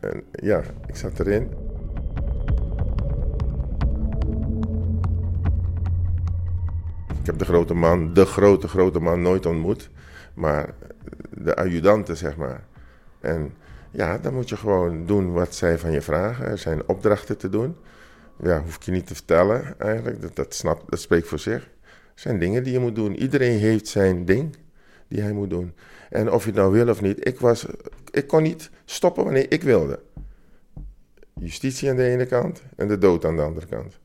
En 0.00 0.22
ja, 0.30 0.62
ik 0.86 0.96
zat 0.96 1.20
erin. 1.20 1.50
Ik 7.20 7.26
heb 7.26 7.38
de 7.38 7.44
grote 7.44 7.74
man, 7.74 8.14
de 8.14 8.24
grote, 8.24 8.68
grote 8.68 9.00
man 9.00 9.22
nooit 9.22 9.46
ontmoet. 9.46 9.90
Maar 10.34 10.74
de 11.30 11.56
adjudanten, 11.56 12.16
zeg 12.16 12.36
maar. 12.36 12.64
En 13.20 13.54
ja, 13.90 14.18
dan 14.18 14.34
moet 14.34 14.48
je 14.48 14.56
gewoon 14.56 15.06
doen 15.06 15.32
wat 15.32 15.54
zij 15.54 15.78
van 15.78 15.92
je 15.92 16.00
vragen. 16.00 16.46
Er 16.46 16.58
zijn 16.58 16.88
opdrachten 16.88 17.38
te 17.38 17.48
doen. 17.48 17.76
Ja, 18.42 18.62
hoef 18.62 18.76
ik 18.76 18.82
je 18.82 18.92
niet 18.92 19.06
te 19.06 19.14
vertellen 19.14 19.74
eigenlijk. 19.78 20.22
Dat, 20.22 20.36
dat, 20.36 20.54
snap, 20.54 20.90
dat 20.90 21.00
spreekt 21.00 21.28
voor 21.28 21.38
zich. 21.38 21.70
Er 22.14 22.20
zijn 22.20 22.38
dingen 22.38 22.62
die 22.62 22.72
je 22.72 22.78
moet 22.78 22.94
doen. 22.94 23.16
Iedereen 23.16 23.58
heeft 23.58 23.86
zijn 23.86 24.24
ding 24.24 24.56
die 25.08 25.20
hij 25.22 25.32
moet 25.32 25.50
doen. 25.50 25.74
En 26.10 26.30
of 26.30 26.42
je 26.42 26.50
het 26.50 26.58
nou 26.58 26.72
wil 26.72 26.88
of 26.88 27.00
niet, 27.00 27.26
ik, 27.26 27.40
was, 27.40 27.66
ik 28.10 28.26
kon 28.26 28.42
niet 28.42 28.70
stoppen 28.84 29.24
wanneer 29.24 29.52
ik 29.52 29.62
wilde. 29.62 30.00
Justitie 31.34 31.90
aan 31.90 31.96
de 31.96 32.04
ene 32.04 32.26
kant 32.26 32.62
en 32.76 32.88
de 32.88 32.98
dood 32.98 33.24
aan 33.24 33.36
de 33.36 33.42
andere 33.42 33.66
kant. 33.66 33.98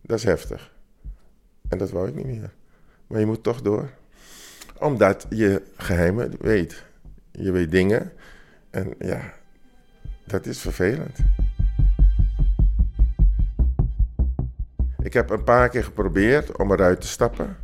Dat 0.00 0.18
is 0.18 0.24
heftig. 0.24 0.74
En 1.68 1.78
dat 1.78 1.90
wou 1.90 2.08
ik 2.08 2.14
niet 2.14 2.26
meer. 2.26 2.54
Maar 3.06 3.20
je 3.20 3.26
moet 3.26 3.42
toch 3.42 3.62
door. 3.62 3.90
Omdat 4.80 5.26
je 5.28 5.62
geheimen 5.76 6.32
weet. 6.40 6.84
Je 7.32 7.50
weet 7.50 7.70
dingen 7.70 8.12
en 8.70 8.94
ja, 8.98 9.32
dat 10.26 10.46
is 10.46 10.60
vervelend. 10.60 11.18
Ik 15.02 15.12
heb 15.12 15.30
een 15.30 15.44
paar 15.44 15.68
keer 15.68 15.84
geprobeerd 15.84 16.56
om 16.56 16.72
eruit 16.72 17.00
te 17.00 17.06
stappen. 17.06 17.56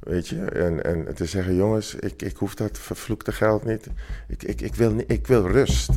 Weet 0.00 0.28
je, 0.28 0.44
en, 0.44 0.84
en 0.84 1.14
te 1.14 1.26
zeggen: 1.26 1.54
jongens, 1.54 1.94
ik, 1.94 2.22
ik 2.22 2.36
hoef 2.36 2.54
dat 2.54 2.78
vervloekte 2.78 3.32
geld 3.32 3.64
niet. 3.64 3.86
Ik, 4.28 4.42
ik, 4.42 4.60
ik, 4.60 4.74
wil, 4.74 4.94
ik 5.06 5.26
wil 5.26 5.48
rust. 5.48 5.90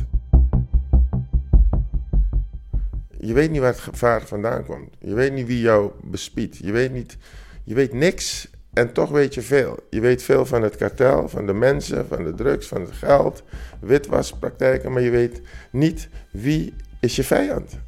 Je 3.18 3.32
weet 3.32 3.50
niet 3.50 3.60
waar 3.60 3.70
het 3.72 3.80
gevaar 3.80 4.22
vandaan 4.22 4.64
komt. 4.64 4.94
Je 4.98 5.14
weet 5.14 5.32
niet 5.32 5.46
wie 5.46 5.60
jou 5.60 5.92
bespiedt. 6.02 6.56
Je 6.56 6.72
weet, 6.72 6.92
niet, 6.92 7.16
je 7.64 7.74
weet 7.74 7.92
niks 7.92 8.50
en 8.74 8.92
toch 8.92 9.10
weet 9.10 9.34
je 9.34 9.42
veel. 9.42 9.78
Je 9.90 10.00
weet 10.00 10.22
veel 10.22 10.46
van 10.46 10.62
het 10.62 10.76
kartel, 10.76 11.28
van 11.28 11.46
de 11.46 11.52
mensen, 11.52 12.06
van 12.06 12.24
de 12.24 12.34
drugs, 12.34 12.66
van 12.66 12.80
het 12.80 12.92
geld, 12.92 13.42
witwaspraktijken, 13.80 14.92
maar 14.92 15.02
je 15.02 15.10
weet 15.10 15.40
niet 15.70 16.08
wie 16.30 16.74
is 17.00 17.16
je 17.16 17.24
vijand. 17.24 17.78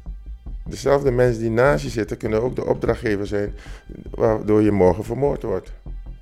Dezelfde 0.65 1.11
mensen 1.11 1.41
die 1.41 1.51
naast 1.51 1.83
je 1.83 1.89
zitten 1.89 2.17
kunnen 2.17 2.41
ook 2.41 2.55
de 2.55 2.65
opdrachtgever 2.65 3.27
zijn 3.27 3.53
waardoor 4.09 4.61
je 4.61 4.71
morgen 4.71 5.03
vermoord 5.03 5.43
wordt. 5.43 5.71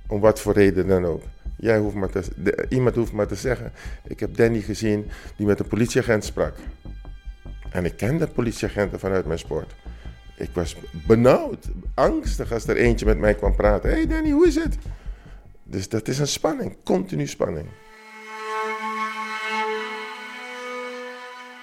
Om 0.08 0.20
wat 0.20 0.40
voor 0.40 0.52
reden 0.52 0.86
dan 0.86 1.04
ook. 1.04 1.22
Jij 1.58 1.78
hoeft 1.78 1.94
maar 1.94 2.10
te, 2.10 2.22
iemand 2.68 2.94
hoeft 2.96 3.12
maar 3.12 3.26
te 3.26 3.34
zeggen: 3.34 3.72
Ik 4.06 4.20
heb 4.20 4.36
Danny 4.36 4.60
gezien 4.60 5.06
die 5.36 5.46
met 5.46 5.60
een 5.60 5.68
politieagent 5.68 6.24
sprak. 6.24 6.54
En 7.70 7.84
ik 7.84 7.96
kende 7.96 8.26
politieagenten 8.26 8.98
vanuit 8.98 9.26
mijn 9.26 9.38
sport. 9.38 9.74
Ik 10.36 10.50
was 10.52 10.76
benauwd, 11.06 11.66
angstig 11.94 12.52
als 12.52 12.66
er 12.66 12.76
eentje 12.76 13.06
met 13.06 13.18
mij 13.18 13.34
kwam 13.34 13.56
praten. 13.56 13.90
Hey 13.90 14.06
Danny, 14.06 14.30
hoe 14.30 14.46
is 14.46 14.54
het? 14.54 14.78
Dus 15.62 15.88
dat 15.88 16.08
is 16.08 16.18
een 16.18 16.26
spanning, 16.26 16.76
continu 16.84 17.26
spanning. 17.26 17.68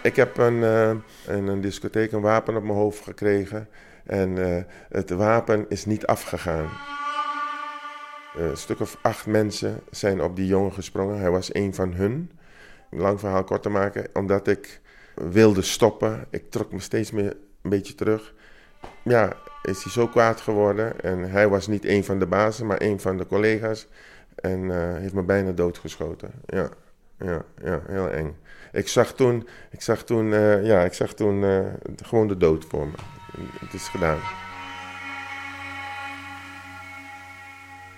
Ik 0.03 0.15
heb 0.15 0.37
een, 0.37 0.55
in 1.27 1.47
een 1.47 1.61
discotheek 1.61 2.11
een 2.11 2.21
wapen 2.21 2.55
op 2.55 2.63
mijn 2.63 2.77
hoofd 2.77 3.03
gekregen. 3.03 3.67
En 4.03 4.29
uh, 4.29 4.57
het 4.89 5.09
wapen 5.09 5.65
is 5.69 5.85
niet 5.85 6.05
afgegaan. 6.05 6.69
Uh, 8.37 8.45
een 8.45 8.57
stuk 8.57 8.79
of 8.79 8.97
acht 9.01 9.25
mensen 9.25 9.79
zijn 9.89 10.21
op 10.21 10.35
die 10.35 10.47
jongen 10.47 10.73
gesprongen. 10.73 11.19
Hij 11.19 11.31
was 11.31 11.53
een 11.53 11.73
van 11.73 11.93
hun. 11.93 12.31
Lang 12.89 13.19
verhaal 13.19 13.43
kort 13.43 13.61
te 13.61 13.69
maken, 13.69 14.07
omdat 14.13 14.47
ik 14.47 14.81
wilde 15.15 15.61
stoppen. 15.61 16.25
Ik 16.29 16.51
trok 16.51 16.71
me 16.71 16.79
steeds 16.79 17.11
meer 17.11 17.37
een 17.61 17.69
beetje 17.69 17.95
terug. 17.95 18.33
Ja, 19.03 19.33
is 19.61 19.83
hij 19.83 19.91
zo 19.91 20.07
kwaad 20.07 20.41
geworden. 20.41 21.01
En 21.01 21.31
hij 21.31 21.47
was 21.49 21.67
niet 21.67 21.85
een 21.85 22.03
van 22.03 22.19
de 22.19 22.25
bazen, 22.25 22.65
maar 22.65 22.81
een 22.81 22.99
van 22.99 23.17
de 23.17 23.25
collega's. 23.25 23.87
En 24.35 24.69
heeft 24.99 25.13
me 25.13 25.23
bijna 25.23 25.51
doodgeschoten. 25.51 26.31
Ja, 26.45 26.69
ja, 27.17 27.45
ja, 27.63 27.81
heel 27.87 28.09
eng. 28.09 28.35
Ik 28.71 28.87
zag 28.87 29.13
toen, 29.13 29.47
ik 29.69 29.81
zag 29.81 30.03
toen, 30.03 30.25
uh, 30.25 30.65
ja, 30.65 30.83
ik 30.83 30.93
zag 30.93 31.13
toen 31.13 31.43
uh, 31.43 31.65
gewoon 31.95 32.27
de 32.27 32.37
dood 32.37 32.65
voor 32.65 32.87
me. 32.87 32.93
Het 33.59 33.73
is 33.73 33.87
gedaan. 33.87 34.19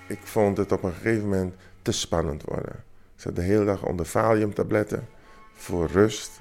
Ik 0.08 0.20
vond 0.24 0.58
het 0.58 0.72
op 0.72 0.84
een 0.84 0.94
gegeven 0.94 1.24
moment 1.24 1.56
te 1.82 1.92
spannend 1.92 2.44
worden. 2.44 2.84
Ik 3.16 3.22
zat 3.22 3.36
de 3.36 3.42
hele 3.42 3.66
dag 3.66 3.84
onder 3.84 4.06
valiumtabletten 4.06 5.08
voor 5.54 5.88
rust, 5.88 6.40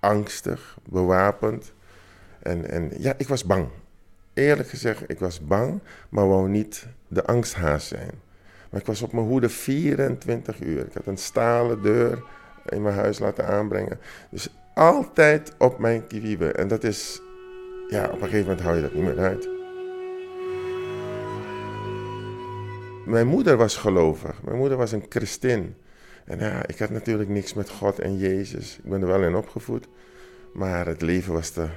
angstig, 0.00 0.78
bewapend. 0.88 1.72
En, 2.42 2.70
en 2.70 2.90
ja, 2.98 3.14
ik 3.16 3.28
was 3.28 3.44
bang. 3.44 3.68
Eerlijk 4.34 4.68
gezegd, 4.68 5.02
ik 5.06 5.18
was 5.18 5.46
bang, 5.46 5.80
maar 6.08 6.28
wou 6.28 6.48
niet 6.48 6.86
de 7.08 7.24
angsthaas 7.24 7.88
zijn. 7.88 8.10
Maar 8.70 8.80
ik 8.80 8.86
was 8.86 9.02
op 9.02 9.12
mijn 9.12 9.26
hoede 9.26 9.48
24 9.48 10.60
uur. 10.60 10.86
Ik 10.86 10.92
had 10.94 11.06
een 11.06 11.16
stalen 11.16 11.82
deur 11.82 12.22
in 12.68 12.82
mijn 12.82 12.94
huis 12.94 13.18
laten 13.18 13.46
aanbrengen. 13.46 13.98
Dus 14.30 14.48
altijd 14.74 15.52
op 15.58 15.78
mijn 15.78 16.06
kiwiebe. 16.06 16.52
En 16.52 16.68
dat 16.68 16.84
is, 16.84 17.20
ja, 17.88 18.04
op 18.04 18.12
een 18.12 18.28
gegeven 18.28 18.40
moment 18.40 18.60
hou 18.60 18.76
je 18.76 18.82
dat 18.82 18.94
niet 18.94 19.04
meer 19.04 19.18
uit. 19.18 19.48
Mijn 23.06 23.26
moeder 23.26 23.56
was 23.56 23.76
gelovig. 23.76 24.42
Mijn 24.42 24.56
moeder 24.56 24.78
was 24.78 24.92
een 24.92 25.06
christin. 25.08 25.74
En 26.24 26.38
ja, 26.38 26.66
ik 26.66 26.78
had 26.78 26.90
natuurlijk 26.90 27.28
niks 27.28 27.54
met 27.54 27.70
God 27.70 27.98
en 27.98 28.16
Jezus. 28.16 28.78
Ik 28.82 28.90
ben 28.90 29.00
er 29.00 29.06
wel 29.06 29.22
in 29.22 29.34
opgevoed. 29.34 29.88
Maar 30.52 30.86
het 30.86 31.02
leven 31.02 31.32
was 31.32 31.50
te, 31.50 31.68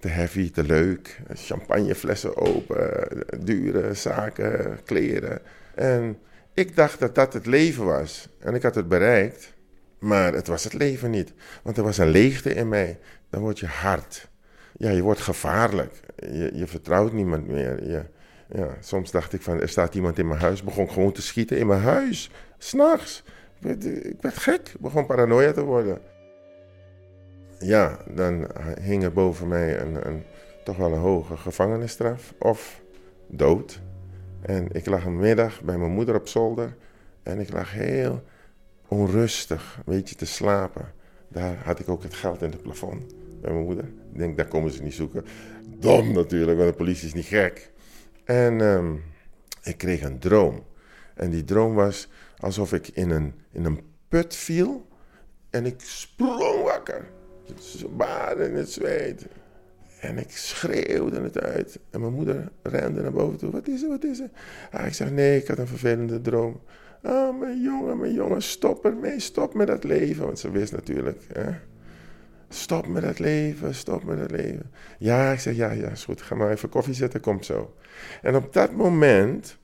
te 0.00 0.08
heavy, 0.08 0.50
te 0.50 0.62
leuk. 0.62 1.20
Champagneflessen 1.32 2.36
open, 2.36 3.08
dure 3.44 3.94
zaken, 3.94 4.78
kleren. 4.84 5.40
En 5.74 6.18
ik 6.54 6.76
dacht 6.76 7.00
dat 7.00 7.14
dat 7.14 7.32
het 7.32 7.46
leven 7.46 7.84
was. 7.84 8.28
En 8.38 8.54
ik 8.54 8.62
had 8.62 8.74
het 8.74 8.88
bereikt. 8.88 9.52
Maar 9.98 10.32
het 10.32 10.46
was 10.46 10.64
het 10.64 10.72
leven 10.72 11.10
niet. 11.10 11.32
Want 11.62 11.76
er 11.76 11.82
was 11.82 11.98
een 11.98 12.08
leegte 12.08 12.54
in 12.54 12.68
mij. 12.68 12.98
Dan 13.30 13.40
word 13.40 13.58
je 13.58 13.66
hard. 13.66 14.28
Ja, 14.76 14.90
je 14.90 15.02
wordt 15.02 15.20
gevaarlijk. 15.20 16.00
Je, 16.16 16.50
je 16.54 16.66
vertrouwt 16.66 17.12
niemand 17.12 17.46
meer. 17.46 17.84
Je, 17.90 18.02
ja, 18.52 18.76
soms 18.80 19.10
dacht 19.10 19.32
ik 19.32 19.42
van, 19.42 19.60
er 19.60 19.68
staat 19.68 19.94
iemand 19.94 20.18
in 20.18 20.28
mijn 20.28 20.40
huis. 20.40 20.62
Begon 20.62 20.90
gewoon 20.90 21.12
te 21.12 21.22
schieten 21.22 21.58
in 21.58 21.66
mijn 21.66 21.80
huis. 21.80 22.30
S'nachts. 22.58 23.22
Ik 23.58 23.66
werd, 23.66 23.84
ik 24.04 24.16
werd 24.20 24.36
gek. 24.36 24.72
Begon 24.78 25.06
paranoia 25.06 25.52
te 25.52 25.62
worden. 25.62 26.00
Ja, 27.62 27.98
dan 28.14 28.46
hing 28.80 29.02
er 29.02 29.12
boven 29.12 29.48
mij 29.48 29.80
een, 29.80 30.06
een, 30.06 30.22
toch 30.64 30.76
wel 30.76 30.92
een 30.92 30.98
hoge 30.98 31.36
gevangenisstraf. 31.36 32.34
Of 32.38 32.82
dood. 33.26 33.80
En 34.40 34.68
ik 34.72 34.86
lag 34.86 35.04
een 35.04 35.18
middag 35.18 35.62
bij 35.62 35.78
mijn 35.78 35.92
moeder 35.92 36.14
op 36.14 36.28
zolder. 36.28 36.76
En 37.22 37.40
ik 37.40 37.52
lag 37.52 37.72
heel 37.72 38.22
onrustig, 38.88 39.76
een 39.76 39.92
beetje 39.94 40.14
te 40.14 40.26
slapen. 40.26 40.92
Daar 41.28 41.56
had 41.64 41.78
ik 41.78 41.88
ook 41.88 42.02
het 42.02 42.14
geld 42.14 42.42
in 42.42 42.50
het 42.50 42.62
plafond 42.62 43.14
bij 43.40 43.52
mijn 43.52 43.64
moeder. 43.64 43.84
Ik 43.84 44.18
denk, 44.18 44.36
daar 44.36 44.48
komen 44.48 44.72
ze 44.72 44.82
niet 44.82 44.94
zoeken. 44.94 45.24
Dom 45.78 46.12
natuurlijk, 46.12 46.58
want 46.58 46.70
de 46.70 46.76
politie 46.76 47.06
is 47.06 47.14
niet 47.14 47.24
gek. 47.24 47.70
En 48.24 48.60
um, 48.60 49.02
ik 49.62 49.78
kreeg 49.78 50.02
een 50.02 50.18
droom. 50.18 50.64
En 51.14 51.30
die 51.30 51.44
droom 51.44 51.74
was 51.74 52.08
alsof 52.38 52.72
ik 52.72 52.88
in 52.88 53.10
een, 53.10 53.34
in 53.52 53.64
een 53.64 53.80
put 54.08 54.36
viel. 54.36 54.86
En 55.50 55.66
ik 55.66 55.80
sprong 55.80 56.62
wakker. 56.62 57.08
Baden 57.96 58.50
in 58.50 58.56
het 58.56 58.70
zweet. 58.70 59.26
En 60.00 60.18
ik 60.18 60.30
schreeuwde 60.30 61.20
het 61.20 61.40
uit. 61.40 61.78
En 61.90 62.00
mijn 62.00 62.12
moeder 62.12 62.48
rende 62.62 63.02
naar 63.02 63.12
boven 63.12 63.38
toe. 63.38 63.50
Wat 63.50 63.68
is 63.68 63.82
er, 63.82 63.88
wat 63.88 64.04
is 64.04 64.20
er? 64.20 64.30
Ah, 64.70 64.86
ik 64.86 64.94
zeg, 64.94 65.10
nee, 65.10 65.40
ik 65.40 65.48
had 65.48 65.58
een 65.58 65.66
vervelende 65.66 66.20
droom. 66.20 66.60
Oh, 67.02 67.38
mijn 67.38 67.62
jongen, 67.62 67.98
mijn 67.98 68.12
jongen, 68.12 68.42
stop 68.42 68.84
ermee, 68.84 69.20
stop 69.20 69.54
met 69.54 69.66
dat 69.66 69.84
leven. 69.84 70.24
Want 70.24 70.38
ze 70.38 70.50
wist 70.50 70.72
natuurlijk, 70.72 71.22
hè. 71.32 71.52
Stop 72.48 72.86
met 72.86 73.02
dat 73.02 73.18
leven, 73.18 73.74
stop 73.74 74.04
met 74.04 74.18
dat 74.18 74.30
leven. 74.30 74.70
Ja, 74.98 75.32
ik 75.32 75.40
zeg, 75.40 75.56
ja, 75.56 75.70
ja, 75.70 75.88
is 75.88 76.04
goed. 76.04 76.22
Ga 76.22 76.34
maar 76.34 76.50
even 76.50 76.68
koffie 76.68 76.94
zetten, 76.94 77.20
komt 77.20 77.44
zo. 77.44 77.74
En 78.22 78.36
op 78.36 78.52
dat 78.52 78.72
moment 78.72 79.58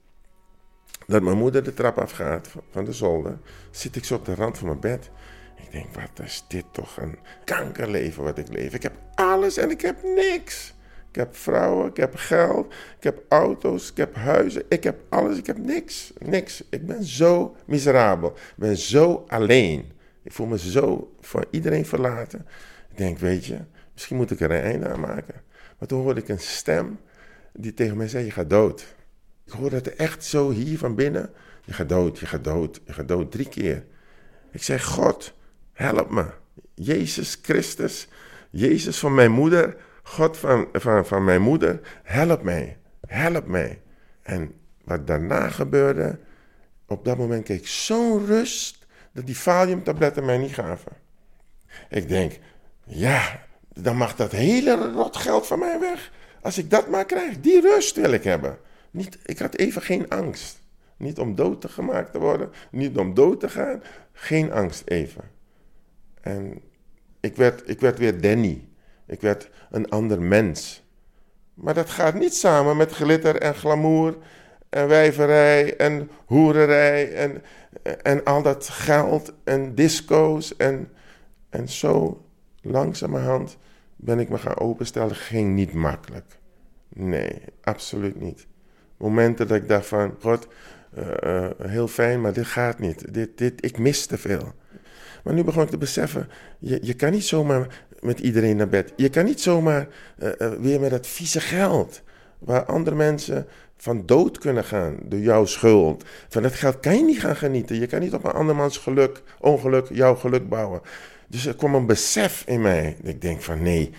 dat 1.07 1.23
mijn 1.23 1.39
moeder 1.39 1.65
de 1.65 1.75
trap 1.75 1.99
afgaat 1.99 2.49
van 2.71 2.85
de 2.85 2.93
zolder, 2.93 3.39
zit 3.71 3.97
ik 3.97 4.05
zo 4.05 4.15
op 4.15 4.25
de 4.25 4.35
rand 4.35 4.59
van 4.59 4.67
mijn 4.67 4.81
bed. 4.81 5.11
Ik 5.57 5.73
denk, 5.73 5.95
wat 5.95 6.27
is 6.27 6.45
dit 6.49 6.65
toch 6.73 6.97
een 6.97 7.19
kankerleven 7.45 8.23
wat 8.23 8.39
ik 8.39 8.49
leef. 8.49 8.75
Ik 8.75 8.83
heb 8.83 8.97
alles 9.15 9.57
en 9.57 9.71
ik 9.71 9.81
heb 9.81 10.03
niks. 10.03 10.75
Ik 11.09 11.23
heb 11.23 11.37
vrouwen, 11.37 11.89
ik 11.89 11.97
heb 11.97 12.15
geld, 12.15 12.75
ik 12.97 13.03
heb 13.03 13.23
auto's, 13.29 13.91
ik 13.91 13.97
heb 13.97 14.15
huizen, 14.15 14.63
ik 14.69 14.85
heb 14.85 15.01
alles, 15.09 15.39
ik 15.39 15.47
heb 15.47 15.59
niks. 15.59 16.13
Niks. 16.19 16.65
Ik 16.71 16.87
ben 16.87 17.05
zo 17.05 17.57
miserabel. 17.67 18.29
Ik 18.29 18.57
ben 18.57 18.77
zo 18.77 19.25
alleen. 19.29 19.93
Ik 20.23 20.33
voel 20.33 20.47
me 20.47 20.59
zo 20.59 21.15
van 21.21 21.45
iedereen 21.51 21.87
verlaten. 21.87 22.47
Ik 22.91 22.97
denk, 22.97 23.19
weet 23.19 23.45
je, 23.45 23.59
misschien 23.93 24.17
moet 24.17 24.31
ik 24.31 24.41
er 24.41 24.51
een 24.51 24.63
einde 24.63 24.89
aan 24.89 25.01
maken. 25.01 25.43
Maar 25.79 25.89
toen 25.89 26.03
hoorde 26.03 26.21
ik 26.21 26.29
een 26.29 26.39
stem 26.39 26.99
die 27.53 27.75
tegen 27.75 27.97
mij 27.97 28.09
zei, 28.09 28.25
je 28.25 28.31
gaat 28.31 28.51
dood. 28.51 28.95
Ik 29.45 29.53
hoorde 29.53 29.77
het 29.77 29.95
echt 29.95 30.25
zo 30.25 30.51
hier 30.51 30.79
van 30.79 30.95
binnen. 30.95 31.31
Je 31.65 31.73
gaat 31.73 31.89
dood, 31.89 32.19
je 32.19 32.27
gaat 32.27 32.45
dood, 32.45 32.81
je 32.85 32.93
gaat 32.93 33.09
dood. 33.09 33.33
Drie 33.33 33.49
keer. 33.49 33.85
Ik 34.51 34.63
zei, 34.63 34.81
God, 34.81 35.35
help 35.77 36.11
me. 36.11 36.25
Jezus 36.75 37.39
Christus, 37.43 38.09
Jezus 38.51 38.99
van 38.99 39.15
mijn 39.15 39.31
moeder, 39.31 39.77
God 40.03 40.37
van, 40.37 40.69
van, 40.73 41.07
van 41.07 41.25
mijn 41.25 41.43
moeder, 41.43 41.81
help 42.03 42.43
mij, 42.43 42.77
help 43.07 43.47
mij. 43.47 43.81
En 44.23 44.53
wat 44.85 45.07
daarna 45.07 45.49
gebeurde, 45.49 46.19
op 46.87 47.05
dat 47.05 47.19
moment 47.19 47.45
kreeg 47.45 47.59
ik 47.59 47.67
zo'n 47.67 48.27
rust 48.27 48.87
dat 49.13 49.27
die 49.27 49.37
valiumtabletten 49.37 50.25
mij 50.25 50.39
niet 50.39 50.55
gaven. 50.55 50.93
Ik 51.89 52.09
denk, 52.09 52.33
ja, 52.85 53.45
dan 53.73 53.97
mag 53.97 54.17
dat 54.17 54.33
hele 54.33 54.93
rot 54.93 55.17
geld 55.17 55.47
van 55.47 55.59
mij 55.59 55.81
weg. 55.81 56.13
Als 56.43 56.59
ik 56.59 56.71
dat 56.71 56.89
maar 56.89 57.05
krijg, 57.05 57.41
die 57.41 57.61
rust 57.61 57.97
wil 57.97 58.13
ik 58.13 58.25
hebben. 58.25 58.59
Niet, 58.91 59.19
ik 59.25 59.39
had 59.39 59.57
even 59.57 59.83
geen 59.83 60.09
angst. 60.09 60.61
Niet 60.97 61.19
om 61.19 61.35
dood 61.35 61.61
te 61.61 61.69
gemaakt 61.69 62.13
te 62.13 62.19
worden, 62.19 62.51
niet 62.71 62.97
om 62.97 63.15
dood 63.15 63.41
te 63.41 63.49
gaan. 63.49 63.83
Geen 64.13 64.53
angst 64.53 64.83
even. 64.85 65.36
En 66.27 66.61
ik 67.21 67.37
werd, 67.37 67.69
ik 67.69 67.81
werd 67.81 67.99
weer 67.99 68.21
Danny. 68.21 68.69
Ik 69.07 69.21
werd 69.21 69.51
een 69.71 69.89
ander 69.89 70.23
mens. 70.23 70.85
Maar 71.55 71.75
dat 71.75 71.91
gaat 71.91 72.15
niet 72.15 72.35
samen 72.35 72.77
met 72.77 72.93
glitter 72.93 73.37
en 73.37 73.55
glamour 73.55 74.17
en 74.69 74.89
wijverij 74.89 75.77
en 75.77 76.11
hoererij 76.27 77.15
en, 77.15 77.43
en 78.03 78.25
al 78.25 78.43
dat 78.43 78.69
geld 78.69 79.33
en 79.45 79.75
disco's. 79.75 80.57
En, 80.57 80.89
en 81.51 81.69
zo 81.69 82.25
langzamerhand 82.61 83.59
ben 83.97 84.19
ik 84.19 84.29
me 84.29 84.39
gaan 84.39 84.59
openstellen. 84.59 85.15
Ging 85.15 85.55
niet 85.55 85.73
makkelijk. 85.73 86.39
Nee, 86.89 87.43
absoluut 87.63 88.21
niet. 88.21 88.47
Momenten 88.97 89.49
dat 89.49 89.57
ik 89.57 89.69
dacht 89.69 89.87
van, 89.87 90.15
god, 90.21 90.49
uh, 91.25 91.51
heel 91.63 91.89
fijn, 91.89 92.21
maar 92.21 92.33
dit 92.33 92.47
gaat 92.47 92.79
niet. 92.79 93.15
Dit, 93.15 93.39
dit, 93.39 93.65
ik 93.65 93.79
mis 93.79 94.07
te 94.07 94.19
veel. 94.19 94.55
Maar 95.27 95.35
nu 95.35 95.45
begon 95.45 95.63
ik 95.63 95.71
te 95.71 95.79
beseffen, 95.79 96.29
je, 96.59 96.79
je 96.83 96.95
kan 96.95 97.11
niet 97.11 97.25
zomaar 97.25 97.85
met 98.01 98.21
iedereen 98.21 98.57
naar 98.57 98.69
bed. 98.69 98.93
Je 98.97 99.09
kan 99.09 99.25
niet 99.25 99.41
zomaar 99.41 99.89
uh, 100.19 100.31
weer 100.61 100.81
met 100.81 100.91
dat 100.91 101.07
vieze 101.07 101.41
geld. 101.41 102.03
Waar 102.39 102.65
andere 102.65 102.97
mensen 102.97 103.47
van 103.77 104.07
dood 104.07 104.39
kunnen 104.39 104.65
gaan 104.65 104.97
door 105.03 105.19
jouw 105.19 105.45
schuld. 105.45 106.05
Van 106.29 106.43
dat 106.43 106.53
geld 106.53 106.81
kan 106.81 106.97
je 106.97 107.05
niet 107.05 107.21
gaan 107.21 107.37
genieten. 107.37 107.81
Je 107.81 107.87
kan 107.87 108.01
niet 108.01 108.15
op 108.15 108.25
een 108.25 108.33
andermans 108.33 108.79
geluk, 108.79 109.23
ongeluk, 109.41 109.89
jouw 109.93 110.15
geluk 110.15 110.49
bouwen. 110.49 110.81
Dus 111.29 111.47
er 111.47 111.57
kwam 111.57 111.75
een 111.75 111.87
besef 111.87 112.45
in 112.47 112.61
mij. 112.61 112.97
Ik 113.03 113.21
denk 113.21 113.43
van 113.43 113.63
nee. 113.63 113.91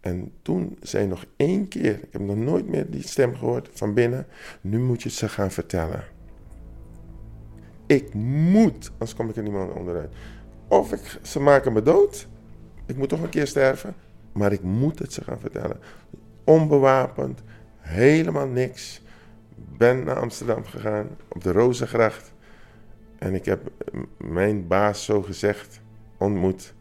En 0.00 0.32
toen 0.42 0.76
zei 0.80 1.06
nog 1.06 1.24
één 1.36 1.68
keer, 1.68 1.94
ik 1.94 2.08
heb 2.10 2.20
nog 2.20 2.36
nooit 2.36 2.68
meer 2.68 2.90
die 2.90 3.08
stem 3.08 3.36
gehoord 3.36 3.68
van 3.72 3.94
binnen. 3.94 4.26
Nu 4.60 4.78
moet 4.78 5.02
je 5.02 5.08
het 5.08 5.18
ze 5.18 5.28
gaan 5.28 5.50
vertellen. 5.50 6.04
Ik 7.86 8.14
moet, 8.14 8.90
anders 8.92 9.14
kom 9.14 9.28
ik 9.28 9.36
er 9.36 9.42
niemand 9.42 9.72
onderuit. 9.72 10.12
Of 10.74 10.92
ik, 10.92 11.18
ze 11.22 11.40
maken 11.40 11.72
me 11.72 11.82
dood. 11.82 12.26
Ik 12.86 12.96
moet 12.96 13.08
toch 13.08 13.22
een 13.22 13.28
keer 13.28 13.46
sterven. 13.46 13.94
Maar 14.32 14.52
ik 14.52 14.62
moet 14.62 14.98
het 14.98 15.12
ze 15.12 15.24
gaan 15.24 15.40
vertellen. 15.40 15.78
Onbewapend, 16.44 17.42
helemaal 17.78 18.46
niks. 18.46 19.02
Ben 19.54 20.04
naar 20.04 20.20
Amsterdam 20.20 20.64
gegaan, 20.64 21.08
op 21.28 21.42
de 21.42 21.52
Rozengracht. 21.52 22.32
En 23.18 23.34
ik 23.34 23.44
heb 23.44 23.70
mijn 24.16 24.66
baas 24.66 25.04
zo 25.04 25.22
gezegd 25.22 25.80
ontmoet. 26.16 26.74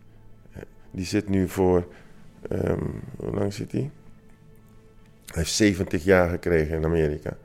Die 0.91 1.05
zit 1.05 1.29
nu 1.29 1.49
voor, 1.49 1.87
um, 2.51 3.01
hoe 3.15 3.33
lang 3.33 3.53
zit 3.53 3.71
hij? 3.71 3.91
Hij 5.25 5.41
heeft 5.41 5.53
70 5.53 6.03
jaar 6.03 6.29
gekregen 6.29 6.77
in 6.77 6.85
Amerika. 6.85 7.37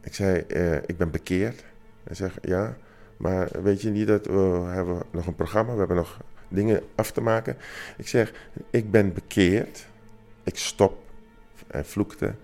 Ik 0.00 0.14
zei, 0.14 0.44
uh, 0.48 0.74
ik 0.74 0.96
ben 0.96 1.10
bekeerd. 1.10 1.64
Hij 2.04 2.14
zegt, 2.14 2.38
ja, 2.42 2.76
maar 3.16 3.48
weet 3.62 3.82
je 3.82 3.90
niet 3.90 4.06
dat 4.06 4.26
we 4.26 4.66
hebben 4.66 5.02
nog 5.10 5.26
een 5.26 5.34
programma, 5.34 5.72
we 5.72 5.78
hebben 5.78 5.96
nog 5.96 6.20
dingen 6.48 6.82
af 6.94 7.10
te 7.10 7.20
maken. 7.20 7.56
Ik 7.96 8.08
zeg, 8.08 8.32
ik 8.70 8.90
ben 8.90 9.12
bekeerd. 9.12 9.86
Ik 10.44 10.56
stop. 10.56 10.98
Hij 11.66 11.84
vloekte. 11.84 12.34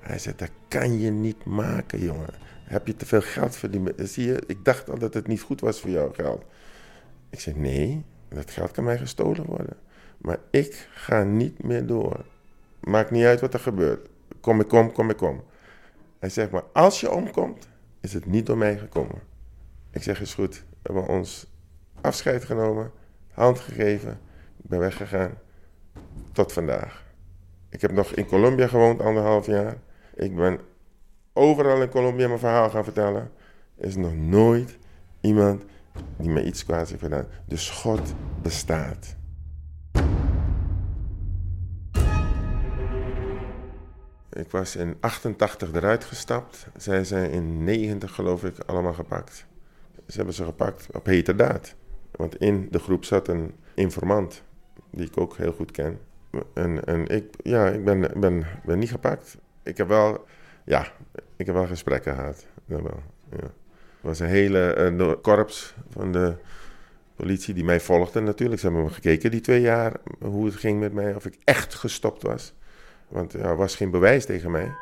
Hij 0.00 0.18
zei, 0.18 0.34
dat 0.36 0.50
kan 0.68 0.98
je 0.98 1.10
niet 1.10 1.44
maken, 1.44 1.98
jongen. 1.98 2.34
Heb 2.64 2.86
je 2.86 2.96
te 2.96 3.06
veel 3.06 3.20
geld 3.20 3.56
verdiend? 3.56 3.92
Zie 3.96 4.26
je, 4.26 4.42
ik 4.46 4.64
dacht 4.64 4.90
al 4.90 4.98
dat 4.98 5.14
het 5.14 5.26
niet 5.26 5.40
goed 5.40 5.60
was 5.60 5.80
voor 5.80 5.90
jouw 5.90 6.12
geld. 6.12 6.44
Ik 7.30 7.40
zeg, 7.40 7.54
nee, 7.54 8.04
dat 8.28 8.50
geld 8.50 8.70
kan 8.70 8.84
mij 8.84 8.98
gestolen 8.98 9.44
worden. 9.44 9.76
Maar 10.18 10.38
ik 10.50 10.88
ga 10.90 11.22
niet 11.22 11.62
meer 11.62 11.86
door. 11.86 12.24
Maakt 12.80 13.10
niet 13.10 13.24
uit 13.24 13.40
wat 13.40 13.54
er 13.54 13.60
gebeurt. 13.60 14.08
Kom 14.40 14.60
ik 14.60 14.68
kom, 14.68 14.92
kom 14.92 15.10
ik 15.10 15.16
kom. 15.16 15.42
Hij 16.18 16.28
zegt, 16.28 16.50
maar 16.50 16.64
als 16.72 17.00
je 17.00 17.10
omkomt, 17.10 17.68
is 18.00 18.12
het 18.12 18.26
niet 18.26 18.46
door 18.46 18.58
mij 18.58 18.78
gekomen. 18.78 19.20
Ik 19.90 20.02
zeg, 20.02 20.20
is 20.20 20.34
goed. 20.34 20.54
We 20.54 20.76
hebben 20.82 21.06
ons 21.06 21.46
afscheid 22.00 22.44
genomen, 22.44 22.90
hand 23.32 23.58
gegeven. 23.58 24.20
Ik 24.62 24.68
ben 24.68 24.78
weggegaan. 24.78 25.38
Tot 26.32 26.52
vandaag. 26.52 27.06
Ik 27.68 27.80
heb 27.80 27.92
nog 27.92 28.12
in 28.12 28.26
Colombia 28.26 28.66
gewoond, 28.66 29.00
anderhalf 29.00 29.46
jaar. 29.46 29.76
Ik 30.14 30.36
ben 30.36 30.60
overal 31.32 31.82
in 31.82 31.88
Colombia 31.88 32.26
mijn 32.26 32.38
verhaal 32.38 32.70
gaan 32.70 32.84
vertellen. 32.84 33.30
Er 33.76 33.84
is 33.86 33.96
nog 33.96 34.14
nooit 34.14 34.78
iemand 35.20 35.64
die 36.16 36.28
me 36.28 36.44
iets 36.44 36.64
kwaads 36.64 36.90
heeft 36.90 37.02
gedaan. 37.02 37.26
Dus 37.46 37.70
God 37.70 38.14
bestaat. 38.42 39.16
Ik 44.32 44.50
was 44.50 44.76
in 44.76 44.96
88 45.00 45.72
eruit 45.72 46.04
gestapt. 46.04 46.66
Zij 46.76 47.04
zijn 47.04 47.30
in 47.30 47.64
90 47.64 48.14
geloof 48.14 48.44
ik 48.44 48.58
allemaal 48.58 48.94
gepakt. 48.94 49.46
Ze 50.08 50.16
hebben 50.16 50.34
ze 50.34 50.44
gepakt 50.44 50.86
op 50.92 51.06
heterdaad. 51.06 51.74
Want 52.10 52.36
in 52.36 52.68
de 52.70 52.78
groep 52.78 53.04
zat 53.04 53.28
een 53.28 53.54
informant, 53.74 54.42
die 54.90 55.06
ik 55.06 55.18
ook 55.18 55.36
heel 55.36 55.52
goed 55.52 55.70
ken. 55.70 55.98
En, 56.54 56.84
en 56.84 57.06
ik, 57.06 57.24
ja, 57.42 57.68
ik 57.68 57.84
ben, 57.84 58.20
ben, 58.20 58.46
ben 58.64 58.78
niet 58.78 58.90
gepakt. 58.90 59.36
Ik 59.62 59.76
heb 59.76 59.88
wel, 59.88 60.24
ja, 60.64 60.92
ik 61.36 61.46
heb 61.46 61.54
wel 61.54 61.66
gesprekken 61.66 62.14
gehad. 62.14 62.46
Dat 62.66 62.80
wel, 62.80 63.02
ja. 63.30 63.52
Er 64.00 64.06
was 64.06 64.18
een 64.18 64.26
hele 64.26 64.92
uh, 64.98 65.12
korps 65.22 65.74
van 65.90 66.12
de 66.12 66.36
politie 67.14 67.54
die 67.54 67.64
mij 67.64 67.80
volgde 67.80 68.20
natuurlijk. 68.20 68.60
Ze 68.60 68.66
hebben 68.66 68.84
me 68.84 68.90
gekeken 68.90 69.30
die 69.30 69.40
twee 69.40 69.60
jaar 69.60 69.92
hoe 70.20 70.44
het 70.44 70.56
ging 70.56 70.80
met 70.80 70.92
mij, 70.92 71.14
of 71.14 71.26
ik 71.26 71.38
echt 71.44 71.74
gestopt 71.74 72.22
was. 72.22 72.54
Want 73.08 73.32
er 73.32 73.56
was 73.56 73.76
geen 73.76 73.90
bewijs 73.90 74.24
tegen 74.24 74.50
mij. 74.50 74.72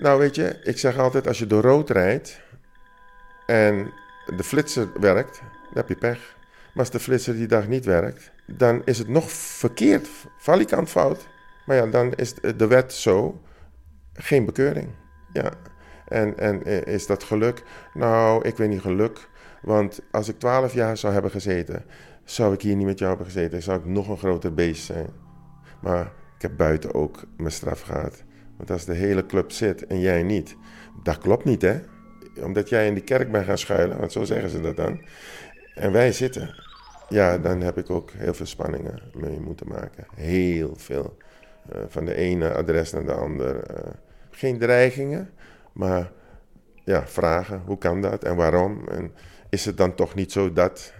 Nou, 0.00 0.18
weet 0.18 0.34
je, 0.34 0.60
ik 0.62 0.78
zeg 0.78 0.98
altijd: 0.98 1.26
als 1.26 1.38
je 1.38 1.46
door 1.46 1.62
rood 1.62 1.90
rijdt 1.90 2.40
en 3.46 3.92
de 4.36 4.44
flitser 4.44 4.88
werkt, 5.00 5.40
dan 5.40 5.74
heb 5.74 5.88
je 5.88 5.96
pech. 5.96 6.36
Maar 6.74 6.84
als 6.84 6.90
de 6.90 7.00
flitser 7.00 7.34
die 7.34 7.46
dag 7.46 7.68
niet 7.68 7.84
werkt, 7.84 8.32
dan 8.46 8.82
is 8.84 8.98
het 8.98 9.08
nog 9.08 9.30
verkeerd, 9.32 10.08
valikant 10.38 10.88
fout. 10.88 11.28
Maar 11.66 11.76
ja, 11.76 11.86
dan 11.86 12.14
is 12.14 12.34
de 12.34 12.66
wet 12.66 12.92
zo, 12.92 13.42
geen 14.12 14.44
bekeuring. 14.44 14.88
Ja. 15.32 15.50
En, 16.08 16.38
en 16.38 16.64
is 16.86 17.06
dat 17.06 17.22
geluk? 17.22 17.62
Nou, 17.94 18.44
ik 18.44 18.56
weet 18.56 18.68
niet 18.68 18.80
geluk. 18.80 19.28
Want 19.62 20.00
als 20.10 20.28
ik 20.28 20.38
twaalf 20.38 20.72
jaar 20.72 20.96
zou 20.96 21.12
hebben 21.12 21.30
gezeten, 21.30 21.84
zou 22.24 22.54
ik 22.54 22.62
hier 22.62 22.76
niet 22.76 22.86
met 22.86 22.98
jou 22.98 23.10
hebben 23.10 23.32
gezeten. 23.32 23.62
Zou 23.62 23.78
ik 23.78 23.84
nog 23.84 24.08
een 24.08 24.18
groter 24.18 24.54
beest 24.54 24.84
zijn. 24.84 25.08
Maar 25.80 26.12
ik 26.36 26.42
heb 26.42 26.56
buiten 26.56 26.94
ook 26.94 27.22
mijn 27.36 27.52
straf 27.52 27.80
gehad. 27.80 28.22
Want 28.60 28.72
als 28.72 28.84
de 28.84 28.94
hele 28.94 29.26
club 29.26 29.52
zit 29.52 29.86
en 29.86 30.00
jij 30.00 30.22
niet, 30.22 30.56
dat 31.02 31.18
klopt 31.18 31.44
niet 31.44 31.62
hè. 31.62 31.80
Omdat 32.42 32.68
jij 32.68 32.86
in 32.86 32.94
die 32.94 33.02
kerk 33.02 33.32
bent 33.32 33.44
gaan 33.44 33.58
schuilen, 33.58 33.98
want 33.98 34.12
zo 34.12 34.24
zeggen 34.24 34.50
ze 34.50 34.60
dat 34.60 34.76
dan. 34.76 35.00
En 35.74 35.92
wij 35.92 36.12
zitten. 36.12 36.54
Ja, 37.08 37.38
dan 37.38 37.60
heb 37.60 37.78
ik 37.78 37.90
ook 37.90 38.10
heel 38.10 38.34
veel 38.34 38.46
spanningen 38.46 39.02
mee 39.14 39.40
moeten 39.40 39.68
maken. 39.68 40.06
Heel 40.14 40.74
veel. 40.76 41.16
Uh, 41.74 41.82
van 41.88 42.04
de 42.04 42.14
ene 42.14 42.52
adres 42.52 42.92
naar 42.92 43.04
de 43.04 43.12
andere. 43.12 43.64
Uh, 43.70 43.90
geen 44.30 44.58
dreigingen, 44.58 45.30
maar 45.72 46.12
ja, 46.84 47.06
vragen. 47.06 47.62
Hoe 47.66 47.78
kan 47.78 48.00
dat 48.00 48.24
en 48.24 48.36
waarom? 48.36 48.88
En 48.88 49.12
is 49.48 49.64
het 49.64 49.76
dan 49.76 49.94
toch 49.94 50.14
niet 50.14 50.32
zo 50.32 50.52
dat 50.52 50.92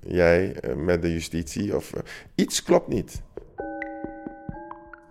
jij 0.00 0.56
uh, 0.64 0.74
met 0.74 1.02
de 1.02 1.12
justitie 1.12 1.76
of 1.76 1.92
iets 2.34 2.62
klopt 2.62 2.88
niet? 2.88 3.22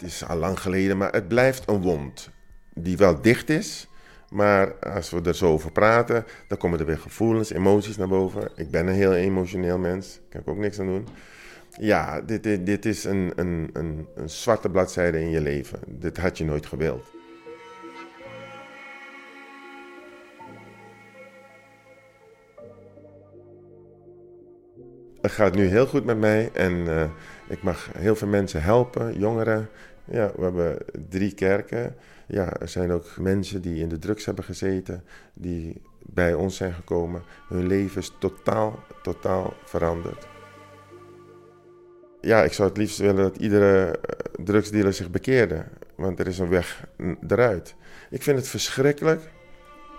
Het 0.01 0.09
is 0.09 0.27
al 0.27 0.37
lang 0.37 0.59
geleden, 0.59 0.97
maar 0.97 1.11
het 1.11 1.27
blijft 1.27 1.69
een 1.69 1.81
wond 1.81 2.29
die 2.73 2.97
wel 2.97 3.21
dicht 3.21 3.49
is. 3.49 3.87
Maar 4.29 4.73
als 4.75 5.09
we 5.09 5.21
er 5.21 5.35
zo 5.35 5.51
over 5.51 5.71
praten, 5.71 6.25
dan 6.47 6.57
komen 6.57 6.79
er 6.79 6.85
weer 6.85 6.97
gevoelens, 6.97 7.51
emoties 7.51 7.97
naar 7.97 8.07
boven. 8.07 8.51
Ik 8.55 8.71
ben 8.71 8.87
een 8.87 8.93
heel 8.93 9.13
emotioneel 9.13 9.77
mens, 9.77 10.13
daar 10.13 10.29
kan 10.29 10.41
ik 10.41 10.47
ook 10.47 10.57
niks 10.57 10.79
aan 10.79 10.85
doen. 10.85 11.07
Ja, 11.79 12.21
dit, 12.21 12.43
dit, 12.43 12.65
dit 12.65 12.85
is 12.85 13.03
een, 13.03 13.31
een, 13.35 13.69
een, 13.73 14.07
een 14.15 14.29
zwarte 14.29 14.69
bladzijde 14.69 15.19
in 15.19 15.29
je 15.29 15.41
leven. 15.41 15.79
Dit 15.87 16.17
had 16.17 16.37
je 16.37 16.45
nooit 16.45 16.65
gewild. 16.65 17.05
Het 25.21 25.31
gaat 25.31 25.55
nu 25.55 25.65
heel 25.65 25.87
goed 25.87 26.05
met 26.05 26.17
mij 26.17 26.49
en 26.53 26.73
uh, 26.73 27.03
ik 27.47 27.63
mag 27.63 27.89
heel 27.97 28.15
veel 28.15 28.27
mensen 28.27 28.61
helpen, 28.61 29.19
jongeren, 29.19 29.69
ja, 30.11 30.31
we 30.35 30.43
hebben 30.43 30.77
drie 31.09 31.33
kerken. 31.33 31.95
Ja, 32.27 32.59
er 32.59 32.67
zijn 32.67 32.91
ook 32.91 33.17
mensen 33.17 33.61
die 33.61 33.81
in 33.81 33.89
de 33.89 33.99
drugs 33.99 34.25
hebben 34.25 34.43
gezeten, 34.43 35.03
die 35.33 35.81
bij 35.99 36.33
ons 36.33 36.55
zijn 36.55 36.73
gekomen. 36.73 37.23
Hun 37.47 37.67
leven 37.67 38.01
is 38.01 38.15
totaal, 38.19 38.83
totaal 39.03 39.53
veranderd. 39.65 40.27
Ja, 42.21 42.43
ik 42.43 42.53
zou 42.53 42.69
het 42.69 42.77
liefst 42.77 42.97
willen 42.97 43.15
dat 43.23 43.37
iedere 43.37 43.97
eh, 43.97 44.43
drugsdealer 44.45 44.93
zich 44.93 45.09
bekeerde, 45.09 45.65
want 45.95 46.19
er 46.19 46.27
is 46.27 46.39
een 46.39 46.49
weg 46.49 46.87
eruit. 47.27 47.75
Ik 48.09 48.23
vind 48.23 48.37
het 48.37 48.47
verschrikkelijk 48.47 49.21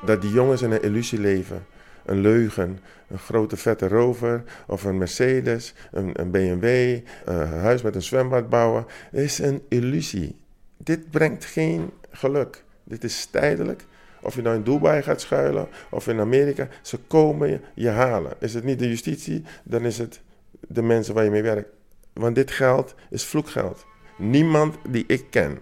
dat 0.05 0.23
die 0.23 0.33
jongens 0.33 0.63
in 0.63 0.71
een 0.71 0.83
illusie 0.83 1.21
leven 1.21 1.67
een 2.05 2.21
leugen. 2.21 2.79
Een 3.09 3.19
grote 3.19 3.57
vette 3.57 3.89
rover 3.89 4.43
of 4.67 4.85
een 4.85 4.99
Mercedes, 4.99 5.75
een, 5.91 6.21
een 6.21 6.31
BMW, 6.31 6.99
een 7.25 7.47
huis 7.47 7.83
met 7.83 7.95
een 7.95 8.03
zwembad 8.03 8.49
bouwen. 8.49 8.87
is 9.11 9.39
een 9.39 9.63
illusie. 9.69 10.37
Dit 10.77 11.11
brengt 11.11 11.45
geen 11.45 11.91
geluk. 12.11 12.65
Dit 12.85 13.05
is 13.05 13.27
tijdelijk. 13.27 13.85
Of 14.23 14.35
je 14.35 14.43
nou 14.43 14.57
in 14.57 14.63
Dubai 14.63 15.03
gaat 15.03 15.21
schuilen 15.21 15.69
of 15.91 16.09
in 16.09 16.21
Amerika, 16.21 16.69
ze 16.83 16.99
komen 17.07 17.61
je, 17.75 17.89
halen. 17.89 18.33
Is 18.39 18.55
het 18.55 18.65
niet 18.65 18.79
de 18.79 18.89
justitie, 18.89 19.45
dan 19.63 19.85
is 19.85 19.99
het 19.99 20.21
de 20.61 20.83
mensen 20.83 21.15
waar 21.15 21.25
je 21.25 21.31
mee 21.31 21.43
werkt. 21.43 21.69
Want 22.13 22.35
dit 22.35 22.51
geld 22.51 22.95
is 23.11 23.25
vloekgeld. 23.25 23.85
Niemand 24.19 24.77
die 24.89 25.05
ik 25.07 25.25
ken 25.31 25.59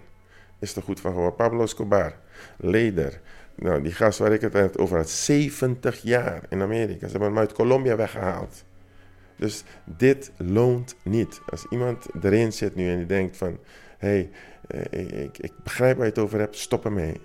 is 0.59 0.77
er 0.77 0.83
goed 0.83 1.01
van 1.01 1.11
geworden. 1.11 1.37
Pablo 1.37 1.63
Escobar, 1.63 2.17
Leder, 2.57 3.21
Nou, 3.61 3.83
die 3.83 3.93
gast 3.93 4.19
waar 4.19 4.33
ik 4.33 4.41
het 4.41 4.79
over 4.79 4.97
had, 4.97 5.11
70 5.11 6.03
jaar 6.03 6.43
in 6.49 6.63
Amerika. 6.63 7.07
Ze 7.07 7.11
hebben 7.11 7.29
hem 7.29 7.39
uit 7.39 7.53
Colombia 7.53 7.97
weggehaald. 7.97 8.65
Dus 9.37 9.65
dit 9.85 10.33
loont 10.37 10.97
niet. 11.03 11.41
Als 11.47 11.67
iemand 11.71 12.07
erin 12.23 12.53
zit 12.53 12.75
nu 12.75 12.91
en 12.91 12.97
die 12.97 13.07
denkt 13.07 13.37
van... 13.37 13.59
hé, 13.99 14.09
hey, 14.09 14.31
eh, 14.67 15.23
ik, 15.23 15.39
ik, 15.39 15.53
begrijp 15.63 15.97
waar 15.97 16.07
je 16.07 16.13
het 16.13 16.23
over 16.23 16.39
hebt, 16.39 16.57
stop 16.57 16.85
ermee. 16.85 17.21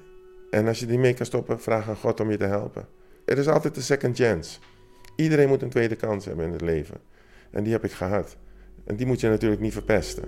En 0.49 0.67
als 0.67 0.79
je 0.79 0.85
die 0.85 0.97
mee 0.97 1.13
kan 1.13 1.25
stoppen, 1.25 1.61
vraag 1.61 1.89
aan 1.89 1.95
God 1.95 2.19
om 2.19 2.31
je 2.31 2.37
te 2.37 2.45
helpen. 2.45 2.87
Er 3.25 3.37
is 3.37 3.47
altijd 3.47 3.75
een 3.75 3.81
second 3.81 4.17
chance. 4.17 4.59
Iedereen 5.15 5.47
moet 5.47 5.61
een 5.61 5.69
tweede 5.69 5.95
kans 5.95 6.25
hebben 6.25 6.45
in 6.45 6.51
het 6.51 6.61
leven. 6.61 6.97
En 7.51 7.63
die 7.63 7.73
heb 7.73 7.83
ik 7.83 7.91
gehad. 7.91 8.37
En 8.83 8.95
die 8.95 9.05
moet 9.05 9.19
je 9.19 9.29
natuurlijk 9.29 9.61
niet 9.61 9.73
verpesten. 9.73 10.23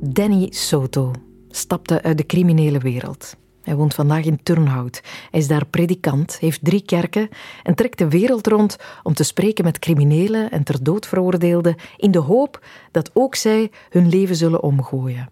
Danny 0.00 0.46
Soto 0.50 1.12
stapte 1.56 2.02
uit 2.02 2.16
de 2.16 2.26
criminele 2.26 2.78
wereld. 2.78 3.36
Hij 3.62 3.74
woont 3.74 3.94
vandaag 3.94 4.24
in 4.24 4.42
Turnhout. 4.42 5.00
Hij 5.30 5.40
is 5.40 5.48
daar 5.48 5.66
predikant, 5.66 6.38
heeft 6.38 6.64
drie 6.64 6.82
kerken 6.82 7.28
en 7.62 7.74
trekt 7.74 7.98
de 7.98 8.08
wereld 8.08 8.46
rond 8.46 8.76
om 9.02 9.14
te 9.14 9.24
spreken 9.24 9.64
met 9.64 9.78
criminelen 9.78 10.50
en 10.50 10.62
ter 10.62 10.82
dood 10.82 11.06
veroordeelden 11.06 11.76
in 11.96 12.10
de 12.10 12.18
hoop 12.18 12.64
dat 12.90 13.10
ook 13.14 13.34
zij 13.34 13.70
hun 13.90 14.08
leven 14.08 14.36
zullen 14.36 14.62
omgooien. 14.62 15.30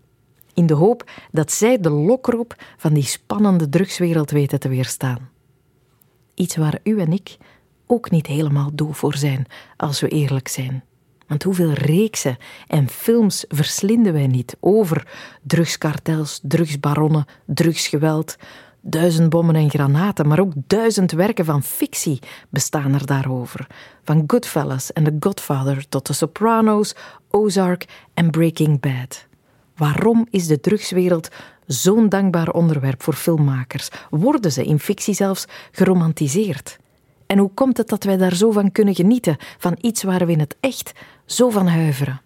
In 0.54 0.66
de 0.66 0.74
hoop 0.74 1.10
dat 1.30 1.52
zij 1.52 1.80
de 1.80 1.90
lokroep 1.90 2.54
van 2.76 2.92
die 2.92 3.02
spannende 3.02 3.68
drugswereld 3.68 4.30
weten 4.30 4.60
te 4.60 4.68
weerstaan. 4.68 5.28
Iets 6.34 6.56
waar 6.56 6.78
u 6.82 7.00
en 7.00 7.12
ik 7.12 7.36
ook 7.86 8.10
niet 8.10 8.26
helemaal 8.26 8.70
doof 8.72 8.98
voor 8.98 9.14
zijn, 9.14 9.46
als 9.76 10.00
we 10.00 10.08
eerlijk 10.08 10.48
zijn. 10.48 10.84
Want 11.30 11.42
hoeveel 11.42 11.72
reeksen 11.72 12.36
en 12.66 12.88
films 12.88 13.44
verslinden 13.48 14.12
wij 14.12 14.26
niet 14.26 14.56
over 14.60 15.06
drugskartels, 15.42 16.40
drugsbaronnen, 16.42 17.24
drugsgeweld, 17.46 18.36
duizend 18.80 19.28
bommen 19.28 19.54
en 19.54 19.70
granaten, 19.70 20.28
maar 20.28 20.40
ook 20.40 20.52
duizend 20.54 21.12
werken 21.12 21.44
van 21.44 21.62
fictie 21.62 22.18
bestaan 22.48 22.94
er 22.94 23.06
daarover. 23.06 23.66
Van 24.04 24.24
Goodfellas 24.26 24.92
en 24.92 25.04
The 25.04 25.16
Godfather 25.20 25.88
tot 25.88 26.04
The 26.04 26.12
Sopranos, 26.12 26.94
Ozark 27.30 27.84
en 28.14 28.30
Breaking 28.30 28.80
Bad. 28.80 29.26
Waarom 29.76 30.26
is 30.30 30.46
de 30.46 30.60
drugswereld 30.60 31.28
zo'n 31.66 32.08
dankbaar 32.08 32.48
onderwerp 32.48 33.02
voor 33.02 33.14
filmmakers? 33.14 33.88
Worden 34.08 34.52
ze 34.52 34.64
in 34.64 34.78
fictie 34.78 35.14
zelfs 35.14 35.44
geromantiseerd? 35.70 36.78
En 37.30 37.38
hoe 37.38 37.50
komt 37.54 37.76
het 37.76 37.88
dat 37.88 38.04
wij 38.04 38.16
daar 38.16 38.34
zo 38.34 38.50
van 38.50 38.72
kunnen 38.72 38.94
genieten, 38.94 39.36
van 39.58 39.78
iets 39.80 40.02
waar 40.02 40.26
we 40.26 40.32
in 40.32 40.40
het 40.40 40.56
echt 40.60 40.92
zo 41.32 41.50
van 41.50 41.66
huiveren? 41.66 42.20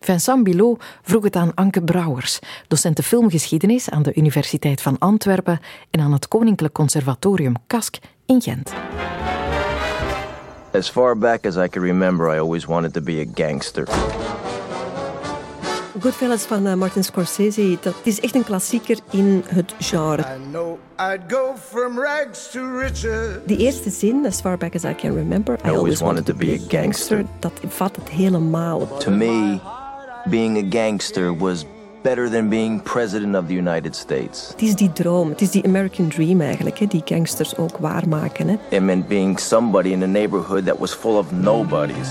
Vincent 0.00 0.44
Bilot 0.44 0.82
vroeg 1.02 1.24
het 1.24 1.36
aan 1.36 1.54
Anke 1.54 1.82
Brouwers, 1.82 2.38
docent 2.68 3.00
filmgeschiedenis 3.04 3.90
aan 3.90 4.02
de 4.02 4.14
Universiteit 4.14 4.82
van 4.82 4.98
Antwerpen 4.98 5.60
en 5.90 6.00
aan 6.00 6.12
het 6.12 6.28
Koninklijk 6.28 6.74
Conservatorium 6.74 7.54
Kask 7.66 7.96
in 8.26 8.42
Gent. 8.42 8.72
As 10.72 10.90
far 10.90 11.18
back 11.18 11.46
as 11.46 11.56
I 11.56 11.68
can 11.68 11.82
remember, 11.82 12.34
I 12.34 12.38
always 12.38 12.64
wanted 12.64 12.92
to 12.92 13.00
be 13.00 13.26
a 13.28 13.44
gangster. 13.44 13.88
Goodfellas 16.00 16.42
van 16.42 16.66
uh, 16.66 16.74
Martin 16.74 17.04
Scorsese, 17.04 17.78
dat 17.80 17.94
is 18.02 18.20
echt 18.20 18.34
een 18.34 18.44
klassieker 18.44 18.98
in 19.10 19.44
het 19.46 19.74
genre. 19.78 20.24
Die 23.46 23.56
eerste 23.56 23.90
zin, 23.90 24.26
as 24.26 24.40
far 24.40 24.58
back 24.58 24.74
as 24.74 24.84
I 24.84 24.94
can 24.94 25.14
remember, 25.14 25.58
I, 25.66 25.68
always, 25.68 26.00
wanted, 26.00 26.26
to 26.26 26.34
be 26.34 26.60
a 26.60 26.68
gangster, 26.68 27.24
dat 27.38 27.52
vat 27.66 27.96
het 27.96 28.08
helemaal. 28.08 28.98
To 28.98 29.10
me, 29.10 29.60
being 30.24 30.74
a 30.74 30.78
gangster 30.80 31.36
was 31.36 31.64
better 32.02 32.30
than 32.30 32.48
being 32.48 32.82
president 32.82 33.36
of 33.36 33.46
the 33.46 33.54
United 33.54 33.96
States. 33.96 34.48
Het 34.48 34.62
is 34.62 34.74
die 34.74 34.92
droom, 34.92 35.28
het 35.28 35.40
is 35.40 35.50
die 35.50 35.64
American 35.64 36.08
dream 36.08 36.40
eigenlijk, 36.40 36.78
hè, 36.78 36.86
die 36.86 37.02
gangsters 37.04 37.56
ook 37.56 37.78
waarmaken. 37.78 38.48
Hè. 38.48 38.56
It 38.68 38.82
meant 38.82 39.08
being 39.08 39.40
somebody 39.40 39.88
in 39.88 40.02
a 40.02 40.06
neighborhood 40.06 40.66
that 40.66 40.78
was 40.78 40.94
full 40.94 41.16
of 41.16 41.32
nobodies. 41.32 42.08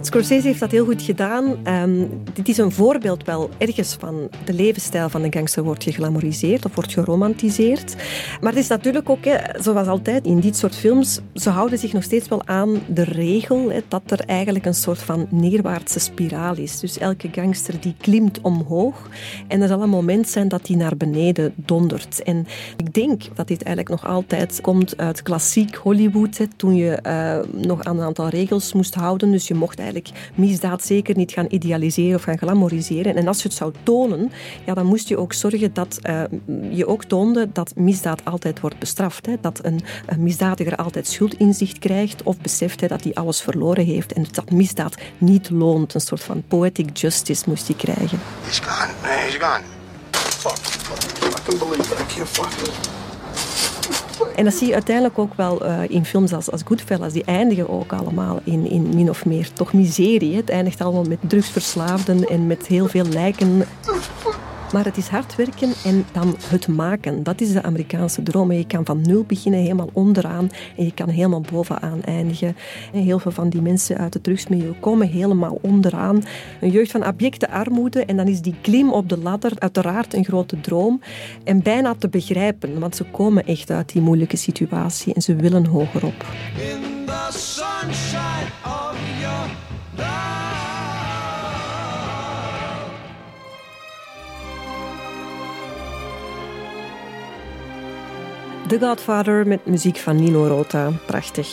Scorsese 0.00 0.46
heeft 0.46 0.60
dat 0.60 0.70
heel 0.70 0.84
goed 0.84 1.02
gedaan. 1.02 1.66
Um, 1.66 2.22
dit 2.32 2.48
is 2.48 2.58
een 2.58 2.72
voorbeeld 2.72 3.24
wel 3.24 3.50
ergens 3.58 3.96
van 3.98 4.28
de 4.44 4.52
levensstijl 4.52 5.08
van 5.08 5.22
de 5.22 5.28
gangster 5.30 5.62
wordt 5.62 5.82
geglamoriseerd 5.82 6.64
of 6.64 6.74
wordt 6.74 6.92
geromantiseerd. 6.92 7.96
Maar 8.40 8.52
het 8.52 8.62
is 8.62 8.68
natuurlijk 8.68 9.10
ook, 9.10 9.24
zoals 9.60 9.86
altijd 9.86 10.26
in 10.26 10.40
dit 10.40 10.56
soort 10.56 10.74
films, 10.74 11.20
ze 11.34 11.50
houden 11.50 11.78
zich 11.78 11.92
nog 11.92 12.02
steeds 12.02 12.28
wel 12.28 12.46
aan 12.46 12.80
de 12.88 13.04
regel 13.04 13.72
dat 13.88 14.02
er 14.06 14.20
eigenlijk 14.26 14.66
een 14.66 14.74
soort 14.74 14.98
van 14.98 15.26
neerwaartse 15.30 16.00
spiraal 16.00 16.56
is. 16.56 16.80
Dus 16.80 16.98
elke 16.98 17.28
gangster 17.32 17.80
die 17.80 17.94
klimt 17.98 18.40
omhoog 18.40 19.08
en 19.48 19.62
er 19.62 19.68
zal 19.68 19.82
een 19.82 19.88
moment 19.88 20.28
zijn 20.28 20.48
dat 20.48 20.64
die 20.64 20.76
naar 20.76 20.96
beneden 20.96 21.52
dondert. 21.56 22.22
En 22.22 22.46
ik 22.76 22.94
denk 22.94 23.22
dat 23.34 23.48
dit 23.48 23.62
eigenlijk 23.62 24.02
nog 24.02 24.10
altijd 24.10 24.60
komt 24.60 24.96
uit 24.96 25.22
klassiek 25.22 25.74
Hollywood, 25.74 26.38
toen 26.56 26.74
je 26.74 26.98
uh, 27.06 27.62
nog 27.62 27.84
aan 27.84 27.98
een 27.98 28.04
aantal 28.04 28.28
regels 28.28 28.72
moest 28.72 28.94
houden. 28.94 29.30
Dus 29.30 29.48
je 29.48 29.54
mocht 29.54 29.68
eigenlijk 29.68 29.86
misdaad 30.34 30.82
zeker 30.82 31.16
niet 31.16 31.32
gaan 31.32 31.46
idealiseren 31.48 32.14
of 32.14 32.22
gaan 32.22 32.38
glamoriseren. 32.38 33.16
En 33.16 33.28
als 33.28 33.42
je 33.42 33.48
het 33.48 33.56
zou 33.56 33.72
tonen, 33.82 34.30
ja, 34.64 34.74
dan 34.74 34.86
moest 34.86 35.08
je 35.08 35.18
ook 35.18 35.32
zorgen 35.32 35.74
dat 35.74 35.98
uh, 36.02 36.22
je 36.70 36.86
ook 36.86 37.04
toonde 37.04 37.48
dat 37.52 37.72
misdaad 37.76 38.24
altijd 38.24 38.60
wordt 38.60 38.78
bestraft. 38.78 39.26
Hè. 39.26 39.34
Dat 39.40 39.64
een, 39.64 39.80
misdadiger 40.18 40.76
altijd 40.76 41.06
schuldinzicht 41.06 41.78
krijgt 41.78 42.22
of 42.22 42.38
beseft 42.40 42.88
dat 42.88 43.04
hij 43.04 43.14
alles 43.14 43.40
verloren 43.40 43.84
heeft 43.84 44.12
en 44.12 44.26
dat 44.30 44.50
misdaad 44.50 44.94
niet 45.18 45.50
loont. 45.50 45.94
Een 45.94 46.00
soort 46.00 46.22
van 46.22 46.42
poetic 46.48 46.96
justice 46.96 47.44
moest 47.46 47.66
hij 47.66 47.76
krijgen. 47.76 48.18
He's 48.42 48.58
gone. 48.58 48.92
He's 49.02 49.36
gone. 49.36 49.62
Fuck. 50.10 50.56
I 51.22 51.40
can't 51.44 51.58
believe 51.58 51.92
it. 51.92 52.00
I 52.00 52.14
can't 52.14 52.28
fuck 52.28 52.97
en 54.38 54.44
dat 54.44 54.54
zie 54.54 54.66
je 54.66 54.74
uiteindelijk 54.74 55.18
ook 55.18 55.34
wel 55.34 55.66
uh, 55.66 55.80
in 55.88 56.04
films 56.04 56.32
als, 56.32 56.50
als 56.50 56.62
Goodfellas. 56.64 57.12
Die 57.12 57.24
eindigen 57.24 57.68
ook 57.68 57.92
allemaal 57.92 58.40
in, 58.44 58.70
in 58.70 58.88
min 58.94 59.10
of 59.10 59.24
meer 59.24 59.52
toch 59.52 59.72
miserie. 59.72 60.36
Het 60.36 60.50
eindigt 60.50 60.80
allemaal 60.80 61.04
met 61.04 61.18
drugsverslaafden 61.20 62.24
en 62.28 62.46
met 62.46 62.66
heel 62.66 62.86
veel 62.86 63.04
lijken. 63.04 63.64
Maar 64.72 64.84
het 64.84 64.96
is 64.96 65.08
hard 65.08 65.36
werken 65.36 65.72
en 65.84 66.06
dan 66.12 66.36
het 66.42 66.68
maken. 66.68 67.22
Dat 67.22 67.40
is 67.40 67.52
de 67.52 67.62
Amerikaanse 67.62 68.22
droom. 68.22 68.52
Je 68.52 68.66
kan 68.66 68.84
van 68.84 69.00
nul 69.00 69.24
beginnen, 69.24 69.60
helemaal 69.60 69.90
onderaan. 69.92 70.50
En 70.76 70.84
je 70.84 70.94
kan 70.94 71.08
helemaal 71.08 71.40
bovenaan 71.40 72.02
eindigen. 72.02 72.56
En 72.92 73.00
heel 73.00 73.18
veel 73.18 73.30
van 73.30 73.48
die 73.48 73.62
mensen 73.62 73.98
uit 73.98 74.14
het 74.14 74.22
drugsmilieu 74.22 74.74
komen 74.80 75.08
helemaal 75.08 75.58
onderaan. 75.62 76.24
Een 76.60 76.70
jeugd 76.70 76.90
van 76.90 77.02
abjecte 77.02 77.50
armoede. 77.50 78.04
En 78.04 78.16
dan 78.16 78.26
is 78.28 78.40
die 78.40 78.54
klim 78.60 78.92
op 78.92 79.08
de 79.08 79.18
ladder 79.18 79.52
uiteraard 79.58 80.14
een 80.14 80.24
grote 80.24 80.60
droom. 80.60 81.00
En 81.44 81.62
bijna 81.62 81.94
te 81.94 82.08
begrijpen, 82.08 82.80
want 82.80 82.96
ze 82.96 83.04
komen 83.04 83.46
echt 83.46 83.70
uit 83.70 83.92
die 83.92 84.02
moeilijke 84.02 84.36
situatie. 84.36 85.14
En 85.14 85.22
ze 85.22 85.36
willen 85.36 85.66
hogerop. 85.66 86.26
In 86.56 87.06
the 87.06 87.26
sunshine 87.30 88.67
The 98.68 98.78
Godfather 98.78 99.46
met 99.46 99.66
muziek 99.66 99.96
van 99.96 100.16
Nino 100.16 100.46
Rota. 100.46 100.90
Prachtig. 101.06 101.48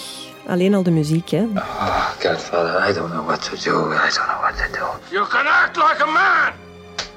Alleen 0.47 0.73
al 0.73 0.83
de 0.83 0.91
muziek, 0.91 1.29
hè? 1.29 1.43
Oh, 1.55 2.09
Godfather, 2.19 2.89
I 2.89 2.93
don't 2.93 3.11
know 3.11 3.25
what 3.25 3.43
to 3.43 3.49
do. 3.49 3.91
I 3.91 4.09
don't 4.11 4.27
know 4.27 4.41
what 4.41 4.57
to 4.57 4.71
do. 4.71 4.85
You 5.11 5.27
can 5.27 5.47
act 5.47 5.75
like 5.75 6.03
a 6.03 6.05
man! 6.05 6.53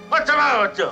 What's 0.09 0.31
the 0.31 0.37
matter 0.37 0.69
with 0.69 0.77
you? 0.77 0.91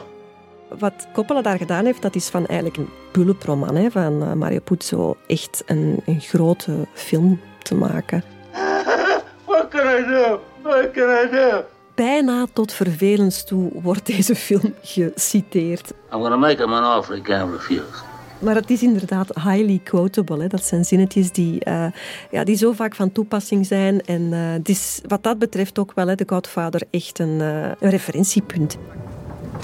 Wat 0.79 1.07
Coppola 1.13 1.43
daar 1.43 1.57
gedaan 1.57 1.85
heeft, 1.85 2.03
dat 2.03 2.15
is 2.15 2.29
van 2.29 2.47
eigenlijk 2.47 2.79
een 2.79 2.91
bulleproman 3.13 3.77
hè, 3.77 3.91
van 3.91 4.23
uh, 4.23 4.33
Mario 4.33 4.61
Puzo 4.61 5.17
echt 5.27 5.63
een, 5.67 6.03
een 6.07 6.21
grote 6.21 6.87
film 6.93 7.41
te 7.63 7.75
maken. 7.75 8.23
What 9.47 9.69
can 9.69 9.99
I 9.99 10.05
do? 10.07 10.41
What 10.63 10.91
can 10.91 11.27
I 11.27 11.31
do? 11.31 11.65
Bijna 11.95 12.47
tot 12.53 12.73
vervelens 12.73 13.45
toe 13.45 13.71
wordt 13.83 14.07
deze 14.07 14.35
film 14.35 14.75
geciteerd. 14.83 15.91
I'm 16.13 16.21
gonna 16.21 16.37
make 16.37 16.63
him 16.63 16.73
an 16.73 16.99
offer 16.99 17.15
he 17.15 17.21
can't 17.21 17.53
refuse. 17.53 18.15
Maar 18.39 18.55
het 18.55 18.71
is 18.71 18.83
inderdaad 18.83 19.35
highly 19.35 19.81
quotable. 19.85 20.41
Hè. 20.41 20.47
Dat 20.47 20.65
zijn 20.65 20.85
zinnetjes 20.85 21.33
die, 21.33 21.67
uh, 21.69 21.87
ja, 22.31 22.45
die 22.45 22.57
zo 22.57 22.73
vaak 22.73 22.95
van 22.95 23.13
toepassing 23.13 23.67
zijn. 23.67 24.01
En 24.01 24.23
uh, 24.23 24.53
het 24.53 24.69
is 24.69 25.01
wat 25.07 25.23
dat 25.23 25.39
betreft 25.39 25.79
ook 25.79 25.93
wel, 25.95 26.07
hè, 26.07 26.15
de 26.15 26.25
Godfather, 26.27 26.83
echt 26.91 27.19
een, 27.19 27.39
uh, 27.41 27.71
een 27.81 27.91
referentiepunt. 27.91 28.77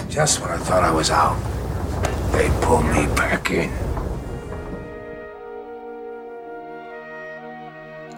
Just 0.08 0.38
when 0.38 0.58
I 0.58 0.62
thought 0.62 0.90
I 0.90 0.94
was 0.94 1.10
out, 1.10 1.36
they 2.30 2.50
pulled 2.60 2.84
me 2.84 3.06
back 3.14 3.48
in. 3.48 3.70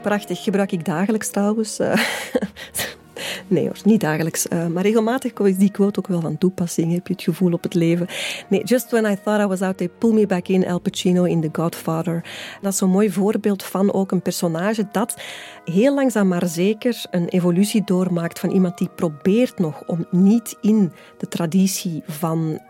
Prachtig, 0.02 0.42
gebruik 0.42 0.72
ik 0.72 0.84
dagelijks 0.84 1.28
trouwens. 1.28 1.78
Nee 3.46 3.64
hoor, 3.64 3.76
niet 3.84 4.00
dagelijks. 4.00 4.46
Uh, 4.46 4.66
maar 4.66 4.82
regelmatig 4.82 5.32
is 5.32 5.56
die 5.56 5.70
quote 5.70 5.98
ook 5.98 6.06
wel 6.06 6.20
van 6.20 6.38
toepassing. 6.38 6.92
Heb 6.92 7.06
je 7.06 7.12
het 7.12 7.22
gevoel 7.22 7.52
op 7.52 7.62
het 7.62 7.74
leven. 7.74 8.06
Nee, 8.48 8.64
just 8.64 8.90
when 8.90 9.12
I 9.12 9.16
thought 9.24 9.44
I 9.44 9.46
was 9.46 9.60
out, 9.60 9.76
they 9.76 9.88
pull 9.88 10.12
me 10.12 10.26
back 10.26 10.48
in. 10.48 10.66
Al 10.66 10.80
Pacino 10.80 11.24
in 11.24 11.40
The 11.40 11.48
Godfather. 11.52 12.24
Dat 12.60 12.72
is 12.72 12.78
zo'n 12.78 12.90
mooi 12.90 13.10
voorbeeld 13.10 13.62
van 13.62 13.92
ook 13.92 14.12
een 14.12 14.22
personage 14.22 14.88
dat 14.92 15.16
heel 15.64 15.94
langzaam 15.94 16.28
maar 16.28 16.46
zeker 16.46 17.04
een 17.10 17.28
evolutie 17.28 17.84
doormaakt 17.84 18.38
van 18.38 18.50
iemand 18.50 18.78
die 18.78 18.88
probeert 18.94 19.58
nog 19.58 19.82
om 19.86 20.06
niet 20.10 20.56
in 20.60 20.92
de 21.18 21.28
traditie 21.28 22.02
van 22.06 22.48
uh, 22.48 22.60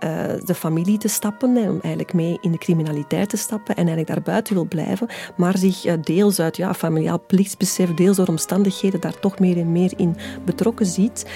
de 0.44 0.54
familie 0.54 0.98
te 0.98 1.08
stappen, 1.08 1.56
om 1.56 1.78
eigenlijk 1.80 2.12
mee 2.12 2.38
in 2.40 2.52
de 2.52 2.58
criminaliteit 2.58 3.28
te 3.28 3.36
stappen 3.36 3.76
en 3.76 3.86
eigenlijk 3.86 4.14
daarbuiten 4.14 4.54
wil 4.54 4.64
blijven, 4.64 5.08
maar 5.36 5.58
zich 5.58 5.86
uh, 5.86 5.92
deels 6.02 6.40
uit 6.40 6.56
ja, 6.56 6.74
familiaal 6.74 7.20
plichtsbesef, 7.26 7.94
deels 7.94 8.16
door 8.16 8.28
omstandigheden 8.28 9.00
daar 9.00 9.20
toch 9.20 9.38
meer 9.38 9.58
en 9.58 9.72
meer 9.72 9.92
in 9.96 10.16
betrokken 10.44 10.86
ziet. 10.86 11.26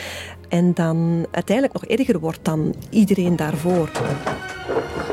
En 0.48 0.74
dan 0.74 1.26
uiteindelijk 1.30 1.80
nog 1.80 1.98
erger 1.98 2.18
wordt 2.18 2.44
dan 2.44 2.74
iedereen 2.90 3.36
daarvoor. 3.36 3.90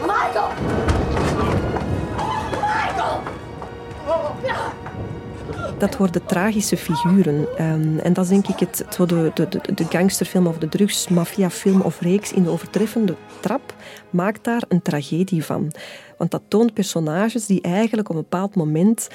Michael! 0.02 0.65
Dat 5.78 5.98
worden 5.98 6.26
tragische 6.26 6.78
figuren. 6.78 7.36
Um, 7.36 8.00
en 8.00 8.14
dat 8.14 8.24
is 8.24 8.30
denk 8.30 8.48
ik 8.48 8.60
het, 8.60 8.86
de, 9.08 9.32
de, 9.34 9.74
de 9.74 9.86
gangsterfilm 9.90 10.48
of 10.48 10.58
de 10.58 10.70
drugsmafiafilm 10.70 11.82
of 11.82 12.02
reeks 12.02 12.34
in 12.34 12.44
de 12.44 12.50
overtreffende 12.50 13.16
trap 13.40 13.76
maakt 14.10 14.44
daar 14.44 14.64
een 14.68 14.82
tragedie 14.82 15.44
van. 15.44 15.72
Want 16.18 16.32
dat 16.32 16.42
toont 16.48 16.74
personages 16.74 17.46
die 17.46 17.62
eigenlijk 17.62 18.10
op 18.10 18.16
een 18.16 18.22
bepaald 18.22 18.56
moment 18.56 19.08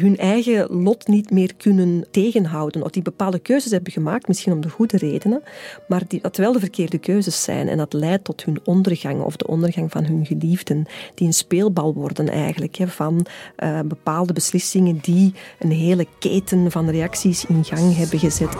hun 0.00 0.16
eigen 0.16 0.66
lot 0.70 1.06
niet 1.06 1.30
meer 1.30 1.54
kunnen 1.56 2.04
tegenhouden. 2.10 2.82
Of 2.82 2.90
die 2.90 3.02
bepaalde 3.02 3.38
keuzes 3.38 3.70
hebben 3.70 3.92
gemaakt, 3.92 4.28
misschien 4.28 4.52
om 4.52 4.60
de 4.60 4.68
goede 4.68 4.96
redenen, 4.96 5.42
maar 5.88 6.02
die, 6.08 6.20
dat 6.20 6.36
wel 6.36 6.52
de 6.52 6.58
verkeerde 6.58 6.98
keuzes 6.98 7.42
zijn. 7.42 7.68
En 7.68 7.76
dat 7.76 7.92
leidt 7.92 8.24
tot 8.24 8.44
hun 8.44 8.60
ondergang 8.64 9.22
of 9.22 9.36
de 9.36 9.46
ondergang 9.46 9.90
van 9.90 10.04
hun 10.04 10.26
geliefden, 10.26 10.86
die 11.14 11.26
een 11.26 11.32
speelbal 11.32 11.94
worden 11.94 12.28
eigenlijk 12.28 12.76
hè, 12.76 12.88
van 12.88 13.26
uh, 13.58 13.80
bepaalde 13.80 14.32
beslissingen 14.32 14.98
die 15.02 15.34
een 15.58 15.72
hele 15.72 16.06
keten 16.18 16.70
van 16.70 16.90
reacties 16.90 17.44
in 17.44 17.64
gang 17.64 17.96
hebben 17.96 18.18
gezet. 18.18 18.56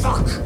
Fuck! 0.00 0.40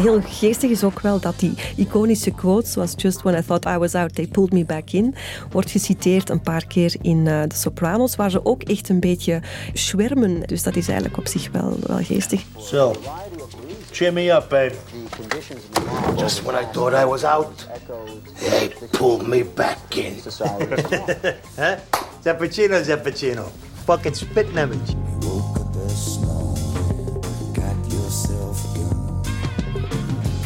Heel 0.00 0.20
geestig 0.26 0.70
is 0.70 0.84
ook 0.84 1.00
wel 1.00 1.20
dat 1.20 1.38
die 1.38 1.54
iconische 1.76 2.30
quote, 2.30 2.68
zoals 2.68 2.92
Just 2.96 3.22
when 3.22 3.38
I 3.38 3.42
thought 3.42 3.66
I 3.66 3.78
was 3.78 3.94
out, 3.94 4.14
they 4.14 4.26
pulled 4.26 4.52
me 4.52 4.64
back 4.64 4.90
in, 4.90 5.14
wordt 5.50 5.70
geciteerd 5.70 6.30
een 6.30 6.40
paar 6.40 6.66
keer 6.66 6.96
in 7.02 7.26
uh, 7.26 7.42
The 7.42 7.56
Sopranos, 7.56 8.16
waar 8.16 8.30
ze 8.30 8.44
ook 8.44 8.62
echt 8.62 8.88
een 8.88 9.00
beetje 9.00 9.40
schwermen. 9.72 10.40
Dus 10.40 10.62
dat 10.62 10.76
is 10.76 10.88
eigenlijk 10.88 11.18
op 11.18 11.26
zich 11.26 11.50
wel, 11.50 11.76
wel 11.86 12.02
geestig. 12.02 12.44
So, 12.58 12.94
cheer 13.90 14.12
me 14.12 14.32
up, 14.32 14.48
babe. 14.48 14.74
Just 16.16 16.42
when 16.42 16.54
I 16.62 16.66
thought 16.72 17.02
I 17.02 17.04
was 17.04 17.24
out, 17.24 17.66
they 18.38 18.72
pulled 18.90 19.26
me 19.26 19.44
back 19.54 19.94
in. 19.94 20.14
huh? 21.56 21.74
Zappuccino, 22.24 22.82
Zappuccino. 22.82 23.44
Fucking 23.84 24.16
spit 24.16 24.46
image. 24.50 24.96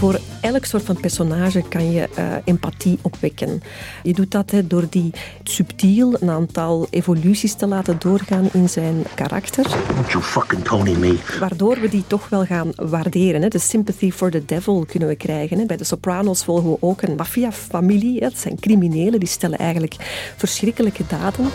Voor 0.02 0.20
elk 0.40 0.64
soort 0.64 0.82
van 0.82 1.00
personage 1.00 1.62
kan 1.68 1.92
je 1.92 2.08
uh, 2.18 2.34
empathie 2.44 2.98
opwekken. 3.02 3.62
Je 4.02 4.12
doet 4.12 4.30
dat 4.30 4.50
he, 4.50 4.66
door 4.66 4.84
die 4.90 5.10
subtiel 5.42 6.16
een 6.20 6.30
aantal 6.30 6.86
evoluties 6.90 7.54
te 7.54 7.66
laten 7.66 7.96
doorgaan 7.98 8.48
in 8.52 8.68
zijn 8.68 9.04
karakter. 9.14 9.66
You 10.08 10.22
fucking 10.22 10.64
Tony 10.64 10.94
me. 10.94 11.18
Waardoor 11.40 11.80
we 11.80 11.88
die 11.88 12.04
toch 12.06 12.28
wel 12.28 12.44
gaan 12.44 12.72
waarderen. 12.76 13.42
He. 13.42 13.48
De 13.48 13.58
sympathy 13.58 14.10
for 14.10 14.30
the 14.30 14.44
devil 14.44 14.84
kunnen 14.88 15.08
we 15.08 15.14
krijgen. 15.14 15.58
He. 15.58 15.66
Bij 15.66 15.76
de 15.76 15.84
Sopranos 15.84 16.44
volgen 16.44 16.70
we 16.70 16.76
ook 16.80 17.02
een 17.02 17.14
maffiafamilie. 17.16 18.20
Dat 18.20 18.38
zijn 18.38 18.60
criminelen, 18.60 19.20
die 19.20 19.28
stellen 19.28 19.58
eigenlijk 19.58 19.94
verschrikkelijke 20.36 21.02
daden. 21.08 21.46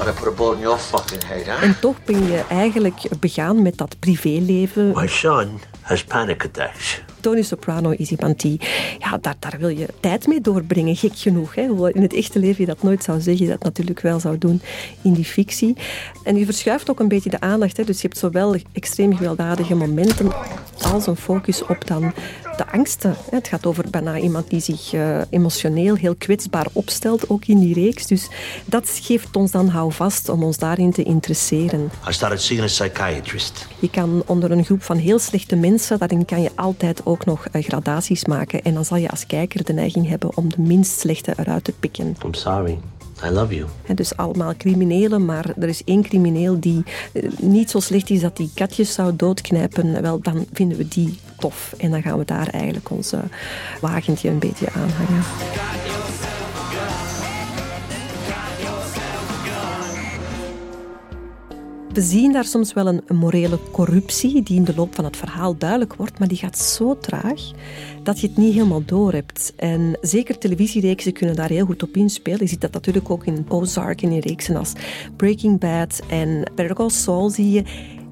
En 1.61 1.79
toch 1.79 1.95
ben 2.05 2.27
je 2.27 2.43
eigenlijk 2.49 3.01
begaan 3.19 3.61
met 3.61 3.77
dat 3.77 3.99
privéleven. 3.99 4.91
My 4.95 5.07
son 5.07 5.59
has 5.81 6.03
panic 6.03 6.45
attacks. 6.45 7.01
Tony 7.27 7.41
Soprano 7.41 7.89
is 7.89 8.11
iemand 8.11 8.41
ja, 8.99 9.17
daar, 9.21 9.35
daar 9.39 9.55
wil 9.59 9.69
je 9.69 9.87
tijd 9.99 10.27
mee 10.27 10.41
doorbrengen, 10.41 10.95
gek 10.95 11.15
genoeg. 11.15 11.55
Hè. 11.55 11.91
In 11.91 12.01
het 12.01 12.13
echte 12.13 12.39
leven 12.39 12.55
je 12.59 12.65
dat 12.65 12.83
nooit 12.83 13.03
zou 13.03 13.21
zeggen, 13.21 13.45
je 13.45 13.51
dat 13.51 13.63
natuurlijk 13.63 13.99
wel 13.99 14.19
zou 14.19 14.37
doen 14.37 14.61
in 15.01 15.13
die 15.13 15.25
fictie. 15.25 15.75
En 16.23 16.35
je 16.35 16.45
verschuift 16.45 16.89
ook 16.89 16.99
een 16.99 17.07
beetje 17.07 17.29
de 17.29 17.39
aandacht. 17.39 17.77
Hè. 17.77 17.83
Dus 17.83 18.01
je 18.01 18.07
hebt 18.07 18.19
zowel 18.19 18.55
extreem 18.71 19.15
gewelddadige 19.15 19.75
momenten 19.75 20.31
als 20.81 21.07
een 21.07 21.15
focus 21.15 21.65
op 21.65 21.87
dan 21.87 22.13
de 22.57 22.71
angsten. 22.71 23.15
Het 23.29 23.47
gaat 23.47 23.65
over 23.65 23.85
bijna 23.89 24.17
iemand 24.17 24.49
die 24.49 24.59
zich 24.59 24.93
uh, 24.93 25.21
emotioneel 25.29 25.95
heel 25.95 26.15
kwetsbaar 26.15 26.67
opstelt, 26.73 27.29
ook 27.29 27.45
in 27.45 27.59
die 27.59 27.73
reeks. 27.73 28.07
Dus 28.07 28.29
dat 28.65 28.99
geeft 29.01 29.35
ons 29.35 29.51
dan 29.51 29.67
houvast 29.67 30.29
om 30.29 30.43
ons 30.43 30.57
daarin 30.57 30.91
te 30.91 31.03
interesseren. 31.03 31.89
I 32.09 32.13
started 32.13 32.41
seeing 32.41 32.63
a 32.63 32.67
psychiatrist. 32.67 33.67
Je 33.79 33.89
kan 33.89 34.23
onder 34.25 34.51
een 34.51 34.65
groep 34.65 34.83
van 34.83 34.97
heel 34.97 35.19
slechte 35.19 35.55
mensen, 35.55 35.99
daarin 35.99 36.25
kan 36.25 36.41
je 36.41 36.51
altijd 36.55 37.05
ook 37.05 37.25
nog 37.25 37.47
uh, 37.51 37.63
gradaties 37.63 38.25
maken. 38.25 38.63
En 38.63 38.73
dan 38.73 38.85
zal 38.85 38.97
je 38.97 39.09
als 39.09 39.25
kijker 39.25 39.63
de 39.63 39.73
neiging 39.73 40.07
hebben 40.07 40.37
om 40.37 40.49
de 40.49 40.61
minst 40.61 40.99
slechte 40.99 41.33
eruit 41.37 41.63
te 41.63 41.73
pikken. 41.79 42.15
I'm 42.25 42.33
sorry. 42.33 42.79
I 43.23 43.29
love 43.29 43.55
you. 43.55 43.67
Dus 43.95 44.17
allemaal 44.17 44.55
criminelen, 44.57 45.25
maar 45.25 45.53
er 45.59 45.67
is 45.67 45.83
één 45.83 46.01
crimineel 46.03 46.59
die 46.59 46.83
uh, 47.13 47.29
niet 47.39 47.69
zo 47.69 47.79
slecht 47.79 48.09
is 48.09 48.21
dat 48.21 48.37
die 48.37 48.51
katjes 48.53 48.93
zou 48.93 49.15
doodknijpen. 49.15 50.01
Wel, 50.01 50.19
dan 50.21 50.45
vinden 50.53 50.77
we 50.77 50.87
die 50.87 51.19
tof. 51.37 51.73
En 51.77 51.91
dan 51.91 52.01
gaan 52.01 52.17
we 52.17 52.25
daar 52.25 52.47
eigenlijk 52.47 52.89
ons 52.89 53.13
wagentje 53.81 54.29
een 54.29 54.39
beetje 54.39 54.67
aanhangen. 54.71 55.23
We 61.97 62.03
zien 62.03 62.31
daar 62.31 62.45
soms 62.45 62.73
wel 62.73 62.87
een, 62.87 63.01
morele 63.13 63.59
corruptie 63.71 64.43
die 64.43 64.57
in 64.57 64.63
de 64.63 64.75
loop 64.75 64.95
van 64.95 65.05
het 65.05 65.17
verhaal 65.17 65.57
duidelijk 65.57 65.95
wordt, 65.95 66.19
maar 66.19 66.27
die 66.27 66.37
gaat 66.37 66.57
zo 66.57 66.97
traag 66.97 67.41
dat 68.03 68.19
je 68.19 68.27
het 68.27 68.37
niet 68.37 68.53
helemaal 68.53 68.85
door 68.85 69.13
hebt. 69.13 69.53
En 69.55 69.97
zeker 70.01 70.37
televisiereeksen 70.37 71.13
kunnen 71.13 71.35
daar 71.35 71.49
heel 71.49 71.65
goed 71.65 71.83
op 71.83 71.95
inspelen. 71.95 72.39
Je 72.39 72.47
ziet 72.47 72.61
dat 72.61 72.71
natuurlijk 72.71 73.09
ook 73.09 73.25
in 73.25 73.45
Ozark 73.47 74.01
en 74.01 74.11
in 74.11 74.19
reeksen 74.19 74.55
als 74.55 74.73
Breaking 75.15 75.59
Bad 75.59 76.01
en 76.09 76.51
Better 76.55 76.75
Call 76.75 76.89
Saul 76.89 77.29
zie 77.29 77.51
je 77.51 77.63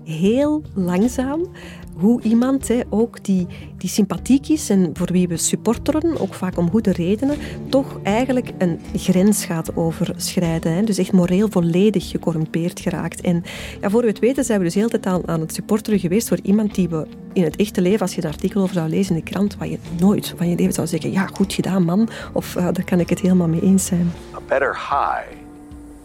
heel 0.04 0.62
langzaam 0.74 1.48
hoe 1.96 2.22
iemand 2.22 2.68
hè, 2.68 2.82
ook 2.90 3.24
die, 3.24 3.48
die 3.78 3.90
sympathiek 3.90 4.50
is 4.50 4.70
en 4.70 4.90
voor 4.94 5.12
wie 5.12 5.28
we 5.28 5.38
supporteren, 5.38 6.20
ook 6.20 6.34
vaak 6.34 6.58
om 6.58 6.70
goede 6.70 6.92
redenen, 6.92 7.38
toch 7.70 8.00
eigenlijk 8.04 8.52
een 8.58 8.80
grens 8.96 9.46
gaat 9.46 9.76
overschrijden. 9.76 10.74
Hè. 10.74 10.84
Dus 10.84 10.98
echt 10.98 11.12
moreel 11.12 11.48
volledig 11.50 12.10
gecorrumpeerd 12.10 12.80
geraakt. 12.80 13.22
En 13.22 13.44
ja, 13.82 13.90
voor 13.90 14.02
we 14.02 14.08
het 14.08 14.20
weten 14.20 14.44
zijn 14.44 14.58
we 14.58 14.64
dus 14.64 14.74
de 14.74 14.80
hele 14.80 15.00
tijd 15.00 15.28
aan, 15.28 15.40
het 15.40 15.54
supporteren 15.54 16.00
geweest 16.00 16.28
voor 16.28 16.40
iemand 16.44 16.76
die 16.76 16.90
we 16.90 17.08
in 17.34 17.44
het 17.44 17.56
echte 17.56 17.82
leven, 17.82 18.02
als 18.02 18.16
je 18.16 18.24
een 18.24 18.30
artikel 18.30 18.62
over 18.62 18.74
zou 18.74 18.90
lezen 18.90 19.16
in 19.16 19.24
de 19.24 19.32
krant, 19.32 19.58
waar 19.58 19.68
je 19.68 19.80
nooit 20.00 20.34
van 20.38 20.50
je 20.50 20.56
leven 20.56 20.74
zou 20.74 20.88
zeggen, 20.88 21.12
ja, 21.12 21.26
goed 21.26 21.54
gedaan 21.54 21.84
man, 21.84 22.10
of 22.34 22.56
uh, 22.56 22.64
daar 22.64 22.86
kan 22.86 23.00
ik 23.00 23.10
het 23.10 23.20
helemaal 23.20 23.48
mee 23.48 23.62
eens 23.62 23.86
zijn. 23.86 24.12
A 24.36 24.40
better 24.48 24.74
high 24.74 25.44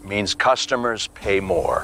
means 0.07 0.35
customers 0.35 1.09
pay 1.23 1.39
more. 1.39 1.81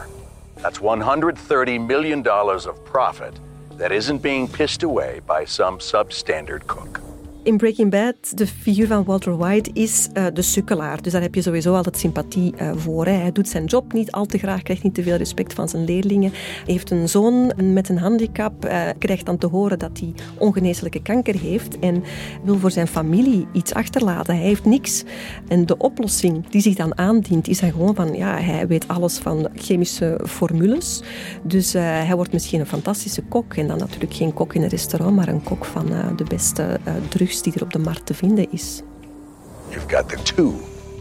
That's 0.62 0.78
130 0.78 1.80
million 1.80 2.22
dollars 2.22 2.68
of 2.68 2.84
profit 2.84 3.45
that 3.78 3.91
isn't 3.91 4.21
being 4.21 4.47
pissed 4.47 4.84
away 4.84 5.21
by 5.25 5.45
some 5.45 5.78
substandard 5.78 6.65
cook. 6.67 7.07
In 7.47 7.57
Breaking 7.57 7.91
Bad, 7.91 8.37
de 8.37 8.47
figuur 8.47 8.87
van 8.87 9.03
Walter 9.03 9.37
White 9.37 9.69
is 9.73 10.07
uh, 10.13 10.25
de 10.33 10.41
sukkelaar. 10.41 11.01
Dus 11.01 11.11
daar 11.11 11.21
heb 11.21 11.35
je 11.35 11.41
sowieso 11.41 11.75
altijd 11.75 11.97
sympathie 11.97 12.53
uh, 12.61 12.71
voor. 12.75 13.05
Hè. 13.05 13.11
Hij 13.11 13.31
doet 13.31 13.49
zijn 13.49 13.65
job 13.65 13.93
niet 13.93 14.11
al 14.11 14.25
te 14.25 14.37
graag, 14.37 14.61
krijgt 14.61 14.83
niet 14.83 14.93
te 14.93 15.03
veel 15.03 15.15
respect 15.15 15.53
van 15.53 15.69
zijn 15.69 15.83
leerlingen. 15.83 16.31
Hij 16.31 16.73
heeft 16.73 16.91
een 16.91 17.09
zoon 17.09 17.51
met 17.73 17.89
een 17.89 17.97
handicap, 17.97 18.65
uh, 18.65 18.81
krijgt 18.97 19.25
dan 19.25 19.37
te 19.37 19.47
horen 19.47 19.79
dat 19.79 19.99
hij 19.99 20.13
ongeneeslijke 20.37 21.01
kanker 21.01 21.39
heeft 21.39 21.79
en 21.79 22.03
wil 22.43 22.57
voor 22.57 22.71
zijn 22.71 22.87
familie 22.87 23.47
iets 23.51 23.73
achterlaten. 23.73 24.35
Hij 24.35 24.45
heeft 24.45 24.65
niks. 24.65 25.03
En 25.47 25.65
de 25.65 25.77
oplossing 25.77 26.47
die 26.49 26.61
zich 26.61 26.75
dan 26.75 26.97
aandient, 26.97 27.47
is 27.47 27.59
dan 27.59 27.71
gewoon 27.71 27.95
van, 27.95 28.13
ja, 28.13 28.37
hij 28.37 28.67
weet 28.67 28.87
alles 28.87 29.17
van 29.17 29.47
chemische 29.55 30.19
formules. 30.25 31.01
Dus 31.43 31.73
hij 31.73 32.15
wordt 32.15 32.33
misschien 32.33 32.59
een 32.59 32.65
fantastische 32.65 33.21
kok. 33.21 33.53
En 33.53 33.67
dan 33.67 33.77
natuurlijk 33.77 34.13
geen 34.13 34.33
kok 34.33 34.53
in 34.53 34.61
een 34.61 34.69
restaurant, 34.69 35.15
maar 35.15 35.27
een 35.27 35.43
kok 35.43 35.65
van 35.65 35.85
de 36.15 36.23
beste 36.23 36.79
drugs 37.38 37.41
die 37.41 37.53
er 37.53 37.61
op 37.61 37.73
de 37.73 37.79
markt 37.79 38.05
te 38.05 38.13
vinden 38.13 38.51
is. 38.51 38.81
You've 39.69 39.95
got 39.95 40.09
the 40.09 40.33
two 40.33 40.53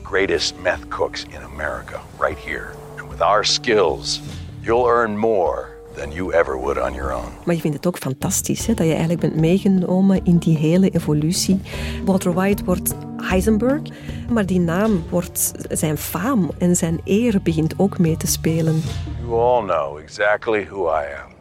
greatest 0.02 0.54
meth 0.62 0.88
cooks 0.88 1.24
in 1.24 1.42
America 1.52 2.00
right 2.18 2.38
here. 2.38 2.68
And 2.98 3.10
with 3.10 3.20
our 3.20 3.44
skills, 3.44 4.20
you'll 4.60 4.88
earn 4.88 5.18
more 5.18 5.74
than 5.94 6.12
you 6.12 6.32
ever 6.32 6.58
would 6.58 6.78
on 6.78 6.94
your 6.94 7.12
own. 7.12 7.28
Maar 7.44 7.54
je 7.54 7.60
vindt 7.60 7.76
het 7.76 7.86
ook 7.86 7.98
fantastisch 7.98 8.66
hè, 8.66 8.74
dat 8.74 8.86
je 8.86 8.92
eigenlijk 8.92 9.20
bent 9.20 9.36
meegenomen 9.36 10.24
in 10.24 10.38
die 10.38 10.56
hele 10.56 10.90
evolutie. 10.90 11.60
Walter 12.04 12.32
White 12.32 12.64
wordt 12.64 12.94
Heisenberg, 13.16 13.82
maar 14.30 14.46
die 14.46 14.60
naam 14.60 15.04
wordt 15.10 15.52
zijn 15.68 15.98
faam 15.98 16.50
en 16.58 16.76
zijn 16.76 17.00
eer 17.04 17.40
begint 17.42 17.74
ook 17.78 17.98
mee 17.98 18.16
te 18.16 18.26
spelen. 18.26 18.82
You 19.20 19.40
all 19.40 19.62
know 19.62 19.98
exactly 19.98 20.66
who 20.66 20.88
I 20.88 21.04
am. 21.24 21.34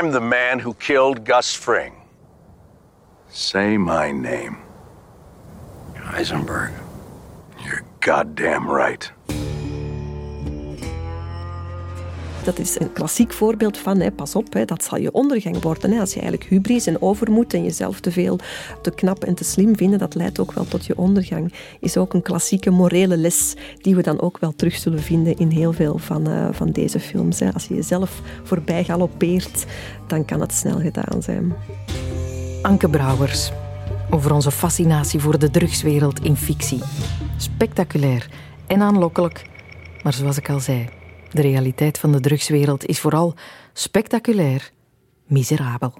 I'm 0.00 0.10
the 0.12 0.20
man 0.20 0.60
who 0.60 0.74
killed 0.78 1.20
Gus 1.24 1.56
Fring. 1.56 2.01
Say 3.34 3.78
my 3.78 4.10
name. 4.10 4.56
Heisenberg. 5.94 6.70
You're 7.64 7.82
goddamn 8.00 8.70
right. 8.70 9.12
Dat 12.44 12.58
is 12.58 12.80
een 12.80 12.92
klassiek 12.92 13.32
voorbeeld 13.32 13.78
van, 13.78 14.00
hè, 14.00 14.10
pas 14.10 14.34
op, 14.34 14.52
hè, 14.52 14.64
dat 14.64 14.84
zal 14.84 14.98
je 14.98 15.12
ondergang 15.12 15.62
worden. 15.62 15.90
Hè. 15.90 16.00
Als 16.00 16.14
je 16.14 16.20
eigenlijk 16.20 16.50
hubris 16.50 16.86
en 16.86 17.02
overmoed 17.02 17.54
en 17.54 17.62
jezelf 17.62 18.00
te 18.00 18.12
veel 18.12 18.38
te 18.82 18.90
knap 18.90 19.24
en 19.24 19.34
te 19.34 19.44
slim 19.44 19.76
vinden, 19.76 19.98
dat 19.98 20.14
leidt 20.14 20.40
ook 20.40 20.52
wel 20.52 20.64
tot 20.64 20.86
je 20.86 20.98
ondergang. 20.98 21.52
Is 21.80 21.96
ook 21.96 22.14
een 22.14 22.22
klassieke 22.22 22.70
morele 22.70 23.16
les 23.16 23.54
die 23.76 23.94
we 23.94 24.02
dan 24.02 24.20
ook 24.20 24.38
wel 24.38 24.52
terug 24.56 24.76
zullen 24.76 25.02
vinden 25.02 25.36
in 25.36 25.50
heel 25.50 25.72
veel 25.72 25.98
van, 25.98 26.28
uh, 26.28 26.48
van 26.50 26.70
deze 26.70 27.00
films. 27.00 27.40
Hè. 27.40 27.52
Als 27.52 27.66
je 27.66 27.74
jezelf 27.74 28.20
voorbij 28.42 28.84
galoppeert, 28.84 29.64
dan 30.06 30.24
kan 30.24 30.40
het 30.40 30.52
snel 30.52 30.80
gedaan 30.80 31.22
zijn. 31.22 31.54
Anke 32.62 32.88
Brouwers 32.88 33.50
over 34.10 34.32
onze 34.32 34.50
fascinatie 34.50 35.20
voor 35.20 35.38
de 35.38 35.50
drugswereld 35.50 36.20
in 36.20 36.36
fictie. 36.36 36.82
Spectaculair 37.36 38.30
en 38.66 38.80
aanlokkelijk, 38.80 39.42
maar 40.02 40.12
zoals 40.12 40.36
ik 40.36 40.50
al 40.50 40.60
zei, 40.60 40.88
de 41.30 41.40
realiteit 41.40 41.98
van 41.98 42.12
de 42.12 42.20
drugswereld 42.20 42.86
is 42.86 43.00
vooral 43.00 43.34
spectaculair 43.72 44.70
miserabel. 45.26 45.94